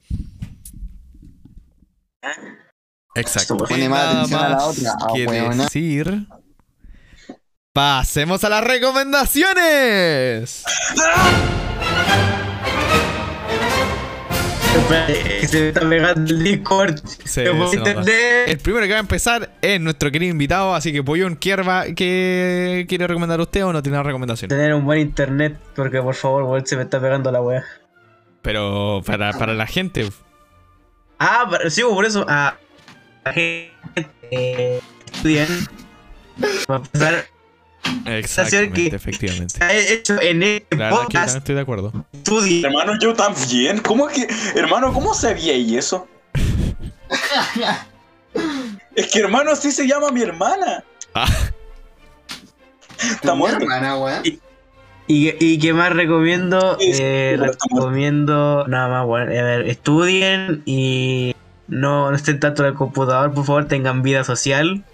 [3.15, 3.57] Exacto.
[3.57, 5.64] Pone más nada atención a la otra, ah, weona.
[5.65, 6.28] decir.
[7.73, 10.64] Pasemos a las recomendaciones.
[14.76, 16.95] Espérate, Se me está pegando el Discord.
[17.77, 18.49] Entender.
[18.49, 21.85] El primero que va a empezar es nuestro querido invitado, así que Pollón, ¿qué, va-
[21.95, 24.49] qué quiere recomendar usted o no tiene una recomendación?
[24.49, 27.64] Tener un buen internet, porque por favor, se me está pegando la weá.
[28.41, 30.10] Pero para, para la gente.
[31.19, 32.26] Ah, pero- sí, por eso.
[32.27, 32.56] Ah,
[33.26, 33.72] la gente
[34.31, 34.80] eh,
[35.14, 35.48] estudian.
[36.69, 37.26] Va a empezar.
[38.06, 39.58] Exactamente, que- efectivamente.
[39.58, 41.38] Se ha hecho en este La es que yo también podcast.
[41.38, 42.06] estoy de acuerdo.
[42.14, 42.68] Estudia.
[42.68, 43.80] Hermano, yo también.
[43.80, 46.08] ¿Cómo es que, hermano, cómo sabía y eso?
[48.95, 50.84] es que, hermano, así se llama mi hermana.
[51.14, 51.28] Ah.
[52.99, 53.60] Está muerta.
[53.64, 54.22] hermana, weón.
[54.26, 54.40] Y
[55.08, 56.78] ¿Y, qué más recomiendo?
[56.80, 61.36] Sí, sí, Eh, recomiendo nada más, bueno, a ver, estudien y
[61.68, 64.86] no, no estén tanto en el computador, por favor, tengan vida social.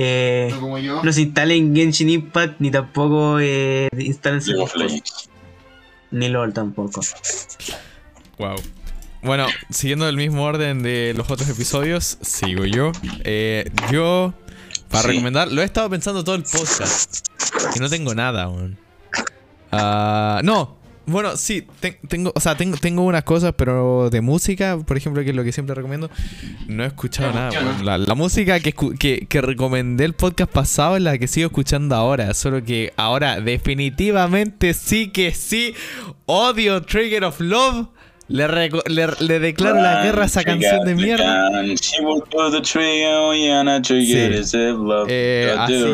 [0.00, 1.02] Eh, No como yo.
[1.02, 5.28] no se instalen Genshin Impact ni tampoco eh, instalen League of Legends.
[6.12, 7.00] ni LOL tampoco.
[8.38, 8.56] Wow.
[9.22, 12.92] Bueno, siguiendo el mismo orden de los otros episodios, sigo yo.
[13.24, 14.32] Eh, yo,
[14.88, 15.08] para Sí.
[15.08, 17.26] recomendar, lo he estado pensando todo el podcast.
[17.74, 18.78] Y no tengo nada, weón.
[19.72, 20.77] Ah, no,
[21.08, 25.22] bueno, sí, te- tengo, o sea, tengo, tengo unas cosas, pero de música, por ejemplo,
[25.24, 26.10] que es lo que siempre recomiendo,
[26.68, 27.50] no he escuchado nada.
[27.82, 31.94] La, la música que, que, que recomendé el podcast pasado es la que sigo escuchando
[31.96, 35.74] ahora, solo que ahora definitivamente sí que sí
[36.26, 37.88] odio Trigger of Love.
[38.30, 41.48] Le, reco- le, le declaro la guerra a esa canción de mierda.
[44.04, 44.12] Sí.
[45.08, 45.88] Eh, así que-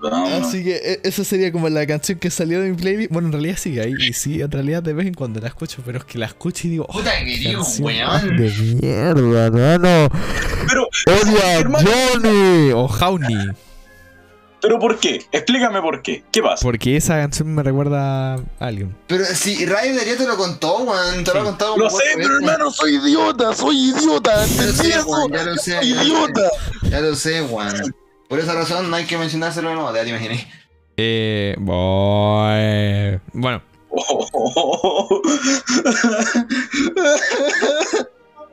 [0.00, 0.48] the gun and the bam, bam, bam.
[0.48, 3.12] Así que e- esa sería como la canción que salió de mi playlist.
[3.12, 3.94] Bueno, en realidad sigue ahí.
[3.98, 6.66] Y sí, en realidad de vez en cuando la escucho, pero es que la escucho
[6.66, 8.36] y digo, oh, Puta que digo, weón.
[8.36, 8.50] de
[8.80, 10.08] mierda, no,
[10.68, 13.48] Pero, Odio a hermano, Johnny o Jauni.
[14.62, 15.24] pero ¿por qué?
[15.32, 16.22] Explícame por qué.
[16.30, 16.62] ¿Qué pasa?
[16.62, 18.94] Porque esa canción me recuerda a alguien.
[19.06, 21.24] Pero si Rayo de te lo contó, weón.
[21.24, 22.42] Te lo ha contado Lo sé, pero veces.
[22.42, 24.32] hermano, soy idiota, soy idiota.
[24.34, 25.06] Ya lo ¿Entendí sé, eso?
[25.08, 25.76] weón, ya lo sé.
[25.80, 26.08] Soy ya lo sé.
[26.08, 26.50] idiota.
[26.90, 27.94] Ya lo sé, weón.
[28.30, 30.46] Por esa razón no hay que mencionárselo de nuevo, ya te imaginé.
[30.96, 33.18] Eh, boy.
[33.32, 33.60] Bueno,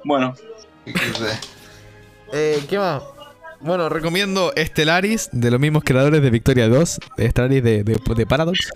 [0.03, 0.33] bueno,
[2.33, 3.03] eh, ¿qué más?
[3.61, 8.25] Bueno, recomiendo Stellaris, de los mismos creadores de Victoria 2, de Stellaris de, de, de
[8.25, 8.71] Paradox.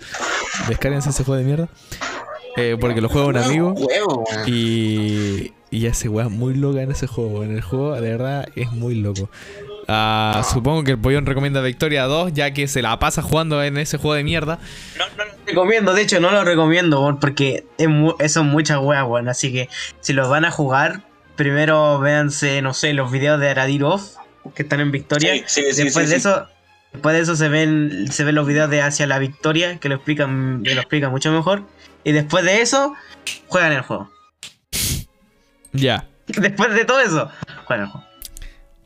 [0.68, 1.68] Descárguense ese juego de mierda.
[2.56, 3.74] Eh, porque lo juega un amigo.
[4.46, 7.42] Y, y ese weá es muy loca en ese juego.
[7.42, 9.28] En el juego, de verdad, es muy loco.
[9.94, 13.76] Ah, supongo que el pollón recomienda Victoria 2, ya que se la pasa jugando en
[13.76, 14.58] ese juego de mierda.
[14.98, 19.04] No, no lo recomiendo, de hecho no lo recomiendo, porque es mu- son muchas weas,
[19.06, 19.28] weón.
[19.28, 19.68] Así que
[20.00, 21.02] si los van a jugar,
[21.36, 24.00] primero véanse, no sé, los videos de Aradirov
[24.54, 25.34] que están en Victoria.
[25.34, 26.46] Sí, sí, sí, después sí, de eso,
[26.92, 29.96] después de eso se ven, se ven los videos de Hacia la Victoria, que lo
[29.96, 31.64] explican, que lo explican mucho mejor.
[32.04, 32.94] Y después de eso,
[33.48, 34.10] juegan el juego.
[35.72, 36.06] Ya.
[36.26, 37.30] Después de todo eso,
[37.64, 38.06] juegan el juego.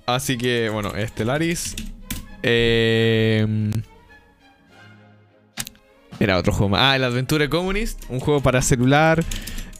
[0.06, 1.74] Así que, bueno, Stellaris.
[2.42, 3.46] Eh,
[6.20, 6.80] era otro juego más.
[6.82, 8.02] Ah, el Adventure Communist.
[8.08, 9.22] Un juego para celular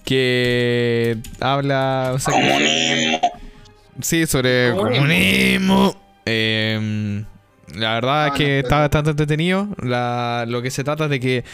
[0.05, 2.13] que habla.
[2.15, 3.21] o sea, que- comunismo.
[4.01, 4.97] Sí, sobre Comunismo.
[5.01, 6.03] comunismo.
[6.27, 7.25] Eh,
[7.75, 9.69] la verdad es que está bastante entretenido.
[9.83, 11.45] La- lo que se trata es de que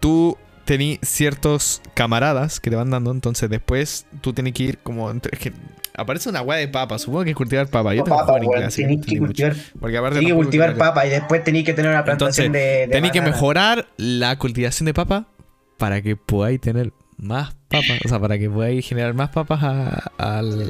[0.00, 5.08] tú tenés ciertos camaradas que te van dando, entonces después tú tienes que ir como...
[5.12, 5.52] entre- es que
[5.96, 7.94] aparece una weá de papa, supongo que es cultivar papa.
[7.94, 11.64] Yo tengo en no Tenéis que cultivar, Porque aparte que cultivar papa y después tenéis
[11.64, 15.26] que tener una plantación Entonces, de, de Tenéis que mejorar la cultivación de papa
[15.78, 17.98] para que podáis tener más papas.
[18.04, 20.64] O sea, para que podáis generar más papas a, a la-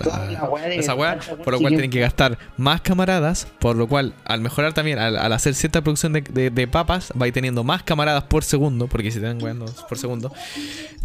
[0.67, 1.19] de- esa weá.
[1.19, 3.49] Por lo cual tienen que gastar más camaradas.
[3.59, 7.13] Por lo cual, al mejorar también, al, al hacer cierta producción de, de- de papas,
[7.17, 8.87] vais teniendo más camaradas por segundo.
[8.87, 10.33] Porque si te dan weando por segundo.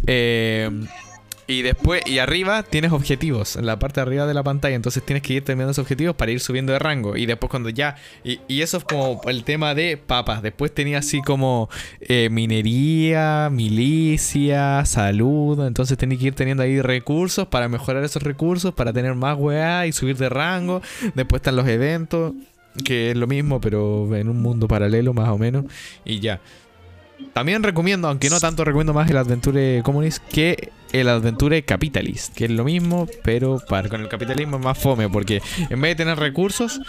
[0.06, 0.70] Eh,
[1.48, 4.76] y después, y arriba tienes objetivos en la parte de arriba de la pantalla.
[4.76, 7.16] Entonces tienes que ir terminando esos objetivos para ir subiendo de rango.
[7.16, 7.96] Y después, cuando ya.
[8.24, 10.42] Y, eso es como el tema de papas.
[10.42, 11.68] Después tenía así como
[12.00, 15.66] eh, minería, milicia, salud.
[15.66, 19.86] Entonces tenés que ir teniendo ahí recursos para mejorar esos recursos, para tener más weá
[19.86, 20.80] y subir de rango.
[21.14, 22.34] Después están los eventos,
[22.84, 25.64] que es lo mismo, pero en un mundo paralelo más o menos.
[26.04, 26.40] Y ya.
[27.32, 32.44] También recomiendo, aunque no tanto recomiendo más el Adventure Communist que el Adventure Capitalist, que
[32.44, 35.40] es lo mismo, pero para, con el capitalismo es más fome, porque
[35.70, 36.80] en vez de tener recursos,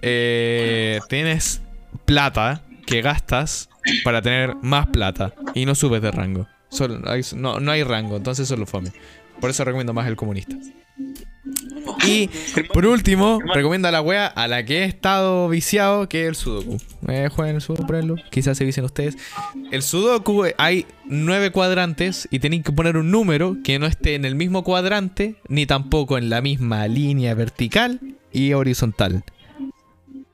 [0.00, 1.62] eh, tienes
[2.04, 3.68] plata que gastas
[4.04, 6.46] para tener más plata y no subes de rango.
[6.68, 7.00] Solo
[7.36, 8.92] no, no hay rango, entonces eso es lo fome.
[9.40, 10.56] Por eso recomiendo más el comunista.
[12.06, 12.28] Y
[12.72, 16.34] por último, recomiendo a la wea a la que he estado viciado, que es el
[16.36, 16.78] Sudoku.
[17.08, 18.16] Eh, jueguen el Sudoku, pruébenlo.
[18.30, 19.16] Quizás se vicien ustedes.
[19.70, 24.14] El Sudoku eh, hay nueve cuadrantes y tenéis que poner un número que no esté
[24.14, 28.00] en el mismo cuadrante, ni tampoco en la misma línea vertical
[28.32, 29.24] y horizontal.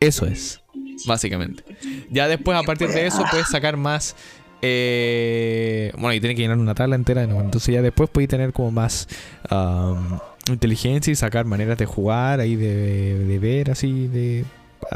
[0.00, 0.60] Eso es,
[1.06, 1.64] básicamente.
[2.10, 4.14] Ya después, a partir de eso, puedes sacar más.
[4.62, 7.26] eh, bueno, y tiene que llenar una tabla entera.
[7.26, 7.40] ¿no?
[7.40, 9.08] Entonces, ya después podéis tener como más
[9.48, 10.18] am,
[10.54, 14.44] inteligencia y sacar maneras de jugar, ahí de, de ver, así, de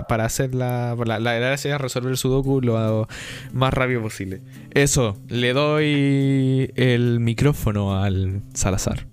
[0.09, 3.09] para hacer la, la, la gracia es resolver el sudoku lo
[3.53, 4.41] más rápido posible.
[4.73, 9.07] Eso, le doy el micrófono al Salazar.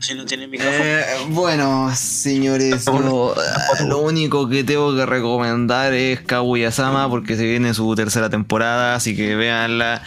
[0.00, 0.84] Si no tiene micrófono.
[0.84, 7.44] Eh, bueno, señores, yo, ah, lo único que tengo que recomendar es Kaguya-sama porque se
[7.44, 10.02] viene su tercera temporada, así que véanla.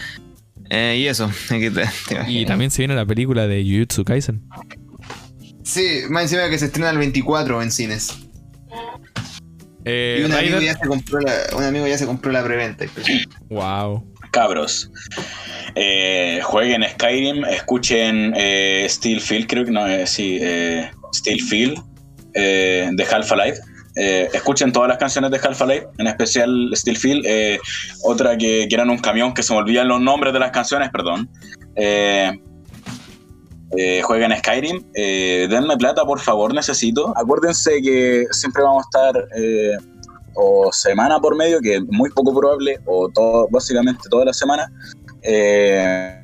[0.70, 1.30] Eh, y eso.
[2.28, 4.44] Y también se viene la película de Jujutsu Kaisen.
[5.64, 8.10] Sí, más encima que se estrena el 24 en cines.
[9.86, 12.86] Eh, y un amigo, ya se compró la, un amigo ya se compró la preventa.
[13.50, 14.08] Wow.
[14.32, 14.92] Cabros.
[15.76, 21.82] Eh, jueguen Skyrim, escuchen eh, Steel Field, creo que no, eh, sí, eh, Steel Field
[22.36, 23.60] eh, de Half-Life.
[23.98, 27.26] Eh, escuchen todas las canciones de Half-Life, en especial Steel Field.
[27.26, 27.60] eh,
[28.04, 30.90] otra que, que eran un camión que se me olvidan los nombres de las canciones,
[30.92, 31.30] perdón.
[31.76, 32.32] Eh,
[33.78, 37.14] eh, jueguen Skyrim, eh, denme plata, por favor, necesito.
[37.18, 39.78] Acuérdense que siempre vamos a estar eh,
[40.34, 44.72] o semana por medio, que es muy poco probable, o todo, básicamente toda la semana.
[45.22, 46.18] Eh,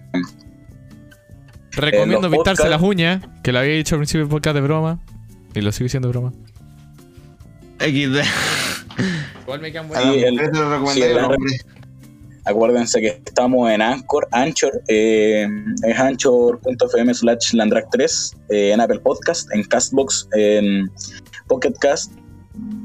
[1.72, 5.00] Recomiendo pintarse podcasts- las uñas, que lo había dicho al principio del podcast de broma.
[5.54, 6.34] Y lo sigo diciendo de broma.
[7.80, 8.24] XD.
[9.44, 10.40] Igual me quedan Sí, el-
[10.94, 11.38] sí, el- hombre.
[12.48, 15.48] Acuérdense que estamos en Anchor, Anchor, eh,
[15.84, 20.90] es anchor.fm slash landrak3, eh, en Apple Podcast, en Castbox, en
[21.48, 22.14] Pocket Cast,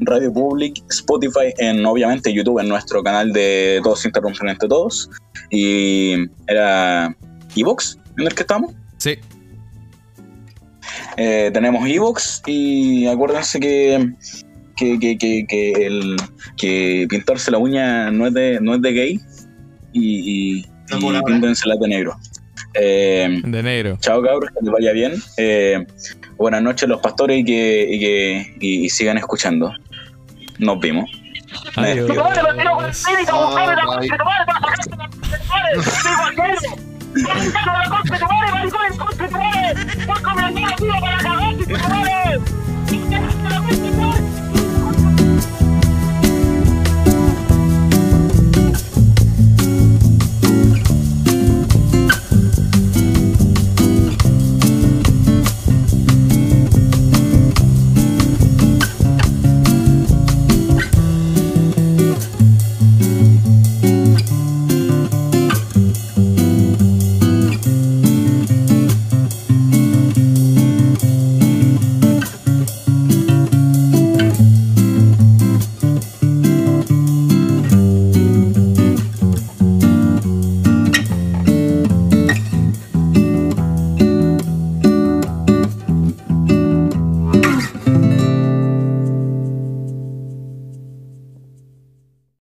[0.01, 5.09] Radio Public, Spotify, en obviamente YouTube, en nuestro canal de Todos Interrumpen entre Todos.
[5.51, 6.15] Y
[6.47, 7.17] era
[7.57, 8.73] Evox en el que estamos.
[8.99, 9.19] Sí.
[11.17, 14.13] Eh, tenemos Evox y acuérdense que,
[14.77, 16.17] que, que, que, que el,
[16.57, 19.21] que pintarse la uña no es de, no es de gay
[19.93, 22.17] y, y, No y píntensela de negro.
[22.75, 23.97] Eh, De negro.
[24.01, 25.13] chao cabros, que les vaya bien.
[25.37, 25.85] Eh,
[26.37, 29.73] buenas noches los pastores y que, y que y- y sigan escuchando.
[30.59, 31.11] Nos vimos.
[31.77, 32.09] Adiós.